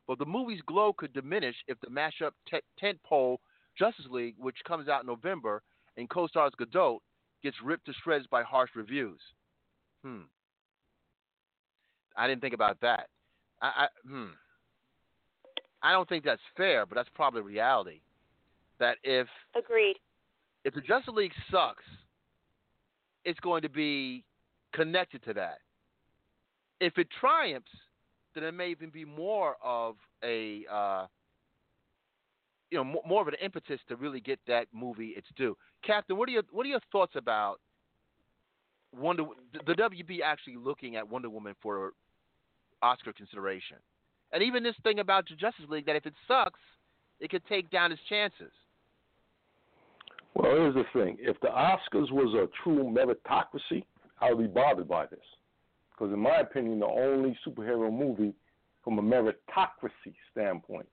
[0.07, 2.33] But the movie's glow could diminish if the mashup
[2.83, 3.37] tentpole
[3.79, 5.63] Justice League, which comes out in November
[5.97, 6.99] and co-stars Gadot,
[7.43, 9.21] gets ripped to shreds by harsh reviews.
[10.03, 10.23] Hmm.
[12.17, 13.09] I didn't think about that.
[13.61, 14.27] I, I hmm.
[15.83, 18.01] I don't think that's fair, but that's probably reality.
[18.81, 19.97] That if agreed,
[20.65, 21.85] if the Justice League sucks,
[23.25, 24.25] it's going to be
[24.73, 25.59] connected to that.
[26.81, 27.71] If it triumphs,
[28.35, 31.07] then it may even be more of a uh,
[32.71, 35.57] you know more of an impetus to really get that movie its due.
[35.85, 37.61] Captain, what are your what are your thoughts about
[38.97, 39.25] Wonder
[39.67, 41.93] the WB actually looking at Wonder Woman for
[42.83, 43.79] Oscar consideration?
[44.33, 46.61] And even this thing about the Justice League that if it sucks,
[47.19, 48.53] it could take down its chances.
[50.35, 53.85] Well, here's the thing: if the Oscars was a true meritocracy,
[54.21, 55.19] I would be bothered by this,
[55.99, 58.35] because in my opinion, the only superhero movie
[58.85, 60.87] from a meritocracy standpoint,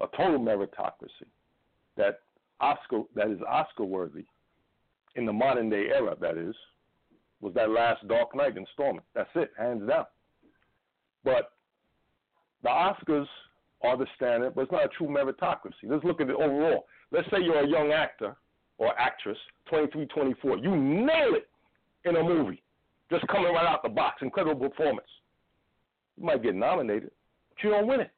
[0.00, 1.26] a total meritocracy,
[1.96, 2.20] that
[2.60, 4.24] Oscar that is Oscar worthy
[5.14, 6.54] in the modern day era, that is,
[7.40, 9.06] was that last Dark Knight installment.
[9.14, 10.04] That's it, hands down.
[11.24, 11.52] But
[12.62, 13.26] the Oscars
[13.82, 15.88] are the standard, but it's not a true meritocracy.
[15.88, 16.86] Let's look at it overall.
[17.12, 18.36] Let's say you're a young actor
[18.78, 19.38] or actress,
[19.70, 20.58] 23, 24.
[20.58, 21.48] You nail it
[22.04, 22.62] in a movie,
[23.10, 25.08] just coming right out the box, incredible performance.
[26.16, 27.10] You might get nominated,
[27.50, 28.10] but you don't win it.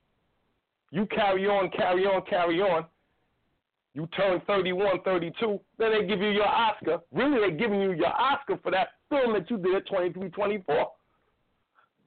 [0.91, 2.87] You carry on, carry on, carry on.
[3.95, 6.99] You turn 31, 32, then they give you your Oscar.
[7.13, 10.89] Really, they're giving you your Oscar for that film that you did at 23, 24.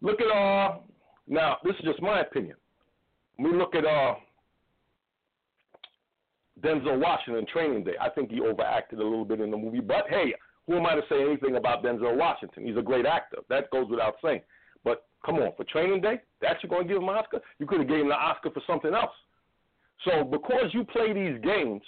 [0.01, 0.77] Look at uh,
[1.27, 2.55] now, this is just my opinion.
[3.37, 4.15] When we look at uh,
[6.61, 9.79] Denzel Washington Training Day, I think he overacted a little bit in the movie.
[9.79, 10.33] But hey,
[10.67, 12.65] who am I to say anything about Denzel Washington?
[12.65, 13.38] He's a great actor.
[13.49, 14.41] That goes without saying.
[14.83, 17.41] But come on, for Training Day, that's you're going to give him an Oscar?
[17.59, 19.11] You could have given him the Oscar for something else.
[20.05, 21.81] So because you play these games,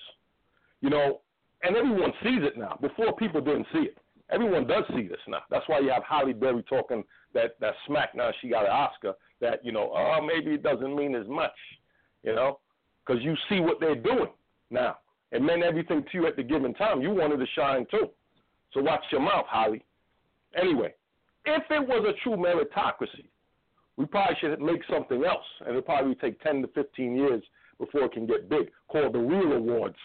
[0.81, 1.21] you know,
[1.63, 2.77] and everyone sees it now.
[2.81, 3.97] Before people didn't see it,
[4.33, 5.43] Everyone does see this now.
[5.49, 9.13] That's why you have Halle Berry talking that that smack now she got an Oscar.
[9.41, 11.51] That you know, oh maybe it doesn't mean as much,
[12.23, 12.59] you know,
[13.05, 14.29] because you see what they're doing
[14.71, 14.97] now.
[15.31, 17.01] It meant everything to you at the given time.
[17.01, 18.09] You wanted to shine too.
[18.73, 19.79] So watch your mouth, Halle.
[20.59, 20.93] Anyway,
[21.45, 23.25] if it was a true meritocracy,
[23.97, 27.43] we probably should make something else, and it'll probably take 10 to 15 years
[27.79, 29.97] before it can get big, called the Real Awards,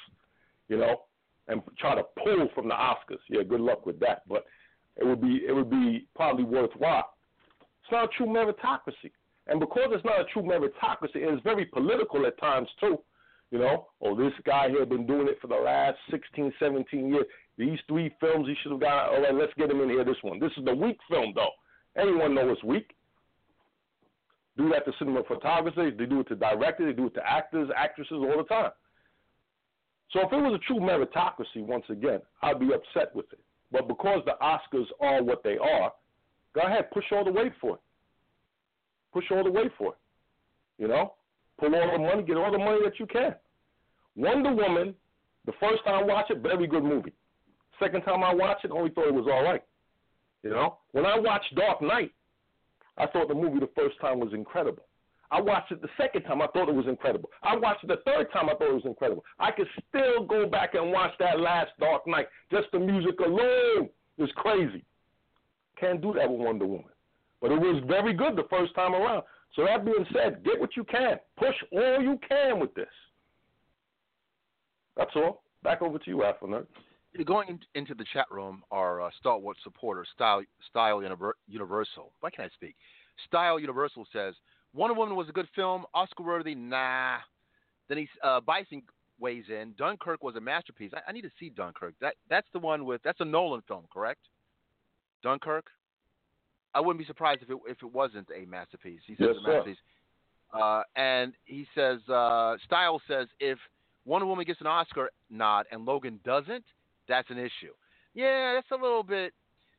[0.68, 1.02] you know,
[1.48, 3.20] and try to pull from the Oscars.
[3.28, 4.44] Yeah, good luck with that, but
[4.96, 7.14] it would be it would be probably worthwhile.
[7.60, 9.10] It's not a true meritocracy,
[9.46, 12.98] and because it's not a true meritocracy, it's very political at times too.
[13.50, 17.24] You know, oh, this guy here been doing it for the last 16, 17 years.
[17.56, 19.08] These three films he should have got.
[19.08, 20.04] All right, let's get him in here.
[20.04, 20.38] This one.
[20.38, 21.50] This is the weak film, though.
[22.00, 22.94] Anyone know it's weak?
[24.56, 25.94] Do that to cinema photographers.
[25.98, 26.86] They do it to directors.
[26.86, 28.72] They do it to actors, actresses all the time.
[30.12, 33.40] So if it was a true meritocracy, once again, I'd be upset with it.
[33.70, 35.92] But because the Oscars are what they are,
[36.54, 37.80] go ahead, push all the weight for it.
[39.12, 39.98] Push all the weight for it.
[40.78, 41.14] You know,
[41.58, 43.34] pull all the money, get all the money that you can.
[44.16, 44.94] Wonder Woman,
[45.46, 47.12] the first time I watched it, very good movie.
[47.78, 49.62] Second time I watched it, only thought it was all right.
[50.42, 52.12] You know, when I watched Dark Knight,
[52.96, 54.84] I thought the movie the first time was incredible.
[55.30, 57.30] I watched it the second time, I thought it was incredible.
[57.42, 59.24] I watched it the third time, I thought it was incredible.
[59.38, 62.28] I could still go back and watch that last Dark Knight.
[62.50, 64.84] Just the music alone is crazy.
[65.78, 66.90] Can't do that with Wonder Woman.
[67.40, 69.22] But it was very good the first time around.
[69.54, 71.18] So that being said, get what you can.
[71.36, 72.86] Push all you can with this.
[74.96, 75.42] That's all.
[75.62, 76.64] Back over to you, Afro.
[77.24, 81.02] Going into the chat room are uh, stalwart supporters, Style, Style
[81.48, 82.12] Universal.
[82.20, 82.76] Why can't I speak?
[83.26, 84.34] Style Universal says
[84.74, 86.54] Wonder Woman was a good film, Oscar worthy.
[86.54, 87.18] Nah.
[87.88, 88.82] Then he's uh, Bison
[89.18, 89.74] weighs in.
[89.78, 90.92] Dunkirk was a masterpiece.
[90.94, 91.94] I, I, need to see Dunkirk.
[92.00, 94.20] That that's the one with that's a Nolan film, correct?
[95.22, 95.66] Dunkirk.
[96.74, 99.00] I wouldn't be surprised if it if it wasn't a masterpiece.
[99.06, 99.78] He says yes, a masterpiece.
[100.52, 103.58] Uh, and he says uh, Style says if
[104.04, 106.64] Wonder Woman gets an Oscar nod and Logan doesn't,
[107.08, 107.72] that's an issue.
[108.14, 109.32] Yeah, that's a little bit.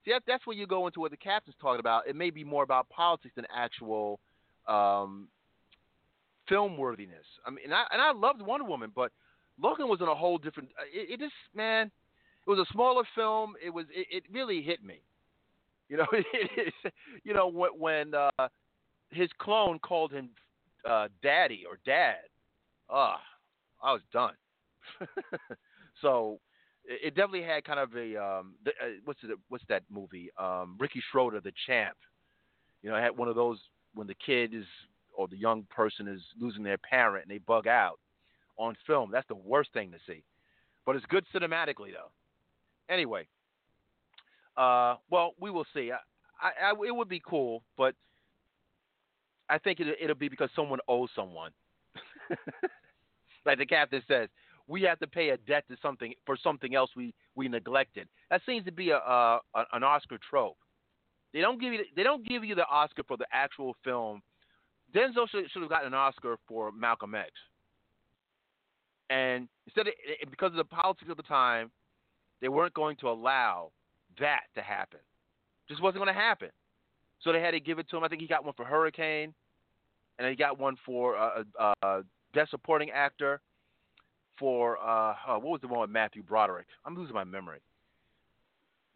[0.06, 2.08] See, that, that's where you go into what the captain's talking about.
[2.08, 4.20] It may be more about politics than actual
[4.68, 5.28] um,
[6.48, 7.26] film worthiness.
[7.46, 9.12] I mean, and I, and I loved Wonder Woman, but
[9.62, 10.70] Logan was in a whole different.
[10.80, 11.88] Uh, it, it just man,
[12.46, 13.54] it was a smaller film.
[13.64, 15.02] It was it, it really hit me.
[15.90, 16.26] You know, it,
[16.84, 16.94] it,
[17.24, 18.48] you know when, uh,
[19.12, 20.30] his clone called him
[20.88, 22.18] uh, daddy or dad.
[22.90, 23.20] Ah,
[23.84, 24.34] I was done.
[26.02, 26.40] so
[26.86, 30.30] it definitely had kind of a um, the, uh, what's it, what's that movie?
[30.38, 31.98] Um, Ricky Schroder, the champ.
[32.82, 33.60] You know, had one of those
[33.94, 34.66] when the kid is
[35.16, 38.00] or the young person is losing their parent and they bug out
[38.58, 39.10] on film.
[39.12, 40.24] That's the worst thing to see.
[40.86, 42.12] But it's good cinematically though.
[42.90, 43.28] Anyway,
[44.60, 45.92] uh, well, we will see.
[45.92, 45.98] I,
[46.46, 47.96] I, I, it would be cool, but
[49.50, 51.52] I think it, it'll be because someone owes someone.
[53.46, 54.28] like the captain says,
[54.68, 58.08] we have to pay a debt to something for something else we, we neglected.
[58.30, 59.40] That seems to be a, a
[59.74, 60.58] an Oscar trope.
[61.34, 64.22] They don't give you they don't give you the Oscar for the actual film.
[64.94, 67.32] Denzel should, should have gotten an Oscar for Malcolm X.
[69.10, 69.94] And instead of
[70.30, 71.72] because of the politics of the time,
[72.42, 73.72] they weren't going to allow
[74.20, 75.00] that to happen.
[75.68, 76.50] Just wasn't going to happen.
[77.22, 78.04] So they had to give it to him.
[78.04, 79.34] I think he got one for Hurricane,
[80.18, 82.02] and he got one for uh, uh, uh,
[82.34, 83.42] Best Supporting Actor
[84.38, 86.68] for uh, what was the one with Matthew Broderick?
[86.86, 87.60] I'm losing my memory.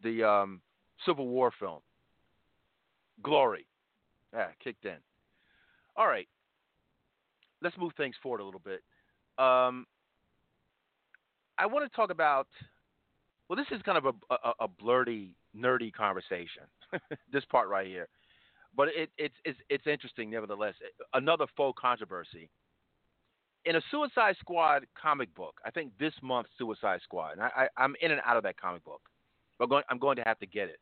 [0.02, 0.60] The um,
[1.06, 1.80] Civil War film.
[3.22, 3.66] Glory.
[4.32, 4.96] Yeah, kicked in.
[5.96, 6.28] All right.
[7.62, 8.82] Let's move things forward a little bit.
[9.38, 9.86] Um,
[11.58, 12.48] I want to talk about.
[13.54, 16.64] Well, this is kind of a, a, a blerdy, nerdy conversation.
[17.32, 18.08] this part right here,
[18.76, 20.74] but it, it's it's it's interesting nevertheless.
[21.12, 22.50] Another faux controversy
[23.64, 27.94] in a Suicide Squad comic book, I think this month Suicide Squad, and I, am
[28.00, 29.02] in and out of that comic book,
[29.56, 30.80] but going, I'm going to have to get it.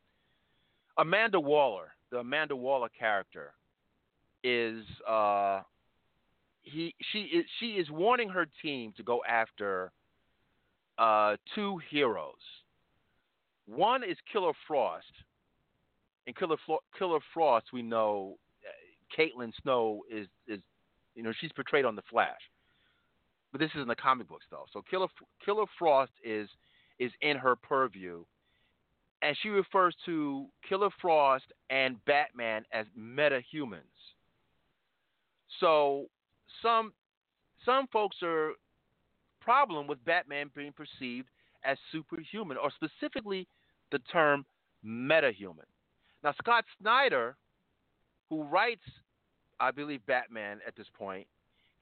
[0.96, 3.52] Amanda Waller, the Amanda Waller character,
[4.42, 5.60] is uh,
[6.62, 9.92] he she is she is warning her team to go after
[10.98, 12.34] uh, two heroes.
[13.74, 15.06] One is Killer Frost,
[16.26, 16.56] and Killer
[16.98, 18.36] Killer Frost we know,
[18.66, 20.60] uh, Caitlin Snow is is
[21.14, 22.40] you know she's portrayed on the Flash
[23.52, 24.66] but this is in the comic book stuff.
[24.72, 25.08] So Killer
[25.44, 26.48] Killer Frost is
[26.98, 28.24] is in her purview,
[29.20, 33.82] and she refers to Killer Frost and Batman as metahumans.
[35.60, 36.06] So
[36.62, 36.92] some
[37.64, 38.52] some folks are
[39.40, 41.28] problem with Batman being perceived
[41.64, 43.46] as superhuman, or specifically
[43.92, 44.44] the term
[44.84, 45.68] metahuman.
[46.24, 47.36] Now, Scott Snyder,
[48.28, 48.82] who writes,
[49.60, 51.26] I believe, Batman at this point,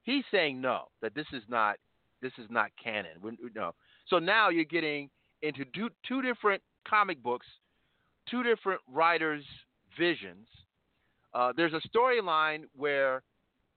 [0.03, 1.77] he's saying no, that this is not
[2.21, 3.13] this is not canon.
[3.21, 3.73] We, no.
[4.07, 5.09] So now you're getting
[5.41, 7.47] into two, two different comic books,
[8.29, 9.43] two different writers'
[9.97, 10.47] visions.
[11.33, 13.23] Uh, there's a storyline where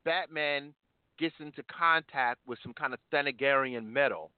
[0.04, 0.74] Batman
[1.18, 4.30] gets into contact with some kind of Thanagarian metal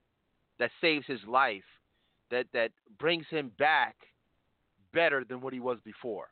[0.58, 1.64] that saves his life,
[2.30, 3.96] that that brings him back
[4.92, 6.28] better than what he was before.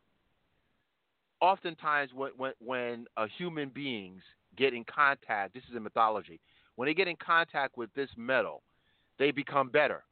[1.41, 4.23] Oftentimes, when when, when uh, human beings
[4.57, 6.41] get in contact, this is in mythology,
[6.77, 8.63] when they get in contact with this metal,
[9.19, 10.05] they become better.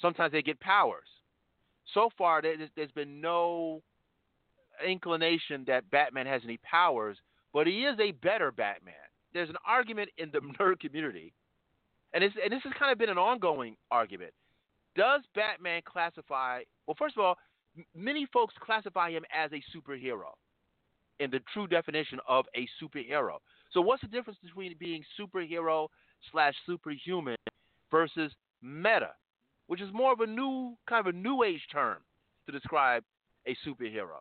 [0.00, 1.06] Sometimes they get powers.
[1.94, 3.82] So far, there's been no
[4.86, 7.16] inclination that Batman has any powers,
[7.52, 8.94] but he is a better Batman.
[9.32, 11.32] There's an argument in the nerd community,
[12.12, 14.32] and, and this has kind of been an ongoing argument.
[15.00, 16.60] Does Batman classify?
[16.86, 17.38] Well, first of all,
[17.96, 20.34] many folks classify him as a superhero
[21.20, 23.38] in the true definition of a superhero.
[23.72, 25.88] So, what's the difference between being superhero
[26.30, 27.38] slash superhuman
[27.90, 29.12] versus meta,
[29.68, 31.96] which is more of a new kind of a new age term
[32.44, 33.02] to describe
[33.46, 34.18] a superhero?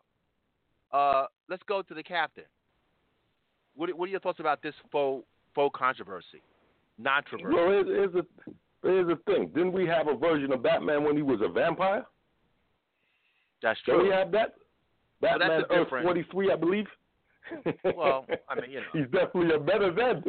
[0.94, 2.46] Uh, let's go to the captain.
[3.76, 6.42] What, what are your thoughts about this faux faux controversy,
[6.98, 7.54] non-controversy?
[7.54, 8.26] Well, here's, here's,
[8.84, 9.50] the, here's the thing.
[9.54, 12.06] Didn't we have a version of Batman when he was a vampire?
[13.62, 13.98] That's true.
[13.98, 14.56] Don't we have that?
[15.22, 16.86] Batman well, Earth 43, I believe.
[17.96, 18.86] well, I mean, you know.
[18.94, 20.24] He's definitely a better than.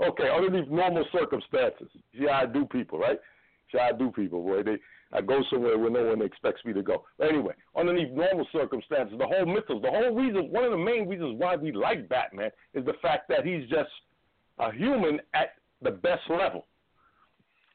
[0.08, 1.88] okay, underneath normal circumstances.
[2.18, 3.18] See how I do people, right?
[3.70, 4.62] See how I do people, boy.
[4.62, 4.78] They
[5.12, 7.04] I go somewhere where no one expects me to go.
[7.18, 11.06] But anyway, underneath normal circumstances, the whole mythos, the whole reason, one of the main
[11.06, 13.90] reasons why we like Batman is the fact that he's just
[14.58, 15.50] a human at
[15.82, 16.66] the best level.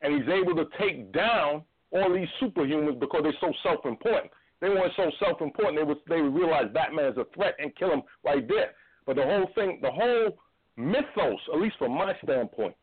[0.02, 4.32] And he's able to take down all these superhumans because they're so self important.
[4.62, 7.76] They weren't so self important, they would they would realize Batman is a threat and
[7.76, 8.72] kill him right there.
[9.06, 10.38] But the whole thing, the whole
[10.76, 12.76] mythos, at least from my standpoint,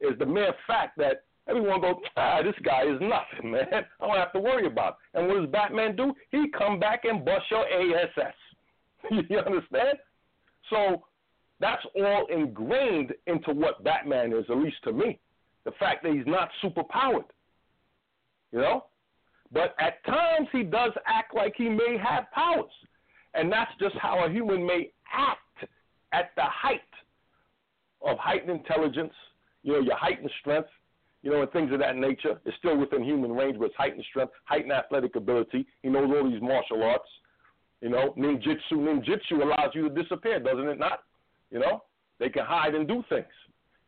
[0.00, 3.84] is the mere fact that everyone goes, ah, this guy is nothing, man.
[4.00, 5.18] I don't have to worry about it.
[5.18, 6.14] And what does Batman do?
[6.30, 8.34] He come back and bust your ASS.
[9.28, 9.98] you understand?
[10.68, 11.04] So
[11.60, 15.18] that's all ingrained into what Batman is, at least to me.
[15.64, 17.26] The fact that he's not super powered.
[18.50, 18.84] You know?
[19.52, 22.70] But at times he does act like he may have powers.
[23.34, 25.70] And that's just how a human may act
[26.12, 26.80] at the height
[28.02, 29.12] of heightened intelligence,
[29.62, 30.70] you know, your heightened strength,
[31.22, 32.40] you know, and things of that nature.
[32.46, 35.66] It's still within human range, but it's heightened strength, heightened athletic ability.
[35.82, 37.08] He knows all these martial arts.
[37.82, 38.72] You know, ninjutsu.
[38.72, 41.00] Ninjutsu allows you to disappear, doesn't it not?
[41.50, 41.82] You know,
[42.18, 43.24] they can hide and do things.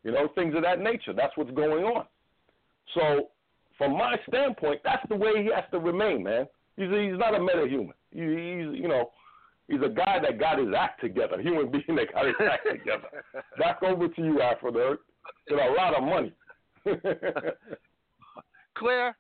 [0.04, 1.12] You know, things of that nature.
[1.12, 2.06] That's what's going on.
[2.94, 3.28] So,
[3.78, 6.46] from my standpoint, that's the way he has to remain, man.
[6.76, 7.92] He's he's not a metahuman.
[8.10, 9.10] He, he's you know,
[9.68, 13.24] he's a guy that got his act together, human being that got his act together.
[13.58, 14.98] Back over to you, Afronerd.
[15.48, 16.32] With a lot of money.
[18.74, 19.16] Claire,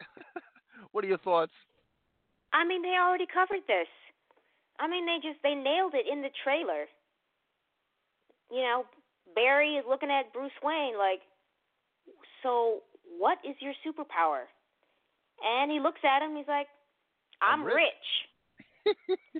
[0.92, 1.52] what are your thoughts?
[2.52, 3.88] I mean, they already covered this.
[4.78, 6.84] I mean, they just they nailed it in the trailer.
[8.52, 8.84] You know,
[9.34, 11.24] Barry is looking at Bruce Wayne like,
[12.44, 12.84] so
[13.18, 14.44] what is your superpower?
[15.40, 16.36] And he looks at him.
[16.36, 16.68] He's like,
[17.40, 18.04] I'm, I'm rich.
[18.84, 19.18] rich.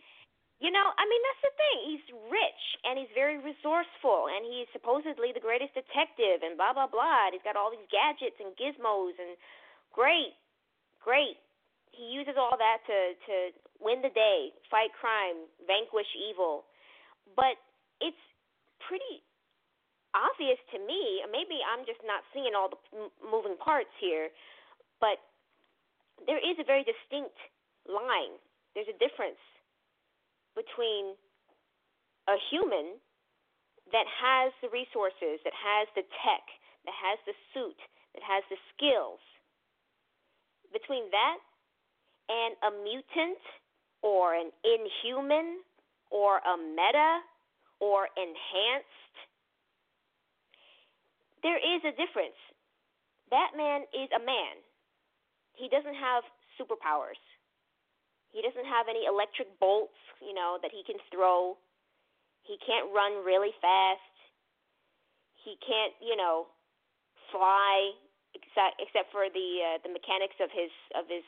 [0.63, 1.79] You know, I mean that's the thing.
[1.91, 6.87] He's rich and he's very resourceful and he's supposedly the greatest detective and blah blah
[6.87, 7.27] blah.
[7.27, 9.35] And he's got all these gadgets and gizmos and
[9.91, 10.39] great,
[11.03, 11.43] great.
[11.91, 13.35] He uses all that to to
[13.83, 16.63] win the day, fight crime, vanquish evil.
[17.35, 17.59] But
[17.99, 18.23] it's
[18.89, 19.23] pretty
[20.15, 21.25] obvious to me.
[21.31, 22.81] Maybe I'm just not seeing all the
[23.25, 24.29] moving parts here,
[25.01, 25.19] but
[26.27, 27.37] there is a very distinct
[27.89, 28.37] line.
[28.75, 29.41] There's a difference
[30.55, 31.17] between
[32.29, 33.01] a human
[33.91, 36.45] that has the resources, that has the tech,
[36.85, 37.77] that has the suit,
[38.15, 39.21] that has the skills,
[40.73, 41.39] between that
[42.29, 43.41] and a mutant
[44.01, 45.61] or an inhuman
[46.11, 47.21] or a meta
[47.83, 49.17] or enhanced,
[51.43, 52.39] there is a difference.
[53.27, 54.63] Batman is a man.
[55.59, 56.23] He doesn't have
[56.55, 57.19] superpowers.
[58.31, 61.59] He doesn't have any electric bolts, you know, that he can throw.
[62.47, 64.15] He can't run really fast.
[65.43, 66.47] He can't, you know,
[67.35, 67.99] fly
[68.33, 71.27] except except for the uh, the mechanics of his of his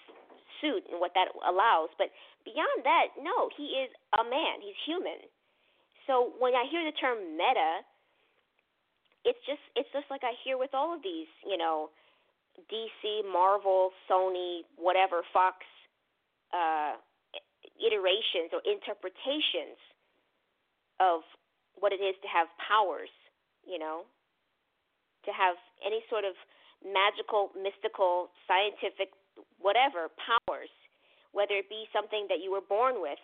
[0.62, 1.90] suit and what that allows.
[1.98, 2.14] But
[2.46, 4.62] beyond that, no, he is a man.
[4.62, 5.18] He's human.
[6.06, 7.80] So when I hear the term meta,
[9.24, 11.88] it's just it's just like I hear with all of these, you know,
[12.70, 15.64] DC, Marvel, Sony, whatever, Fox
[16.52, 17.00] uh,
[17.80, 19.80] iterations or interpretations
[21.00, 21.26] of
[21.80, 23.10] what it is to have powers,
[23.66, 24.06] you know,
[25.24, 26.36] to have any sort of
[26.84, 29.10] magical, mystical, scientific,
[29.58, 30.70] whatever powers,
[31.32, 33.18] whether it be something that you were born with,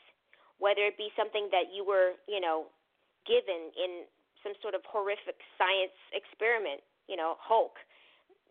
[0.61, 2.69] whether it be something that you were, you know,
[3.25, 4.05] given in
[4.45, 7.81] some sort of horrific science experiment, you know, Hulk,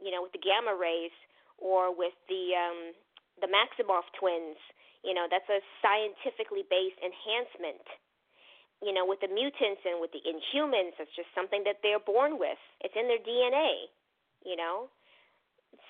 [0.01, 1.13] you know, with the gamma rays
[1.61, 2.97] or with the um
[3.39, 4.59] the Maximoff twins,
[5.05, 7.85] you know, that's a scientifically based enhancement.
[8.83, 12.39] You know, with the mutants and with the inhumans, it's just something that they're born
[12.39, 12.59] with.
[12.79, 13.91] It's in their DNA,
[14.43, 14.87] you know.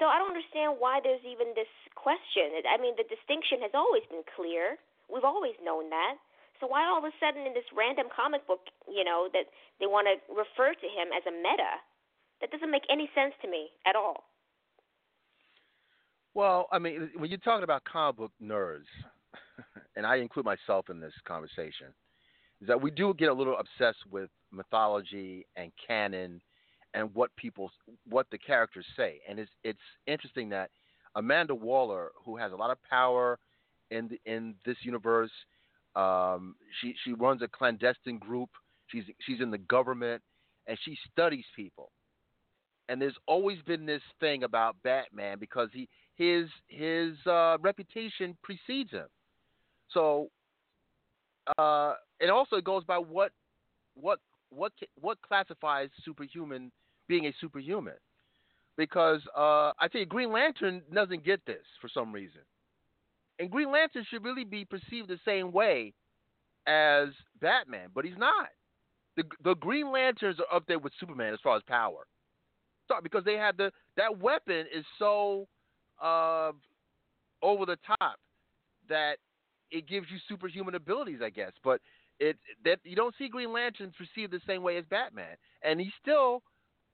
[0.01, 2.49] So I don't understand why there's even this question.
[2.65, 4.81] I mean, the distinction has always been clear.
[5.11, 6.15] We've always known that.
[6.59, 9.47] So why all of a sudden in this random comic book, you know, that
[9.79, 11.79] they want to refer to him as a meta?
[12.41, 14.23] That doesn't make any sense to me at all.
[16.33, 18.87] Well, I mean, when you're talking about comic book nerds,
[19.95, 21.87] and I include myself in this conversation,
[22.61, 26.41] is that we do get a little obsessed with mythology and canon
[26.93, 27.71] and what people,
[28.07, 30.71] what the characters say, and it's it's interesting that
[31.15, 33.37] Amanda Waller, who has a lot of power
[33.91, 35.31] in in this universe,
[35.95, 38.49] um, she she runs a clandestine group.
[38.87, 40.21] She's she's in the government,
[40.67, 41.91] and she studies people.
[42.87, 48.91] And there's always been this thing about Batman because he his his uh, reputation precedes
[48.91, 49.07] him.
[49.93, 50.29] So,
[51.57, 53.31] uh, and also it goes by what
[53.93, 56.71] what what what classifies superhuman
[57.07, 57.93] being a superhuman.
[58.77, 62.41] Because uh, I tell you, Green Lantern doesn't get this for some reason.
[63.39, 65.93] And Green Lantern should really be perceived the same way
[66.67, 67.09] as
[67.41, 68.49] Batman, but he's not.
[69.15, 72.05] The the Green Lanterns are up there with Superman as far as power.
[72.87, 75.47] So, because they have the that weapon is so
[76.01, 76.51] uh,
[77.41, 78.19] over the top
[78.87, 79.17] that
[79.71, 81.51] it gives you superhuman abilities, I guess.
[81.63, 81.81] But
[82.19, 85.93] it that you don't see Green Lanterns perceived the same way as Batman, and he's
[86.01, 86.41] still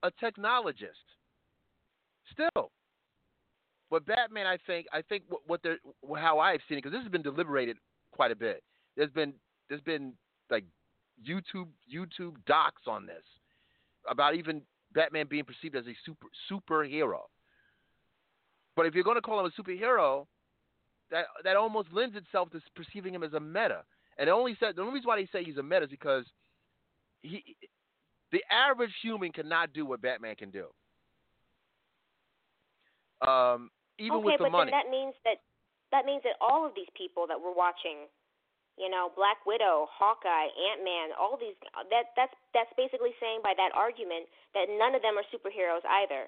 [0.04, 1.04] a technologist.
[2.32, 2.72] Still,
[3.96, 5.78] but Batman, I think, I think what, what they're,
[6.18, 7.78] how I've seen it, because this has been deliberated
[8.12, 8.62] quite a bit.
[8.98, 9.32] There's been,
[9.70, 10.12] there's been
[10.52, 10.66] like
[11.26, 13.24] YouTube, YouTube docs on this
[14.06, 14.64] about even
[14.94, 17.20] Batman being perceived as a super superhero.
[18.76, 20.26] But if you're going to call him a superhero,
[21.10, 23.84] that that almost lends itself to perceiving him as a meta.
[24.18, 26.26] And only said the only reason why they say he's a meta is because
[27.22, 27.56] he,
[28.34, 30.66] the average human cannot do what Batman can do.
[33.26, 34.72] Um, even okay, with the but money.
[34.72, 35.40] then that means that
[35.92, 38.10] that means that all of these people that we're watching,
[38.76, 41.56] you know, Black Widow, Hawkeye, Ant Man, all these
[41.92, 46.28] that that's that's basically saying by that argument that none of them are superheroes either.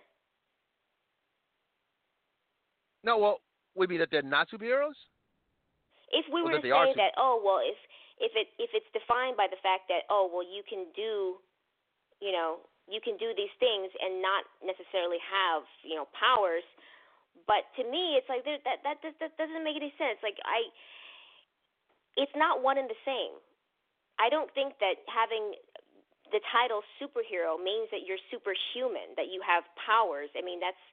[3.04, 3.40] No, well,
[3.76, 4.98] would be that they're not superheroes.
[6.12, 7.78] If we were to say that, oh well, if
[8.18, 11.38] if it if it's defined by the fact that oh well you can do,
[12.24, 16.64] you know, you can do these things and not necessarily have you know powers,
[17.48, 20.20] but to me it's like that that that, that doesn't make any sense.
[20.22, 20.68] Like I,
[22.20, 23.40] it's not one and the same.
[24.20, 25.56] I don't think that having
[26.34, 30.30] the title superhero means that you're superhuman, that you have powers.
[30.36, 30.84] I mean that's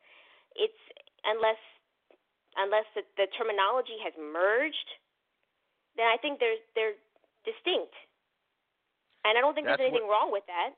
[0.54, 0.78] it's
[1.26, 1.58] unless
[2.54, 4.88] unless the, the terminology has merged,
[5.98, 6.94] then I think they're they're
[7.42, 7.92] distinct.
[9.26, 10.76] And I don't think That's there's anything what- wrong with that.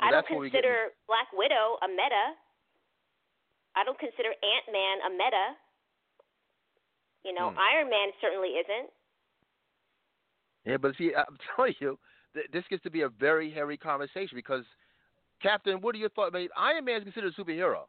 [0.00, 2.34] I don't we get- consider Black Widow a meta.
[3.76, 5.46] I don't consider Ant Man a meta.
[7.24, 7.58] You know, Hmm.
[7.58, 8.90] Iron Man certainly isn't.
[10.64, 11.98] Yeah, but see, I'm telling you,
[12.34, 14.64] th- this gets to be a very hairy conversation because,
[15.42, 16.32] Captain, what are your thoughts?
[16.34, 17.82] I mean, Iron Man is considered a superhero.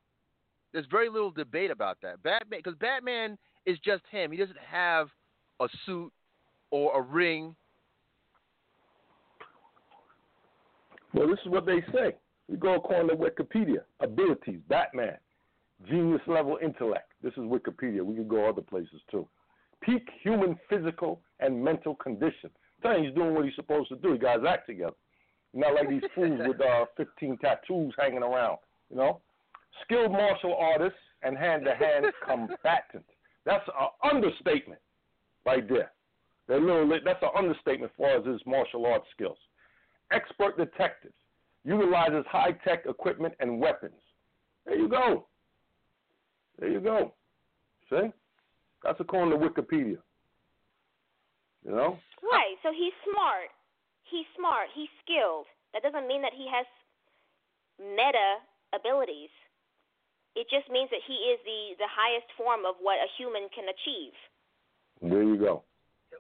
[0.73, 2.21] There's very little debate about that.
[2.23, 4.31] Batman, because Batman is just him.
[4.31, 5.07] He doesn't have
[5.59, 6.11] a suit
[6.71, 7.55] or a ring.
[11.13, 12.15] Well, this is what they say.
[12.49, 13.79] We go according to Wikipedia.
[14.01, 15.17] Abilities, Batman,
[15.85, 17.11] genius level intellect.
[17.21, 18.01] This is Wikipedia.
[18.01, 19.27] We can go other places too.
[19.81, 22.49] Peak human physical and mental condition.
[22.83, 24.13] You, he's doing what he's supposed to do.
[24.13, 24.95] He got his act together.
[25.53, 28.57] Not like these fools with uh, 15 tattoos hanging around.
[28.89, 29.21] You know,
[29.83, 33.05] skilled martial artist and hand-to-hand combatant.
[33.45, 34.81] That's an understatement,
[35.45, 35.91] right there.
[36.47, 39.37] That little, that's an understatement as far as his martial arts skills.
[40.11, 41.11] Expert detective
[41.65, 43.99] utilizes high-tech equipment and weapons.
[44.65, 45.27] There you go.
[46.59, 47.13] There you go.
[47.89, 48.11] See?
[48.83, 49.97] That's according to Wikipedia.
[51.65, 51.97] You know?
[52.23, 52.55] Right.
[52.63, 53.49] So he's smart.
[54.09, 54.67] He's smart.
[54.73, 55.45] He's skilled.
[55.73, 56.65] That doesn't mean that he has
[57.79, 58.41] meta
[58.73, 59.29] abilities.
[60.35, 63.65] It just means that he is the the highest form of what a human can
[63.69, 64.13] achieve.
[65.01, 65.63] There you go.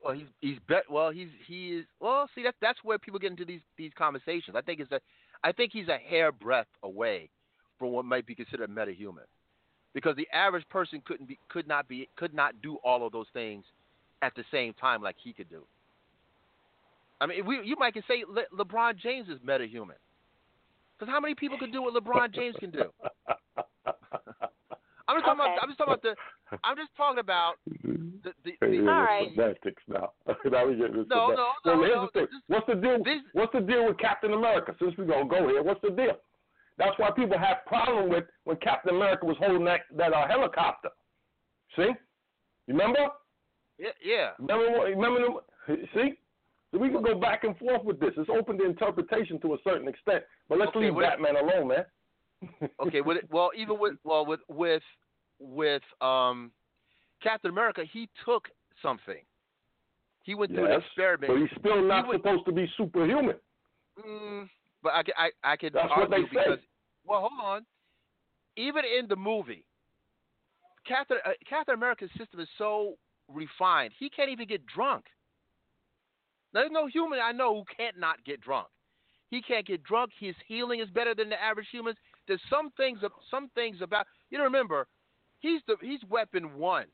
[0.03, 0.89] Well, he's he's bet.
[0.89, 1.85] Well, he's he is.
[1.99, 4.55] Well, see, that's that's where people get into these these conversations.
[4.55, 4.99] I think it's a,
[5.43, 7.29] I think he's a hair breadth away
[7.77, 9.29] from what might be considered metahuman,
[9.97, 13.25] because the average person couldn't be could not be could not do all of those
[13.33, 13.65] things
[14.21, 15.63] at the same time like he could do.
[17.19, 19.97] I mean, we, you might can say Le, LeBron James is metahuman,
[20.99, 22.83] because how many people can do what LeBron James can do?
[25.09, 25.53] I'm just talking Okay.
[25.53, 25.63] about.
[25.63, 26.15] I'm just talking about the.
[26.63, 28.33] I'm just talking about the.
[28.45, 29.29] the, the All right.
[29.33, 30.11] Semantics now.
[30.45, 31.37] now we get into No, that.
[31.37, 32.27] no, Well, no, here's no, the thing.
[32.29, 33.03] this- What's the deal?
[33.03, 34.75] this- What's the deal with Captain America?
[34.77, 36.17] Since we're gonna go here, what's the deal?
[36.77, 40.89] That's why people have problem with when Captain America was holding that that uh, helicopter.
[41.75, 41.83] See?
[42.67, 43.07] You remember?
[43.79, 44.29] yeah, yeah.
[44.39, 44.85] Remember?
[44.85, 45.39] Remember?
[45.93, 46.13] See?
[46.71, 48.11] So we can go back and forth with this.
[48.17, 50.23] It's open to interpretation to a certain extent.
[50.49, 51.85] But let's Okay, leave Batman alone, man.
[52.85, 54.83] okay, with it, well, even with well with with
[55.39, 56.51] with um
[57.23, 58.49] Captain America, he took
[58.81, 59.21] something.
[60.23, 61.31] He went through an experiment.
[61.33, 63.37] But he's still not would- supposed to be superhuman.
[64.05, 64.47] Mm,
[64.83, 66.59] but I, I, I could That's argue because
[67.05, 67.65] well, hold on.
[68.57, 69.63] Even in the movie,
[70.87, 72.95] Captain uh, Captain America's system is so
[73.27, 73.93] refined.
[73.99, 75.05] He can't even get drunk.
[76.53, 78.67] Now, There's no human I know who can't not get drunk.
[79.29, 80.11] He can't get drunk.
[80.19, 81.97] His healing is better than the average humans.
[82.27, 82.99] There's some things
[83.29, 84.87] some things about you know remember,
[85.39, 86.85] he's the he's weapon one,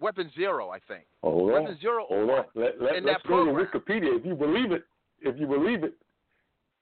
[0.00, 1.04] weapon zero I think.
[1.22, 1.62] Hold on.
[1.62, 2.44] Weapon zero Hold on.
[2.54, 3.50] Let, let, let's go to.
[3.50, 4.18] Wikipedia.
[4.18, 4.84] If you believe it,
[5.20, 5.94] if you believe it,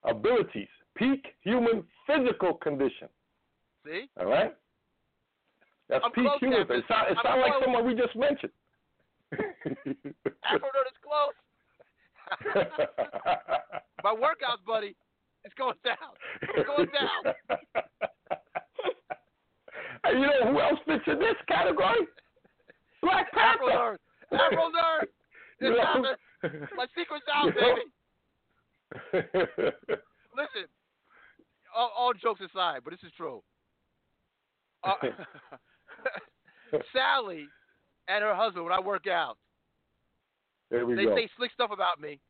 [0.05, 3.09] abilities, peak human physical condition.
[3.85, 4.55] See, All right?
[5.89, 6.61] That's I'm peak human.
[6.61, 7.63] It sounds it I'm sound like close.
[7.65, 8.53] someone we just mentioned.
[9.33, 11.35] Afronerd is close.
[14.05, 14.97] My workouts, buddy,
[15.45, 15.97] it's going down.
[16.43, 17.35] It's going down.
[20.05, 22.07] and you know who else fits in this category?
[23.03, 23.99] Black Afro Panther.
[24.33, 24.41] Nerd.
[24.41, 25.07] Afro Nerd.
[25.61, 26.17] You know?
[26.77, 27.83] My secret's out, baby.
[29.13, 30.67] Listen,
[31.75, 33.43] all, all jokes aside, but this is true.
[34.83, 34.95] Uh,
[36.93, 37.47] Sally
[38.09, 39.39] and her husband, when I work out,
[40.71, 41.15] there we they go.
[41.17, 42.21] say slick stuff about me.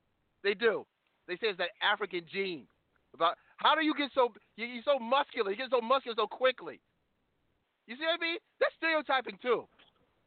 [0.43, 0.87] They do.
[1.27, 2.67] They say it's that African gene.
[3.15, 5.51] About how do you get so you, you're so muscular?
[5.51, 6.81] You get so muscular so quickly.
[7.87, 8.39] You see what I mean?
[8.61, 9.67] That's stereotyping too.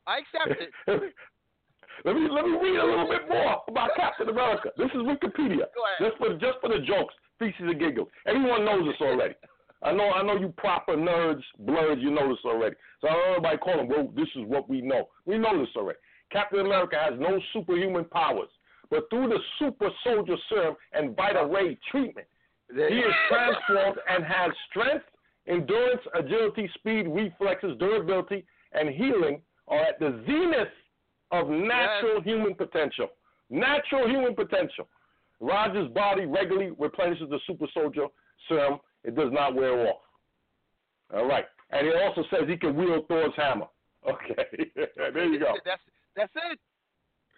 [0.06, 0.72] I accept it.
[2.06, 4.70] let me let me read a little bit more about Captain America.
[4.78, 5.66] This is Wikipedia.
[6.00, 8.08] Just for just for the jokes, feces and giggles.
[8.26, 9.36] Everyone knows this already.
[9.84, 12.76] I know I know you proper nerds, blerds, you know this already.
[13.02, 15.08] So I don't know everybody calling, well, this is what we know.
[15.26, 16.00] We know this already.
[16.32, 18.50] Captain America has no superhuman powers,
[18.90, 22.28] but through the super soldier serum and Vita Ray treatment,
[22.70, 25.06] he is transformed and has strength,
[25.48, 30.68] endurance, agility, speed, reflexes, durability, and healing are at the zenith
[31.32, 33.10] of natural human potential.
[33.50, 34.88] Natural human potential.
[35.40, 38.08] Roger's body regularly replenishes the super soldier
[38.48, 38.80] serum.
[39.04, 40.02] It does not wear off.
[41.14, 41.46] All right.
[41.72, 43.68] And it also says he can wield Thor's hammer.
[44.10, 44.72] Okay.
[44.96, 45.54] there you go.
[45.66, 45.82] That's
[46.16, 46.60] that's it.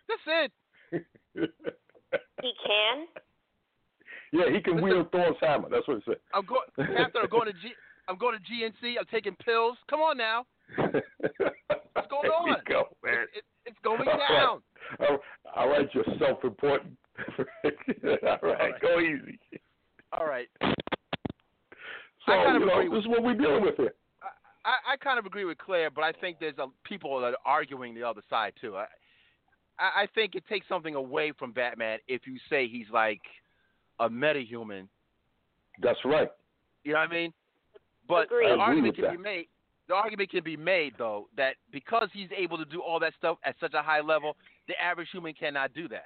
[0.08, 0.52] That's
[0.92, 1.50] it.
[2.42, 3.06] He can.
[4.32, 4.90] yeah, he can Listen.
[4.90, 5.70] wield Thor's hammer.
[5.70, 6.16] That's what it said.
[6.34, 6.66] I'm going.
[6.76, 7.74] Captain, I'm going to G.
[8.08, 8.96] I'm going to GNC.
[8.98, 9.78] I'm taking pills.
[9.90, 10.46] Come on now.
[10.78, 12.58] What's going there on?
[12.68, 13.14] Go, man.
[13.14, 14.30] It, it, it's going All right.
[14.30, 14.62] down.
[15.00, 15.18] All
[15.56, 16.96] all right, you're self-important.
[17.38, 18.82] all right, right.
[18.82, 19.40] go easy.
[20.14, 20.48] All right.
[20.62, 23.94] So, I kind of you know, with- this is what we're dealing with here.
[24.66, 27.38] I, I kind of agree with Claire, but I think there's a, people that are
[27.46, 28.76] arguing the other side too.
[28.76, 28.86] I,
[29.80, 33.22] I I think it takes something away from Batman if you say he's like
[34.00, 34.88] a metahuman.
[35.82, 36.30] That's right.
[36.84, 37.34] You know what I mean?
[38.08, 38.50] But Agreed.
[38.50, 39.48] The argument with can be made.
[39.90, 43.38] The argument can be made though that because he's able to do all that stuff
[43.44, 44.38] at such a high level,
[44.68, 46.06] the average human cannot do that.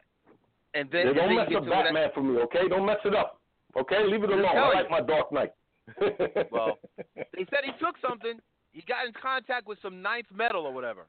[0.74, 2.68] And then, Yeah, and don't then mess up get to that- Batman for me, okay?
[2.68, 3.40] Don't mess it up.
[3.78, 4.04] Okay?
[4.08, 4.46] Leave it I'm alone.
[4.50, 5.52] I telling like my Dark Knight.
[6.52, 6.80] Well,
[7.36, 8.40] They said he took something.
[8.72, 11.06] He got in contact with some ninth metal or whatever,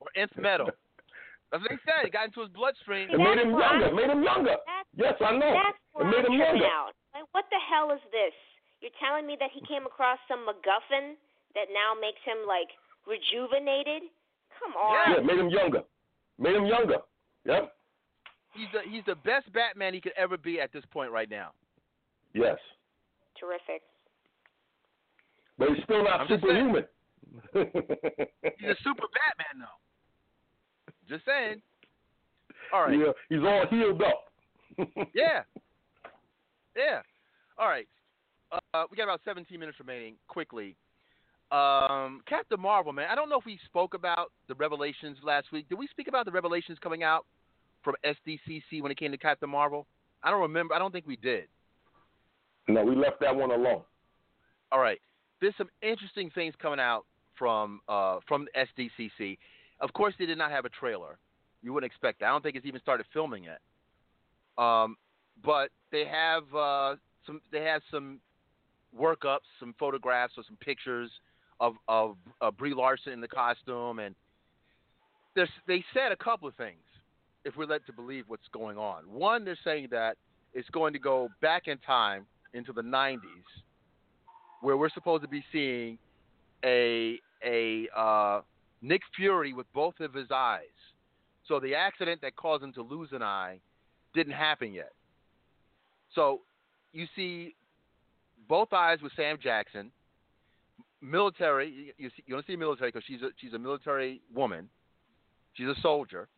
[0.00, 0.66] or nth metal.
[1.52, 2.08] That's what they said.
[2.08, 3.10] It got into his bloodstream.
[3.12, 3.86] it made him younger.
[3.86, 4.56] It made him younger.
[4.96, 5.54] Yes, I know.
[6.00, 6.66] It made I'm him younger.
[6.66, 6.96] out.
[7.14, 8.34] Like, what the hell is this?
[8.80, 11.14] You're telling me that he came across some MacGuffin
[11.54, 12.68] that now makes him like
[13.06, 14.10] rejuvenated?
[14.58, 15.14] Come on.
[15.14, 15.82] Yeah, made him younger.
[16.38, 16.98] Made him younger.
[17.44, 17.72] Yep.
[18.54, 21.50] He's the he's the best Batman he could ever be at this point right now.
[22.32, 22.58] Yes.
[23.38, 23.82] Terrific.
[25.58, 26.84] But he's still not I'm superhuman.
[27.54, 31.08] He's a super Batman though.
[31.08, 31.60] Just saying.
[32.72, 32.98] All right.
[32.98, 34.24] Yeah, he's all healed up.
[35.14, 35.42] Yeah.
[36.76, 37.02] Yeah.
[37.58, 37.86] All right.
[38.50, 40.14] Uh, we got about 17 minutes remaining.
[40.28, 40.76] Quickly,
[41.54, 43.06] Um, Captain Marvel, man.
[43.08, 45.68] I don't know if we spoke about the revelations last week.
[45.68, 47.26] Did we speak about the revelations coming out
[47.84, 49.86] from SDCC when it came to Captain Marvel?
[50.24, 50.74] I don't remember.
[50.74, 51.44] I don't think we did.
[52.66, 53.82] No, we left that one alone.
[54.72, 54.98] All right.
[55.40, 57.04] There's some interesting things coming out
[57.38, 59.38] from uh, from SDCC.
[59.80, 61.18] Of course, they did not have a trailer.
[61.62, 62.26] You wouldn't expect that.
[62.26, 63.60] I don't think it's even started filming yet.
[64.58, 64.96] Um,
[65.44, 67.40] but they have uh, some.
[67.52, 68.18] They have some
[68.98, 71.10] workups, some photographs, or some pictures
[71.60, 74.14] of of uh, Brie Larson in the costume, and
[75.34, 76.78] they said a couple of things.
[77.44, 80.16] If we're led to believe what's going on, one, they're saying that
[80.54, 83.18] it's going to go back in time into the 90s,
[84.62, 85.98] where we're supposed to be seeing
[86.64, 88.40] a a uh,
[88.80, 90.62] Nick Fury with both of his eyes.
[91.46, 93.58] So the accident that caused him to lose an eye
[94.14, 94.92] didn't happen yet.
[96.14, 96.40] So
[96.92, 97.54] you see
[98.48, 99.90] both eyes with Sam Jackson.
[101.04, 104.70] Military, you, see, you don't see military because she's a, she's a military woman.
[105.52, 106.28] She's a soldier.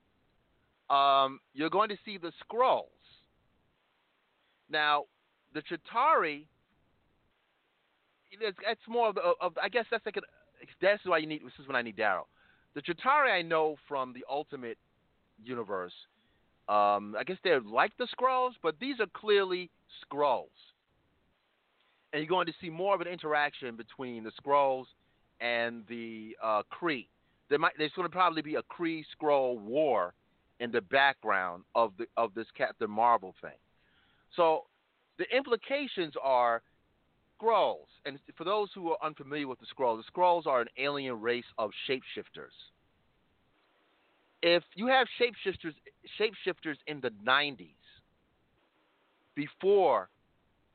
[0.90, 2.82] Um, you're going to see the Skrulls.
[4.68, 5.04] Now,
[5.54, 6.46] the Chitauri,
[8.32, 10.24] it's, more of, of, I guess that's like an,
[10.82, 11.42] that's why you need.
[11.44, 12.26] This is when I need Daryll.
[12.74, 14.78] The Chitauri I know from the Ultimate
[15.44, 15.92] universe.
[16.68, 19.70] Um, I guess they're like the Skrulls, but these are clearly
[20.04, 20.48] Skrulls
[22.16, 24.86] and you're going to see more of an interaction between the Skrulls
[25.42, 27.08] and the uh, Kree.
[27.50, 30.14] There might there's going to probably be a Kree Skrull war
[30.58, 33.58] in the background of the of this Captain Marvel thing.
[34.34, 34.62] So
[35.18, 36.62] the implications are
[37.38, 41.20] Skrulls, and for those who are unfamiliar with the Skrulls, the Skrulls are an alien
[41.20, 42.56] race of shapeshifters.
[44.40, 45.74] If you have shapeshifters
[46.18, 47.74] shapeshifters in the 90s,
[49.34, 50.08] before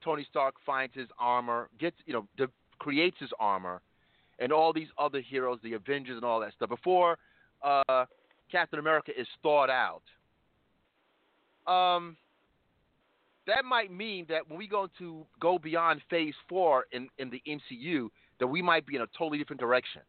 [0.03, 3.81] Tony Stark finds his armor, gets you know, de- creates his armor,
[4.39, 6.69] and all these other heroes, the Avengers and all that stuff.
[6.69, 7.17] Before
[7.61, 8.05] uh,
[8.51, 10.01] Captain America is thawed out,
[11.67, 12.17] um,
[13.47, 17.41] that might mean that when we go to go beyond Phase Four in in the
[17.47, 18.09] MCU,
[18.39, 20.01] that we might be in a totally different direction.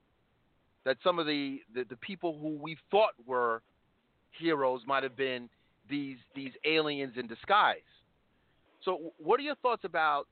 [0.84, 3.62] That some of the, the, the people who we thought were
[4.32, 5.48] heroes might have been
[5.88, 7.78] these these aliens in disguise.
[8.84, 10.26] So, what are your thoughts about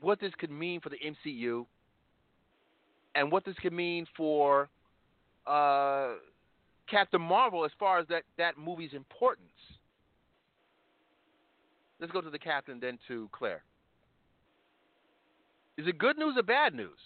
[0.00, 1.66] what this could mean for the MCU,
[3.14, 4.68] and what this could mean for
[5.46, 6.14] uh,
[6.88, 9.48] Captain Marvel as far as that that movie's importance?
[12.00, 13.62] Let's go to the captain, then to Claire.
[15.76, 16.98] Is it good news or bad news?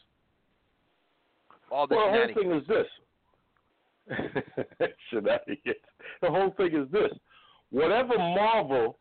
[1.71, 2.87] All this well, the whole thing is this.
[5.11, 5.77] shenanigans.
[6.21, 7.11] The whole thing is this.
[7.71, 8.99] Whatever Marvel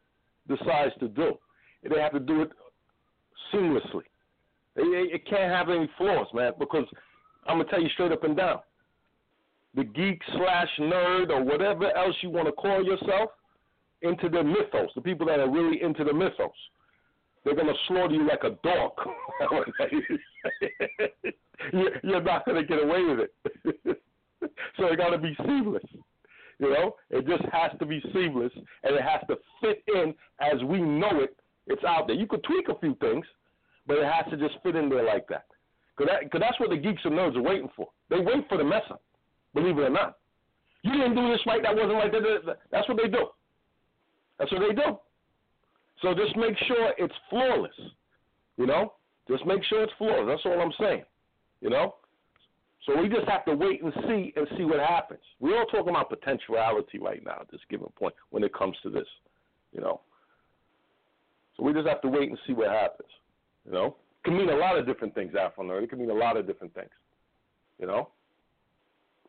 [0.48, 1.38] decides to do.
[1.90, 2.52] They have to do it
[3.54, 4.04] seamlessly.
[4.76, 6.86] It, can't have any flaws, man, because
[7.46, 8.60] I'm going to tell you straight up and down.
[9.76, 13.32] The geek slash nerd or whatever else you want to call yourself
[14.02, 16.52] into the mythos, the people that are really into the mythos,
[17.44, 18.92] they're going to slaughter you like a dog.
[21.74, 23.34] you're not going to get away with it.
[24.78, 25.84] so it got to be seamless.
[26.60, 28.52] You know, it just has to be seamless
[28.84, 31.36] and it has to fit in as we know it.
[31.68, 32.16] It's out there.
[32.16, 33.26] You could tweak a few things,
[33.88, 35.46] but it has to just fit in there like that.
[35.96, 37.88] Because that, cause that's what the geeks and nerds are waiting for.
[38.10, 39.02] They wait for the mess up,
[39.54, 40.18] believe it or not.
[40.84, 41.62] You didn't do this right.
[41.64, 42.12] That wasn't
[42.46, 42.58] that.
[42.72, 43.28] That's what they do.
[44.38, 44.98] That's what they do.
[46.02, 47.72] So just make sure it's flawless.
[48.58, 48.94] You know,
[49.30, 50.26] just make sure it's flawless.
[50.28, 51.04] That's all I'm saying.
[51.62, 51.96] You know,
[52.86, 55.22] so we just have to wait and see and see what happens.
[55.40, 58.90] We're all talking about potentiality right now at this given point when it comes to
[58.90, 59.08] this,
[59.72, 60.02] you know.
[61.56, 63.10] So we just have to wait and see what happens,
[63.66, 63.96] you know.
[64.20, 65.84] It can mean a lot of different things, Afronerd.
[65.84, 66.90] It can mean a lot of different things,
[67.80, 68.10] you know.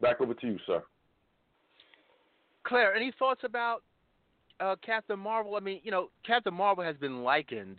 [0.01, 0.83] Back over to you, sir.
[2.65, 3.83] Claire, any thoughts about
[4.59, 5.55] uh, Captain Marvel?
[5.55, 7.77] I mean, you know, Captain Marvel has been likened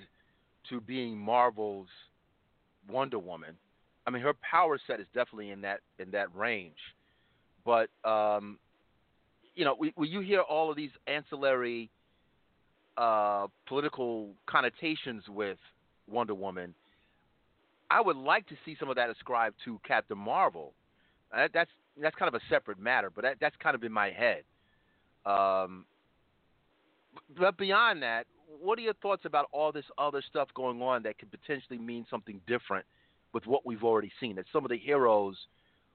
[0.69, 1.87] to being Marvel's
[2.87, 3.55] Wonder Woman
[4.07, 6.77] I mean, her power set is definitely in that in that range.
[7.65, 8.59] But um,
[9.55, 11.89] you know, when you hear all of these ancillary
[12.97, 15.57] uh, political connotations with
[16.07, 16.73] Wonder Woman,
[17.89, 20.73] I would like to see some of that ascribed to Captain Marvel.
[21.35, 21.71] Uh, that's
[22.01, 24.43] that's kind of a separate matter, but that, that's kind of in my head.
[25.25, 25.85] Um,
[27.39, 28.27] but beyond that,
[28.61, 32.05] what are your thoughts about all this other stuff going on that could potentially mean
[32.09, 32.85] something different
[33.35, 34.37] with what we've already seen.
[34.37, 35.35] That some of the heroes,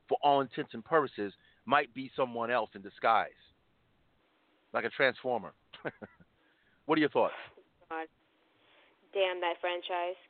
[0.09, 1.33] for all intents and purposes,
[1.65, 3.41] might be someone else in disguise,
[4.73, 5.55] like a transformer.
[6.87, 7.35] what are your thoughts?
[7.89, 8.07] God.
[9.13, 10.21] Damn that franchise.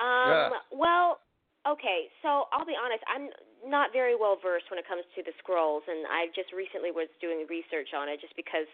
[0.00, 0.48] Um, yeah.
[0.72, 1.20] Well,
[1.66, 3.02] Okay, so I'll be honest.
[3.10, 3.26] I'm
[3.66, 7.10] not very well versed when it comes to the Skrulls, and I just recently was
[7.18, 8.70] doing research on it, just because,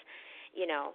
[0.53, 0.93] you know,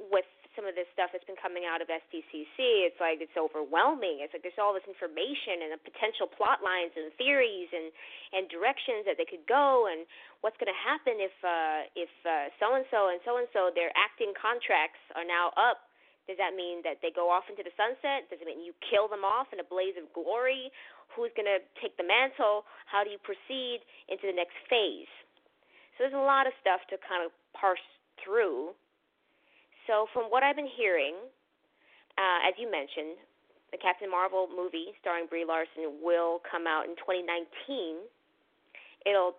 [0.00, 0.24] with
[0.58, 4.22] some of this stuff that's been coming out of SDCC, it's like it's overwhelming.
[4.22, 7.94] It's like there's all this information and the potential plot lines and theories and
[8.34, 10.06] and directions that they could go, and
[10.42, 12.10] what's going to happen if uh, if
[12.58, 15.90] so and so and so and so their acting contracts are now up
[16.30, 18.30] does that mean that they go off into the sunset?
[18.30, 20.70] Does it mean you kill them off in a blaze of glory?
[21.10, 22.62] Who's going to take the mantle?
[22.86, 25.10] How do you proceed into the next phase?
[25.98, 27.82] So there's a lot of stuff to kind of parse
[28.22, 28.78] through.
[29.90, 31.18] So from what I've been hearing,
[32.14, 33.18] uh, as you mentioned,
[33.74, 38.06] the Captain Marvel movie starring Brie Larson will come out in 2019.
[39.02, 39.34] It'll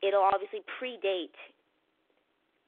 [0.00, 1.36] it'll obviously predate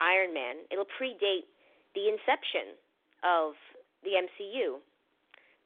[0.04, 0.68] Iron Man.
[0.68, 1.48] It'll predate
[1.96, 2.76] the inception
[3.24, 3.56] of
[4.04, 4.84] the MCU.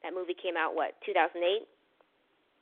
[0.07, 1.67] That movie came out what 2008.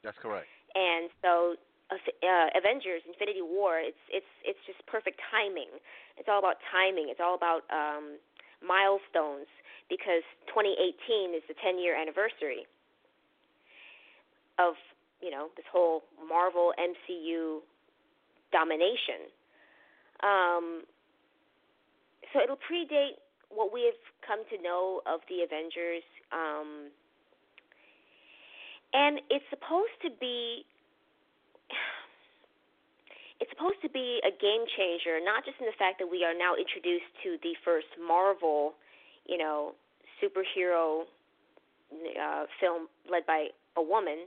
[0.02, 0.50] That's correct.
[0.74, 1.54] And so
[1.94, 3.78] uh, Avengers: Infinity War.
[3.78, 5.70] It's it's it's just perfect timing.
[6.18, 7.14] It's all about timing.
[7.14, 8.18] It's all about um,
[8.62, 9.48] milestones
[9.90, 12.66] because 2018 is the 10 year anniversary
[14.60, 14.74] of
[15.22, 17.60] you know this whole Marvel MCU
[18.52, 19.30] domination.
[20.24, 20.84] Um,
[22.34, 26.90] so it'll predate what we have come to know of the Avengers, um,
[28.94, 30.66] and it's supposed to be
[33.40, 36.34] it's supposed to be a game changer, not just in the fact that we are
[36.34, 38.74] now introduced to the first Marvel,
[39.26, 39.74] you know,
[40.18, 41.06] superhero
[41.92, 44.26] uh, film led by a woman,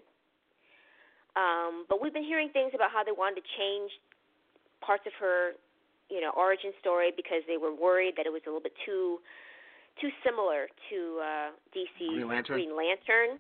[1.37, 3.91] um, but we've been hearing things about how they wanted to change
[4.81, 5.53] parts of her
[6.11, 9.19] you know origin story because they were worried that it was a little bit too
[10.01, 12.57] too similar to uh, DC's Green Lantern.
[12.57, 13.39] Green Lantern.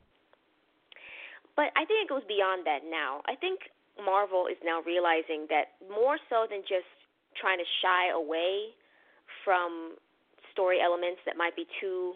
[1.56, 3.22] But I think it goes beyond that now.
[3.26, 3.60] I think
[3.98, 6.88] Marvel is now realizing that more so than just
[7.38, 8.70] trying to shy away
[9.44, 9.96] from
[10.52, 12.14] story elements that might be too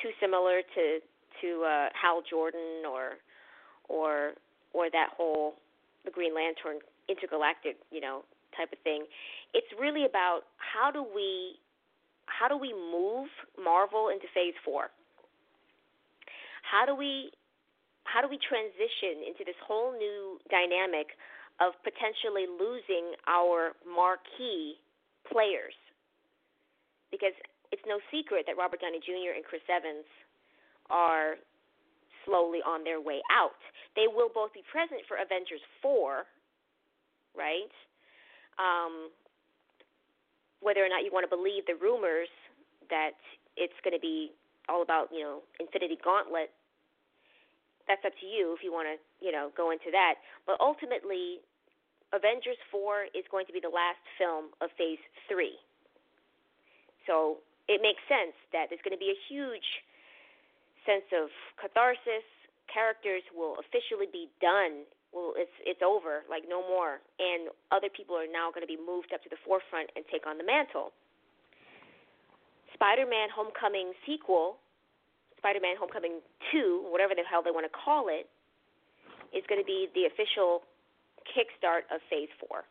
[0.00, 0.98] too similar to
[1.40, 3.18] to uh, Hal Jordan or
[3.88, 4.32] or
[4.72, 5.54] or that whole
[6.04, 8.22] the Green Lantern intergalactic, you know,
[8.56, 9.04] type of thing.
[9.54, 11.58] It's really about how do we
[12.26, 13.28] how do we move
[13.62, 14.88] Marvel into phase 4?
[16.62, 17.30] How do we
[18.12, 21.16] how do we transition into this whole new dynamic
[21.64, 24.76] of potentially losing our marquee
[25.24, 25.72] players?
[27.08, 27.32] Because
[27.72, 29.32] it's no secret that Robert Downey Jr.
[29.32, 30.04] and Chris Evans
[30.92, 31.40] are
[32.28, 33.56] slowly on their way out.
[33.96, 36.28] They will both be present for Avengers 4,
[37.32, 37.72] right?
[38.58, 39.08] um,
[40.60, 42.28] whether or not you want to believe the rumors
[42.90, 43.16] that
[43.56, 44.32] it's going to be
[44.68, 46.50] all about you know Infinity Gauntlet.
[47.88, 50.20] That's up to you if you want to you know go into that.
[50.46, 51.42] But ultimately,
[52.12, 55.56] Avengers 4 is going to be the last film of Phase 3.
[57.08, 59.66] So it makes sense that there's going to be a huge
[60.84, 62.26] sense of catharsis.
[62.70, 68.16] Characters will officially be done well, it's it's over, like no more, and other people
[68.16, 70.96] are now going to be moved up to the forefront and take on the mantle.
[72.72, 74.56] Spider-Man: Homecoming sequel,
[75.42, 76.22] Spider-Man: Homecoming
[76.54, 78.30] 2, whatever the hell they want to call it,
[79.34, 80.62] is going to be the official
[81.26, 82.62] kickstart of Phase 4.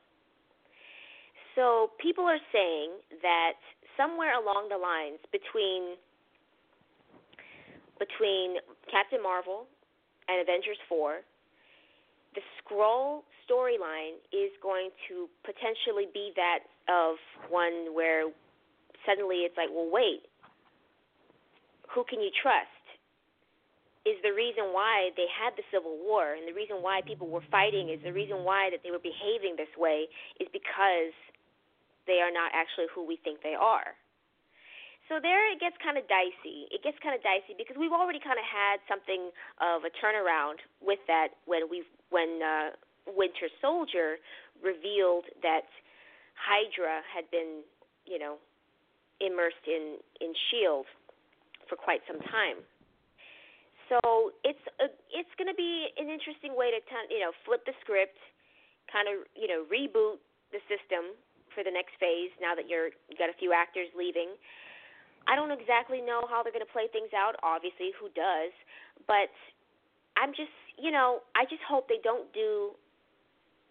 [1.59, 3.59] So people are saying that
[3.99, 5.99] somewhere along the lines between
[7.99, 8.57] between
[8.89, 9.67] Captain Marvel
[10.31, 11.21] and Avengers 4
[12.33, 17.19] the Skrull storyline is going to potentially be that of
[17.49, 18.31] one where
[19.05, 20.23] suddenly it's like, well, wait,
[21.93, 22.71] who can you trust?
[24.01, 27.45] Is the reason why they had the Civil War and the reason why people were
[27.53, 30.09] fighting is the reason why that they were behaving this way
[30.41, 31.13] is because
[32.09, 33.93] they are not actually who we think they are.
[35.11, 36.71] So there it gets kind of dicey.
[36.71, 40.63] It gets kind of dicey because we've already kind of had something of a turnaround
[40.79, 42.73] with that when we when uh,
[43.05, 44.17] Winter Soldier
[44.63, 45.67] revealed that
[46.39, 47.61] Hydra had been,
[48.07, 48.39] you know,
[49.19, 50.87] immersed in in Shield
[51.71, 52.59] for quite some time.
[53.87, 57.71] So it's a, it's going to be an interesting way to you know flip the
[57.79, 58.19] script,
[58.91, 60.19] kind of you know reboot
[60.51, 61.15] the system
[61.55, 62.31] for the next phase.
[62.43, 64.35] Now that you're you got a few actors leaving,
[65.27, 67.39] I don't exactly know how they're going to play things out.
[67.43, 68.55] Obviously, who does?
[69.07, 69.31] But
[70.15, 72.75] I'm just, you know, I just hope they don't do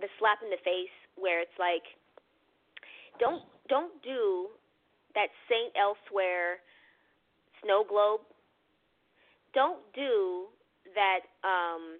[0.01, 1.85] the slap in the face where it's like,
[3.21, 4.53] don't don't do
[5.17, 6.61] that Saint Elsewhere
[7.63, 8.21] snow globe.
[9.55, 10.47] Don't do
[10.95, 11.99] that um,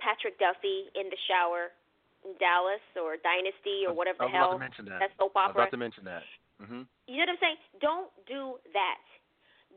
[0.00, 1.72] Patrick Duffy in the shower
[2.24, 4.98] in Dallas or Dynasty or whatever the hell about to mention that.
[5.00, 6.22] that soap I was about to mention that.
[6.60, 7.60] hmm You know what I'm saying?
[7.80, 9.02] Don't do that.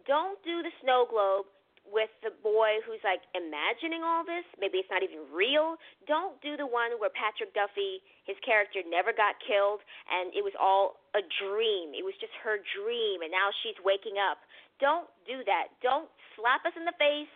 [0.05, 1.49] Don't do the snow globe
[1.89, 4.45] with the boy who's like imagining all this.
[4.57, 5.77] Maybe it's not even real.
[6.09, 10.53] Don't do the one where Patrick Duffy, his character, never got killed and it was
[10.57, 11.93] all a dream.
[11.93, 14.41] It was just her dream and now she's waking up.
[14.81, 15.71] Don't do that.
[15.79, 17.31] Don't slap us in the face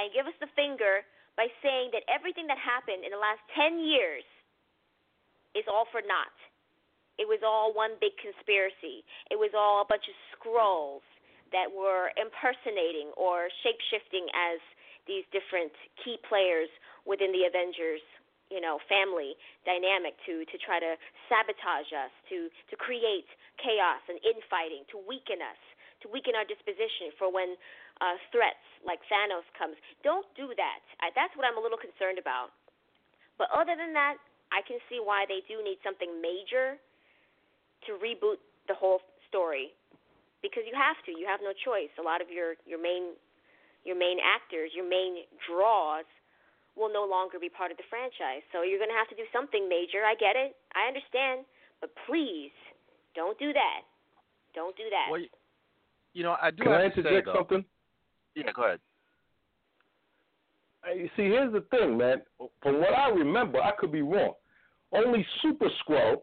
[0.00, 1.04] and give us the finger
[1.36, 4.24] by saying that everything that happened in the last 10 years
[5.52, 6.36] is all for naught.
[7.16, 9.04] It was all one big conspiracy.
[9.32, 11.04] It was all a bunch of Skrulls
[11.54, 14.58] that were impersonating or shape shifting as
[15.06, 15.70] these different
[16.02, 16.70] key players
[17.06, 18.02] within the Avengers,
[18.50, 20.98] you know, family dynamic to to try to
[21.30, 23.26] sabotage us, to to create
[23.62, 25.58] chaos and infighting, to weaken us,
[26.02, 27.54] to weaken our disposition for when
[28.02, 29.78] uh, threats like Thanos comes.
[30.02, 30.82] Don't do that.
[31.00, 32.50] I, that's what I'm a little concerned about.
[33.38, 34.18] But other than that,
[34.50, 36.78] I can see why they do need something major
[37.86, 39.74] to reboot the whole story
[40.50, 41.12] because you have to.
[41.12, 41.90] You have no choice.
[41.98, 43.18] A lot of your your main
[43.84, 46.06] your main actors, your main draws
[46.76, 48.42] will no longer be part of the franchise.
[48.52, 50.04] So you're going to have to do something major.
[50.04, 50.58] I get it.
[50.74, 51.46] I understand,
[51.80, 52.52] but please
[53.14, 53.86] don't do that.
[54.54, 55.08] Don't do that.
[55.10, 55.22] Well,
[56.12, 57.34] you know, I do Can have I to say interject though.
[57.40, 57.64] something?
[58.34, 58.80] Yeah, go ahead.
[60.86, 62.22] Uh, you see, here's the thing, man.
[62.62, 64.32] From what I remember, I could be wrong.
[64.92, 66.22] Only Super Skrull,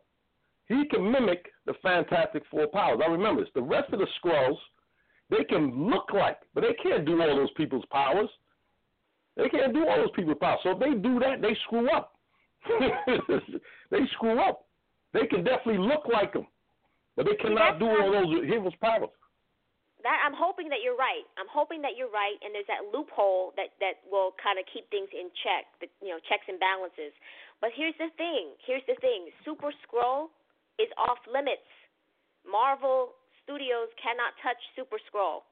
[0.73, 2.99] he can mimic the Fantastic Four powers.
[3.03, 3.51] I remember this.
[3.55, 4.57] The rest of the Skrulls,
[5.29, 8.29] they can look like, but they can't do all those people's powers.
[9.35, 10.59] They can't do all those people's powers.
[10.63, 12.13] So if they do that, they screw up.
[13.91, 14.65] they screw up.
[15.13, 16.47] They can definitely look like them,
[17.15, 19.13] but they cannot do all those heroes' powers.
[20.01, 21.21] that I'm hoping that you're right.
[21.37, 24.89] I'm hoping that you're right, and there's that loophole that that will kind of keep
[24.89, 27.13] things in check, the you know checks and balances.
[27.61, 28.57] But here's the thing.
[28.65, 29.29] Here's the thing.
[29.45, 30.33] Super Skrull
[30.79, 31.65] is off limits.
[32.43, 33.13] Marvel
[33.43, 35.43] Studios cannot touch Super Skrull.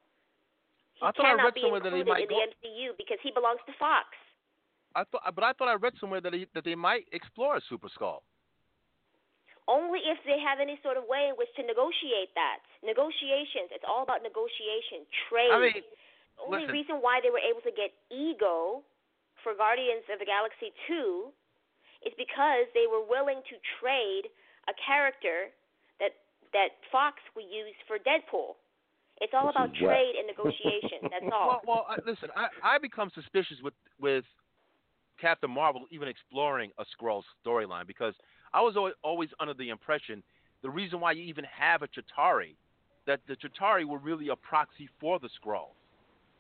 [0.96, 2.88] He I thought I cannot read be somewhere that he included might in the MCU
[2.98, 4.08] because he belongs to Fox.
[4.96, 7.64] I thought, but I thought I read somewhere that he, that they might explore a
[7.68, 8.24] Super Skrull.
[9.70, 12.60] Only if they have any sort of way in which to negotiate that.
[12.84, 13.72] Negotiations.
[13.72, 15.54] It's all about negotiation, trade.
[15.54, 15.86] I mean, the
[16.44, 16.76] only listen.
[16.76, 18.84] reason why they were able to get Ego
[19.46, 21.32] for Guardians of the Galaxy 2
[22.04, 24.28] is because they were willing to trade
[24.70, 25.50] a character
[26.00, 26.12] that
[26.54, 28.60] that Fox would use for Deadpool.
[29.22, 31.10] It's all This about trade and negotiation.
[31.10, 31.62] That's all.
[31.66, 34.26] Well, well I, listen, I, I become suspicious with with
[35.20, 38.16] Captain Marvel even exploring a Skrull storyline because
[38.54, 40.24] I was always, always under the impression
[40.64, 42.56] the reason why you even have a Chitauri
[43.08, 45.74] that the Chitauri were really a proxy for the Skrulls.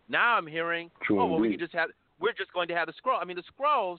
[0.09, 1.89] Now I'm hearing, True oh well, we can just have
[2.19, 3.19] we're just going to have the Skrull.
[3.19, 3.97] I mean, the Skrulls.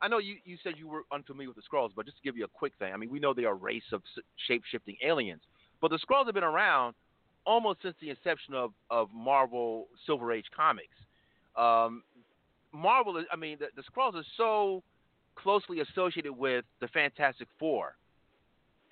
[0.00, 2.36] I know you, you said you were unfamiliar with the Skrulls, but just to give
[2.36, 4.02] you a quick thing, I mean, we know they are a race of
[4.46, 5.42] shape shifting aliens,
[5.80, 6.94] but the Skrulls have been around
[7.44, 10.94] almost since the inception of, of Marvel Silver Age comics.
[11.56, 12.02] Um,
[12.72, 14.82] Marvel, is, I mean, the, the Skrulls are so
[15.34, 17.96] closely associated with the Fantastic Four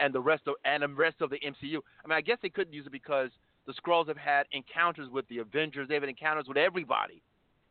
[0.01, 1.79] and the rest of and the rest of the MCU.
[2.05, 3.31] I mean, I guess they couldn't use it because
[3.67, 5.89] the Skrulls have had encounters with the Avengers.
[5.89, 7.23] They've had encounters with everybody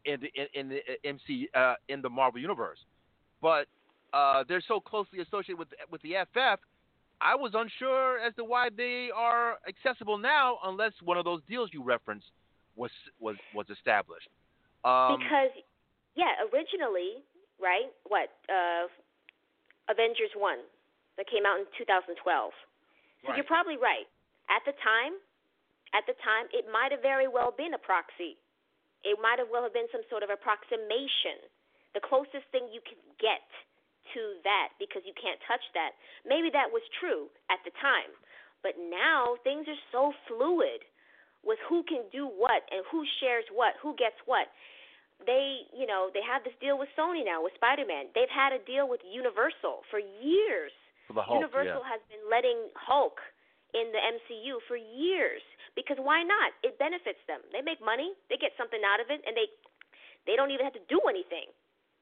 [0.06, 2.80] in the in, in the MC uh, in the Marvel universe.
[3.46, 3.70] But
[4.10, 6.58] uh, they're so closely associated with with the FF.
[7.22, 11.70] I was unsure as to why they are accessible now, unless one of those deals
[11.72, 12.26] you referenced
[12.76, 12.90] was
[13.22, 14.34] was was established.
[14.82, 15.54] Um, because
[16.18, 17.22] yeah, originally,
[17.62, 17.94] right?
[18.10, 18.34] What?
[18.50, 18.90] Uh
[19.94, 20.58] Avengers 1
[21.22, 22.18] that came out in 2012.
[22.18, 23.38] So Right.
[23.38, 24.10] you're probably right.
[24.50, 25.14] At the time,
[25.94, 28.42] at the time it might have very well been a proxy.
[29.06, 31.46] It might have well have been some sort of approximation.
[31.96, 33.48] The closest thing you can get
[34.14, 35.96] to that because you can't touch that.
[36.28, 38.12] Maybe that was true at the time.
[38.62, 40.84] But now things are so fluid
[41.42, 44.52] with who can do what and who shares what, who gets what
[45.24, 48.12] they you know they have this deal with Sony now with Spider-Man.
[48.12, 50.76] They've had a deal with Universal for years.
[51.08, 51.94] for Hulk, Universal yeah.
[51.96, 53.24] has been letting Hulk
[53.72, 55.44] in the MCU for years
[55.76, 56.52] because why not?
[56.64, 57.40] It benefits them.
[57.56, 59.48] They make money, they get something out of it, and they
[60.28, 61.48] they don't even have to do anything.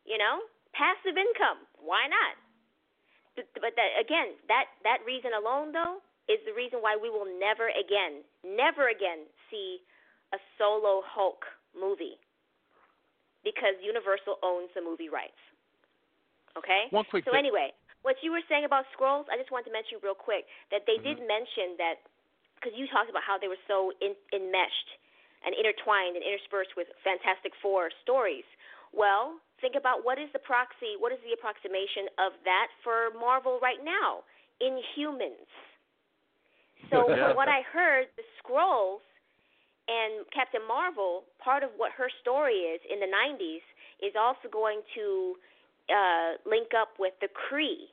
[0.05, 0.43] You know,
[0.75, 1.65] passive income.
[1.79, 2.35] Why not?
[3.35, 7.27] But, but that again, that that reason alone though is the reason why we will
[7.27, 9.81] never again, never again see
[10.33, 11.43] a solo Hulk
[11.75, 12.17] movie
[13.43, 15.39] because Universal owns the movie rights.
[16.57, 16.91] Okay?
[16.91, 17.39] One quick So thing.
[17.39, 17.73] anyway,
[18.03, 20.99] what you were saying about Skrulls, I just wanted to mention real quick that they
[20.99, 21.15] Mm-hmm.
[21.15, 22.03] did mention that
[22.59, 24.89] because you talked about how they were so in, enmeshed
[25.43, 28.47] and intertwined and interspersed with Fantastic Four stories.
[28.93, 33.59] Well, think about what is the proxy, what is the approximation of that for Marvel
[33.61, 34.23] right now?
[34.61, 35.49] Inhumans.
[36.89, 37.27] So Yeah.
[37.27, 39.01] from what I heard, the Skrulls
[39.87, 43.63] and Captain Marvel, part of what her story is in the 90s,
[43.99, 45.37] is also going to
[45.89, 47.89] uh, link up with the Kree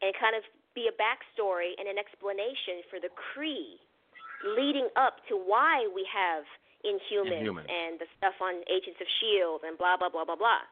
[0.00, 3.80] and kind of be a backstory and an explanation for the Kree
[4.44, 6.44] leading up to why we have
[6.84, 7.66] Inhumans, Inhumans.
[7.68, 9.66] and the stuff on Agents of S.H.I.E.L.D.
[9.66, 10.62] And blah, blah, blah, blah, blah.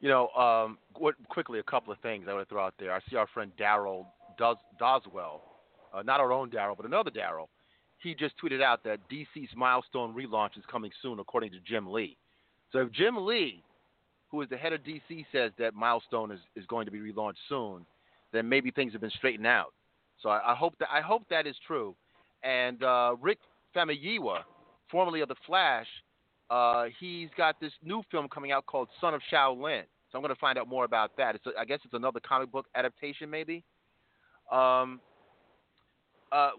[0.00, 2.92] You know, um, what, quickly, a couple of things I want to throw out there.
[2.92, 4.06] I see our friend Daryl
[4.38, 5.40] does Doswell,
[5.94, 7.46] uh, not our own Daryll, but another Daryl.
[7.98, 12.16] He just tweeted out that DC's Milestone relaunch is coming soon, according to Jim Lee.
[12.70, 13.62] So if Jim Lee,
[14.30, 17.36] who is the head of DC, says that Milestone is, is going to be relaunched
[17.48, 17.86] soon,
[18.32, 19.72] then maybe things have been straightened out.
[20.20, 21.94] So I, I hope that I hope that is true.
[22.42, 23.38] And uh, Rick
[23.74, 24.38] Famuyiwa,
[24.90, 25.86] formerly of the Flash,
[26.50, 29.82] uh, he's got this new film coming out called Son of Shaolin.
[30.10, 31.34] So I'm going to find out more about that.
[31.34, 33.64] It's a, I guess it's another comic book adaptation, maybe.
[34.52, 35.00] Um,
[36.30, 36.50] uh,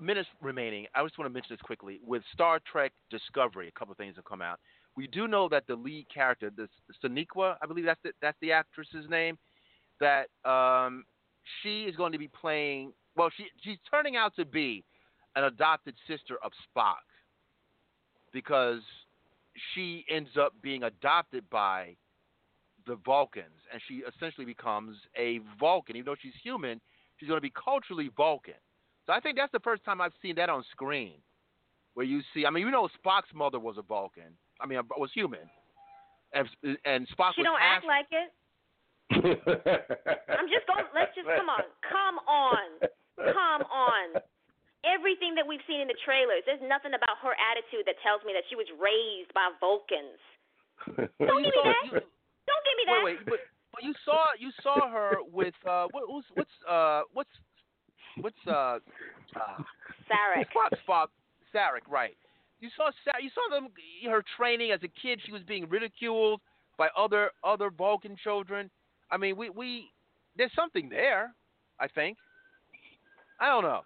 [0.00, 0.86] minutes remaining.
[0.94, 2.00] I just want to mention this quickly.
[2.04, 4.58] With Star Trek Discovery, a couple of things have come out.
[4.96, 6.68] We do know that the lead character, this
[7.04, 9.36] Sonequa, I believe that's the, that's the actress's name,
[10.00, 11.04] that um,
[11.62, 12.92] she is going to be playing.
[13.16, 14.84] Well, she she's turning out to be
[15.36, 17.02] an adopted sister of Spock
[18.32, 18.80] because
[19.74, 21.96] she ends up being adopted by
[22.86, 25.96] the Vulcans, and she essentially becomes a Vulcan.
[25.96, 26.80] Even though she's human,
[27.16, 28.54] she's going to be culturally Vulcan.
[29.06, 31.14] So I think that's the first time I've seen that on screen,
[31.94, 32.44] where you see.
[32.46, 34.36] I mean, you know, Spock's mother was a Vulcan.
[34.60, 35.40] I mean, was human,
[36.32, 36.48] and
[36.84, 37.82] and Spock She was don't half.
[37.82, 38.30] act like it.
[39.14, 40.84] I'm just going.
[40.94, 42.88] Let's just come on, come on,
[43.32, 44.20] come on.
[45.04, 48.32] Everything that we've seen in the trailers, there's nothing about her attitude that tells me
[48.32, 50.16] that she was raised by Vulcans.
[51.20, 51.84] Don't give me that.
[51.92, 52.08] you-
[52.48, 53.04] Don't give me that.
[53.04, 53.40] Wait, wait, but,
[53.76, 57.28] but you saw you saw her with uh what what's what's uh what's
[58.24, 58.80] what's uh,
[59.36, 59.60] uh
[60.08, 60.48] Sarek.
[60.48, 61.08] Spock's Spock
[61.52, 62.16] Sarek, right?
[62.60, 63.68] You saw Sa- you saw them
[64.08, 65.20] her training as a kid.
[65.24, 66.40] She was being ridiculed
[66.78, 68.70] by other other Vulcan children.
[69.10, 69.90] I mean, we we
[70.36, 71.34] there's something there.
[71.78, 72.16] I think.
[73.40, 73.82] I don't know.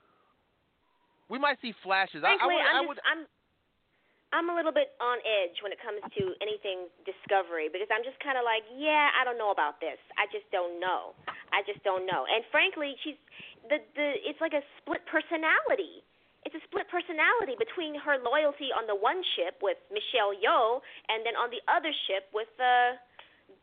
[1.29, 2.25] We might see flashes.
[2.25, 3.21] I, I Frankly, would, I'm I just would, I'm
[4.29, 8.21] I'm a little bit on edge when it comes to anything discovery because I'm just
[8.21, 9.97] kind of like, yeah, I don't know about this.
[10.21, 11.17] I just don't know.
[11.49, 12.29] I just don't know.
[12.29, 13.17] And frankly, she's
[13.73, 16.05] the the it's like a split personality.
[16.45, 20.81] It's a split personality between her loyalty on the one ship with Michelle Yeoh
[21.11, 23.01] and then on the other ship with the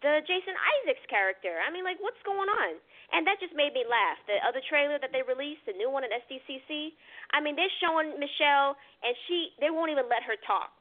[0.01, 1.61] the Jason Isaacs character.
[1.61, 2.81] I mean, like, what's going on?
[3.13, 4.17] And that just made me laugh.
[4.25, 6.97] The other trailer that they released, the new one at SDCC.
[7.33, 8.73] I mean, they're showing Michelle,
[9.05, 10.73] and she they won't even let her talk.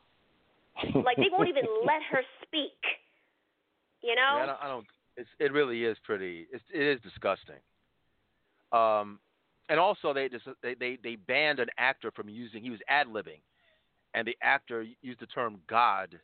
[1.05, 2.81] Like they won't even let her speak.
[4.03, 4.41] You know?
[4.41, 4.61] Yeah, I don't.
[4.63, 4.87] I don't
[5.17, 6.47] it's, it really is pretty.
[6.53, 7.63] It's, it is disgusting.
[8.73, 9.21] Um,
[9.69, 12.63] and also they just they, they they banned an actor from using.
[12.63, 13.41] He was ad libbing,
[14.13, 16.19] and the actor used the term God,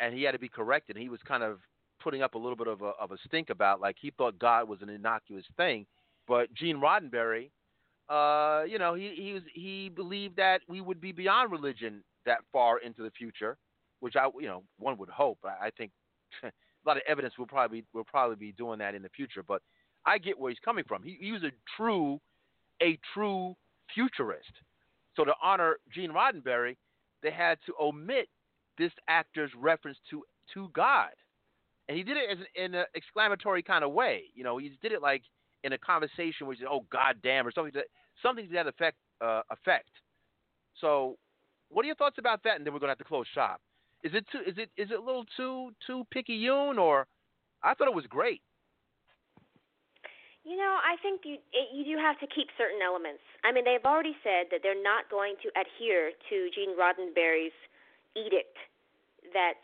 [0.00, 0.96] and he had to be corrected.
[0.96, 1.60] He was kind of
[2.04, 4.68] putting up a little bit of a of a stink about like he thought God
[4.68, 5.86] was an innocuous thing,
[6.28, 7.50] but Gene Roddenberry,
[8.08, 12.38] uh, you know, he he was he believed that we would be beyond religion that
[12.52, 13.56] far into the future,
[14.00, 15.38] which I you know one would hope.
[15.44, 15.90] I, I think
[16.42, 16.50] a
[16.86, 19.42] lot of evidence will probably will probably be doing that in the future.
[19.42, 19.62] But
[20.06, 21.02] I get where he's coming from.
[21.02, 22.20] He, he was a true
[22.82, 23.56] a true
[23.94, 24.52] futurist.
[25.16, 26.76] So to honor Gene Roddenberry,
[27.22, 28.28] they had to omit
[28.76, 30.22] this actor's reference to
[30.52, 31.10] to God,
[31.88, 34.24] and he did it as in an exclamatory kind of way.
[34.34, 35.22] You know, he did it like
[35.64, 37.82] in a conversation where he said, "Oh God damn" or something to
[38.22, 38.96] something to that effect.
[39.20, 39.88] Uh, effect.
[40.80, 41.16] So,
[41.68, 42.56] what are your thoughts about that?
[42.56, 43.60] And then we're gonna have to close shop.
[44.02, 44.40] Is it too?
[44.46, 47.06] Is it is it a little too too picayune or?
[47.62, 48.42] I thought it was great.
[50.44, 53.24] You know, I think you it, you do have to keep certain elements.
[53.44, 57.56] I mean, they've already said that they're not going to adhere to Gene Roddenberry's
[58.12, 58.56] edict
[59.32, 59.56] that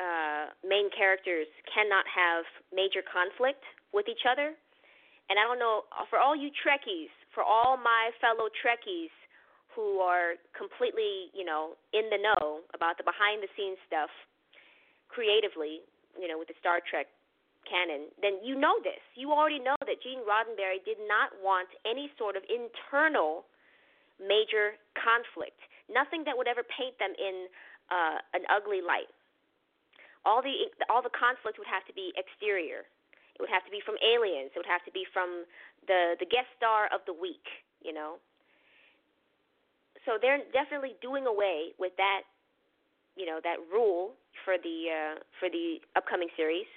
[0.00, 2.44] uh, main characters cannot have
[2.74, 3.62] major conflict
[3.94, 4.54] with each other.
[5.30, 9.14] And I don't know for all you Trekkies, for all my fellow Trekkies
[9.74, 14.10] who are completely, you know, in the know about the behind the scenes stuff
[15.10, 15.82] creatively,
[16.18, 17.06] you know, with the Star Trek
[17.66, 19.00] canon, then you know this.
[19.16, 23.48] You already know that Gene Roddenberry did not want any sort of internal
[24.20, 25.58] major conflict.
[25.88, 27.48] Nothing that would ever paint them in
[27.90, 29.10] uh, an ugly light.
[30.24, 32.88] All the all the conflict would have to be exterior.
[33.36, 34.54] It would have to be from aliens.
[34.54, 35.44] It would have to be from
[35.86, 37.44] the the guest star of the week.
[37.84, 38.16] You know.
[40.04, 42.28] So they're definitely doing away with that
[43.16, 44.14] you know that rule
[44.44, 46.68] for the uh, for the upcoming series.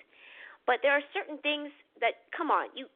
[0.65, 1.71] But there are certain things
[2.03, 2.87] that come on you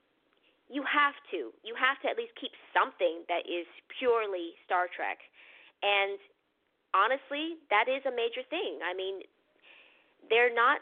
[0.69, 3.67] you have to you have to at least keep something that is
[3.99, 5.19] purely Star Trek,
[5.83, 6.19] and
[6.93, 8.79] honestly, that is a major thing.
[8.83, 9.23] I mean,
[10.29, 10.79] they're not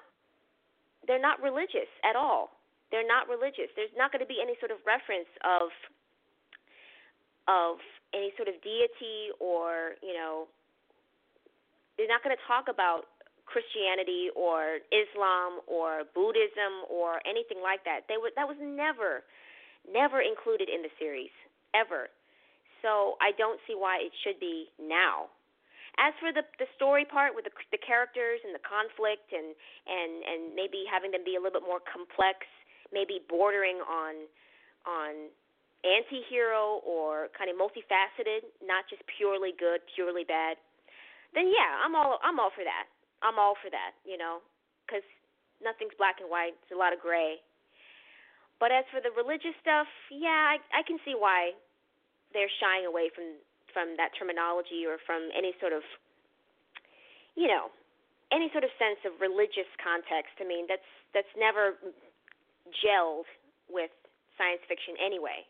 [1.07, 2.51] they're not religious at all.
[2.91, 3.69] They're not religious.
[3.75, 5.69] There's not going to be any sort of reference of
[7.47, 7.81] of
[8.13, 10.49] any sort of deity or you know
[11.97, 13.09] they're not going to talk about
[13.49, 18.05] Christianity or Islam or Buddhism or anything like that.
[18.07, 19.25] They were that was never
[19.89, 21.33] never included in the series
[21.73, 22.09] ever.
[22.81, 25.33] So I don't see why it should be now.
[25.97, 29.57] As for the the story part with the the characters and the conflict and
[29.89, 32.45] and and maybe having them be a little bit more complex,
[32.93, 34.29] maybe bordering on
[34.85, 35.33] on
[35.83, 40.59] anti-hero or kind of multifaceted, not just purely good, purely bad,
[41.33, 42.85] then yeah, I'm all I'm all for that.
[43.23, 44.39] I'm all for that, you know,
[44.87, 45.03] cuz
[45.63, 46.55] nothing's black and white.
[46.63, 47.41] It's a lot of gray.
[48.59, 51.55] But as for the religious stuff, yeah, I I can see why
[52.33, 53.39] they're shying away from
[53.73, 55.83] from that terminology or from any sort of
[57.35, 57.71] you know
[58.31, 60.37] any sort of sense of religious context.
[60.39, 61.77] I mean, that's that's never
[62.81, 63.29] gelled
[63.69, 63.89] with
[64.37, 65.45] science fiction anyway.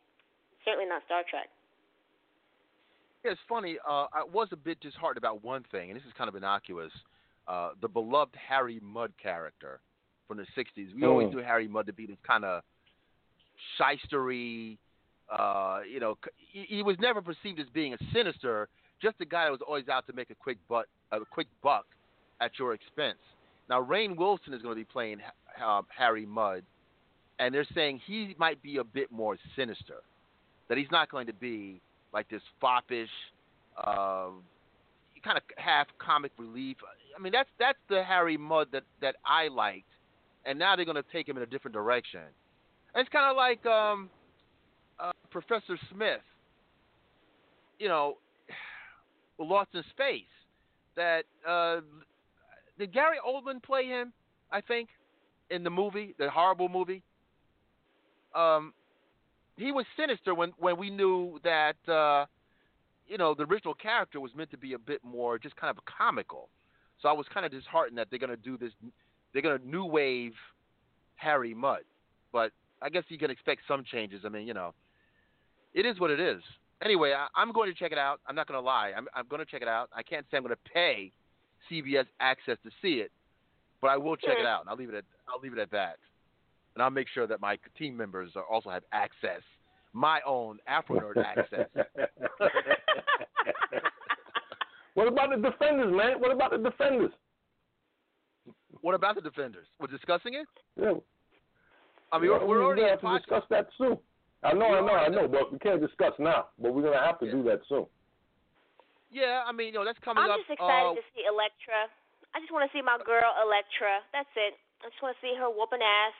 [0.63, 1.51] Certainly not Star Trek.
[3.23, 3.77] Yeah, it's funny.
[3.83, 6.91] Uh, I was a bit disheartened about one thing, and this is kind of innocuous.
[7.47, 9.79] Uh, the beloved Harry Mudd character
[10.27, 10.95] from the '60s.
[10.95, 11.11] We oh.
[11.11, 12.63] always knew Harry Mudd to be this kind of
[13.75, 14.77] shystery,
[15.31, 18.67] uh, you know, he, he was never perceived as being a sinister,
[19.01, 21.85] just a guy that was always out to make a quick butt, a quick buck
[22.41, 23.19] at your expense.
[23.69, 25.19] Now, Rainn Wilson is going to be playing
[25.63, 26.63] uh, Harry Mudd,
[27.37, 30.01] and they're saying he might be a bit more sinister.
[30.67, 31.81] That he's not going to be
[32.13, 33.09] like this foppish,
[33.77, 34.29] uh,
[35.23, 36.77] kind of half comic relief.
[37.17, 39.89] I mean, that's that's the Harry Mudd that that I liked,
[40.45, 42.21] and now they're going to take him in a different direction.
[42.93, 44.09] And it's kind of like um,
[44.99, 46.21] uh, Professor Smith,
[47.79, 48.17] you know,
[49.39, 50.23] Lost in Space.
[50.95, 51.81] That uh,
[52.77, 54.11] did Gary Oldman play him?
[54.51, 54.89] I think
[55.49, 57.03] in the movie, the horrible movie.
[58.35, 58.73] Um,
[59.57, 62.25] he was sinister when when we knew that uh,
[63.07, 65.83] you know the original character was meant to be a bit more just kind of
[65.85, 66.49] comical.
[67.01, 68.71] So I was kind of disheartened that they're going to do this.
[69.31, 70.33] They're going to new wave
[71.15, 71.83] Harry Mudd,
[72.33, 72.51] but
[72.81, 74.23] I guess you can expect some changes.
[74.25, 74.73] I mean, you know,
[75.73, 76.41] it is what it is.
[76.83, 78.21] Anyway, I, am going to check it out.
[78.25, 78.93] I'm not going to lie.
[78.95, 79.89] I'm, I'm going to check it out.
[79.93, 81.11] I can't say I'm going to pay
[81.69, 83.11] CBS access to see it,
[83.81, 84.61] but I will check it out.
[84.61, 85.97] And I'll leave it at I'll leave it at that.
[86.75, 89.41] And I'll make sure that my team members also have access,
[89.93, 91.67] my own Afronerd access.
[94.93, 96.19] what about the defenders, man?
[96.19, 97.11] What about the defenders?
[98.81, 99.67] What about the defenders?
[99.79, 100.47] We're discussing it.
[100.79, 100.93] Yeah.
[102.11, 103.97] I mean, we're, we're already have to discuss that soon.
[104.43, 106.47] I know, I know, I know, but we can't discuss now.
[106.57, 107.35] But we're gonna have to yeah.
[107.35, 107.85] do that soon.
[109.11, 110.39] Yeah, I mean, you know, that's coming I'm up.
[110.39, 111.89] I'm just excited uh, to see Elektra.
[112.31, 114.05] I just want to see my girl Elektra.
[114.13, 114.53] That's it.
[114.85, 116.17] I just want to see her whooping ass.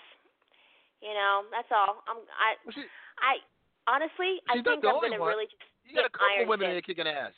[1.00, 2.04] You know, that's all.
[2.10, 2.20] I'm.
[2.36, 2.60] I.
[2.76, 2.84] She,
[3.24, 3.40] I
[3.88, 5.32] honestly, I think I'm gonna one.
[5.32, 5.64] really just.
[5.88, 6.76] You got a couple women Fist.
[6.76, 7.34] there kicking ass.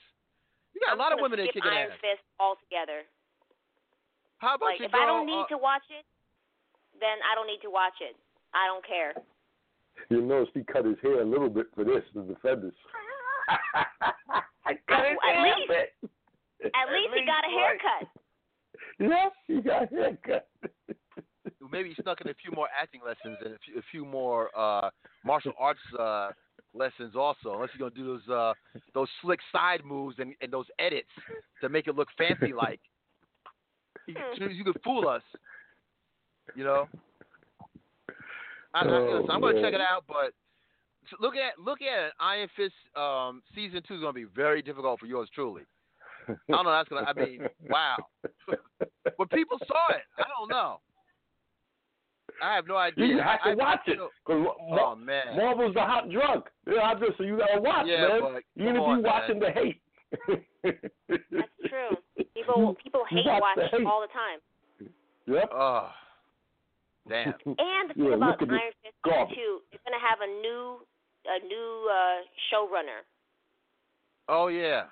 [0.74, 2.02] You got I'm a lot of women there kicking Iron ass.
[2.02, 3.06] Fist altogether.
[4.41, 6.02] How about like, you if I don't uh, need to watch it,
[6.98, 8.18] then I don't need to watch it.
[8.58, 9.14] I don't care.
[10.10, 12.74] You notice he cut his hair a little bit for this, the defenders.
[14.66, 16.12] I cut his at hair least, a bit.
[16.76, 18.08] At least he got a haircut.
[19.00, 20.48] Yeah, he got a haircut.
[21.72, 24.50] Maybe he snuck in a few more acting lessons and a few, a few more
[24.58, 24.90] uh,
[25.24, 26.30] martial arts uh,
[26.74, 27.54] lessons also.
[27.54, 28.54] Unless you're gonna do those uh,
[28.94, 31.10] those slick side moves and, and those edits
[31.62, 32.80] to make it look fancy like.
[34.08, 34.16] You,
[34.50, 35.24] you could fool us,
[36.56, 36.88] you know.
[38.73, 40.34] I, oh, I, I'm going to check it out, but
[41.19, 42.14] look at look at it.
[42.19, 45.64] Iron Fist um, season two is going to be very difficult for yours truly.
[46.27, 46.72] I don't know.
[46.72, 47.07] That's gonna.
[47.07, 47.95] I mean, wow.
[49.18, 50.03] but people saw it.
[50.18, 50.80] I don't know.
[52.41, 53.06] I have no idea.
[53.06, 53.99] You have to I, watch I, it.
[54.30, 56.49] oh man, Marvel's a hot drug.
[56.68, 58.19] Yeah, I just so you gotta watch, yeah, man.
[58.22, 59.81] But, Even if on, you watching the hate.
[60.64, 61.98] That's true.
[62.34, 63.85] People people hate watch watch hate.
[63.85, 64.89] all the time.
[65.27, 65.49] Yep.
[65.53, 65.89] Oh,
[67.07, 67.34] damn.
[67.45, 69.36] And the thing Yeah, about look Iron this Fist garbage.
[69.36, 70.82] too, it's gonna have a new
[71.26, 72.18] a new uh
[72.49, 73.02] showrunner.
[74.30, 74.86] Oh yeah.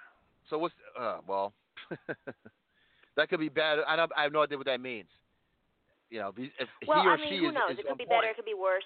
[0.49, 1.53] So what's uh well
[3.17, 3.79] that could be bad.
[3.87, 5.09] I don't I have no idea what that means.
[6.09, 7.71] You know, if well, he or I mean, she who is, knows?
[7.73, 8.21] is it could be point.
[8.21, 8.85] better, it could be worse.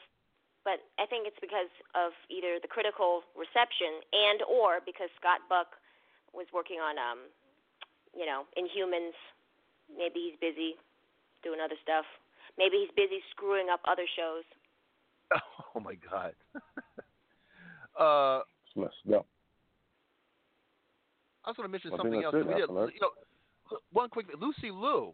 [0.63, 5.75] But I think it's because of either the critical reception and or because Scott Buck
[6.31, 7.19] was working on um
[8.15, 9.15] you know, Inhumans
[9.91, 10.79] Maybe he's busy
[11.43, 12.07] doing other stuff.
[12.57, 14.43] Maybe he's busy screwing up other shows.
[15.75, 16.35] Oh my God.
[17.99, 19.25] uh, It's messed up.
[21.43, 22.35] I was going to mention I think something else.
[22.35, 23.09] it, We did, you know,
[23.91, 24.27] one quick.
[24.39, 25.13] Lucy Liu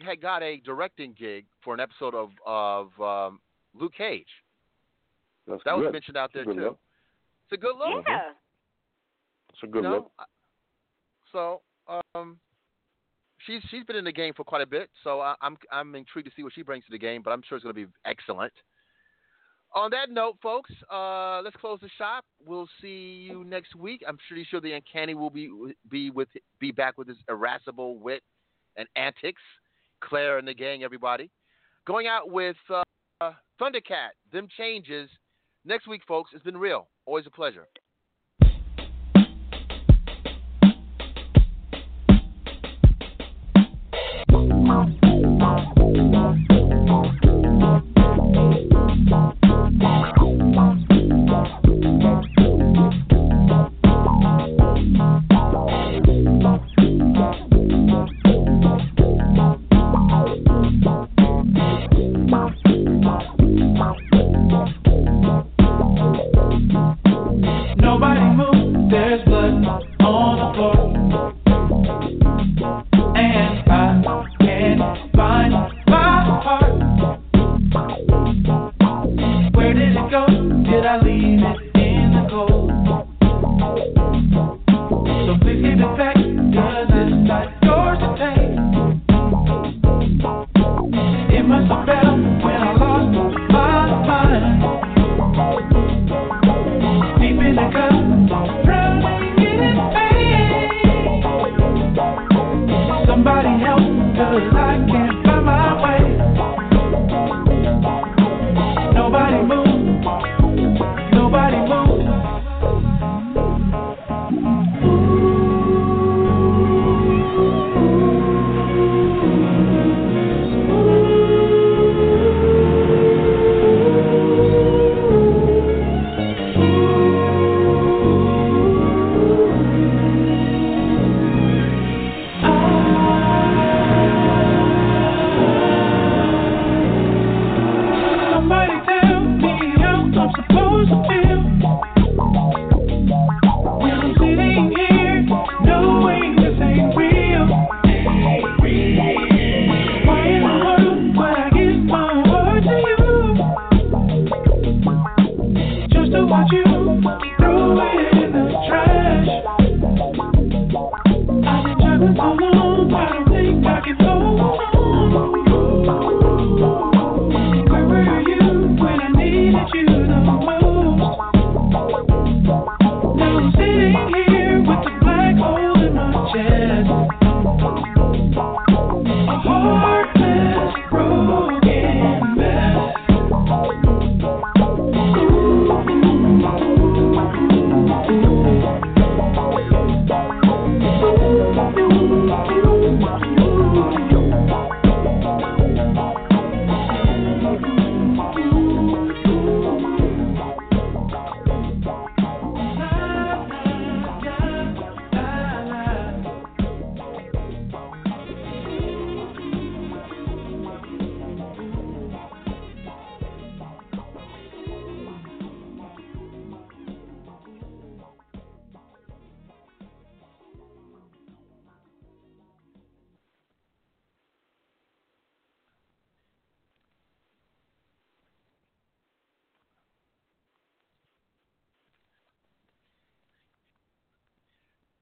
[0.00, 3.40] had got a directing gig for an episode of of um,
[3.74, 4.26] Luke Cage.
[5.46, 6.52] That's That was mentioned out there too.
[6.52, 6.78] look.
[7.50, 8.04] It's a good look.
[8.08, 8.30] Yeah.
[9.50, 9.94] It's a good you know?
[9.96, 10.12] look.
[11.32, 11.60] So,
[12.14, 12.38] um,
[13.46, 14.90] she's she's been in the game for quite a bit.
[15.04, 17.22] So I, I'm I'm intrigued to see what she brings to the game.
[17.22, 18.52] But I'm sure it's going to be excellent.
[19.72, 22.24] On that note, folks, uh, let's close the shop.
[22.44, 24.02] We'll see you next week.
[24.06, 25.50] I'm pretty sure the Uncanny will be
[25.88, 28.22] be with be back with his irascible wit
[28.76, 29.42] and antics.
[30.02, 31.30] Claire and the gang, everybody,
[31.86, 34.10] going out with uh, Thundercat.
[34.32, 35.10] Them changes
[35.64, 36.30] next week, folks.
[36.34, 36.88] It's been real.
[37.04, 37.66] Always a pleasure.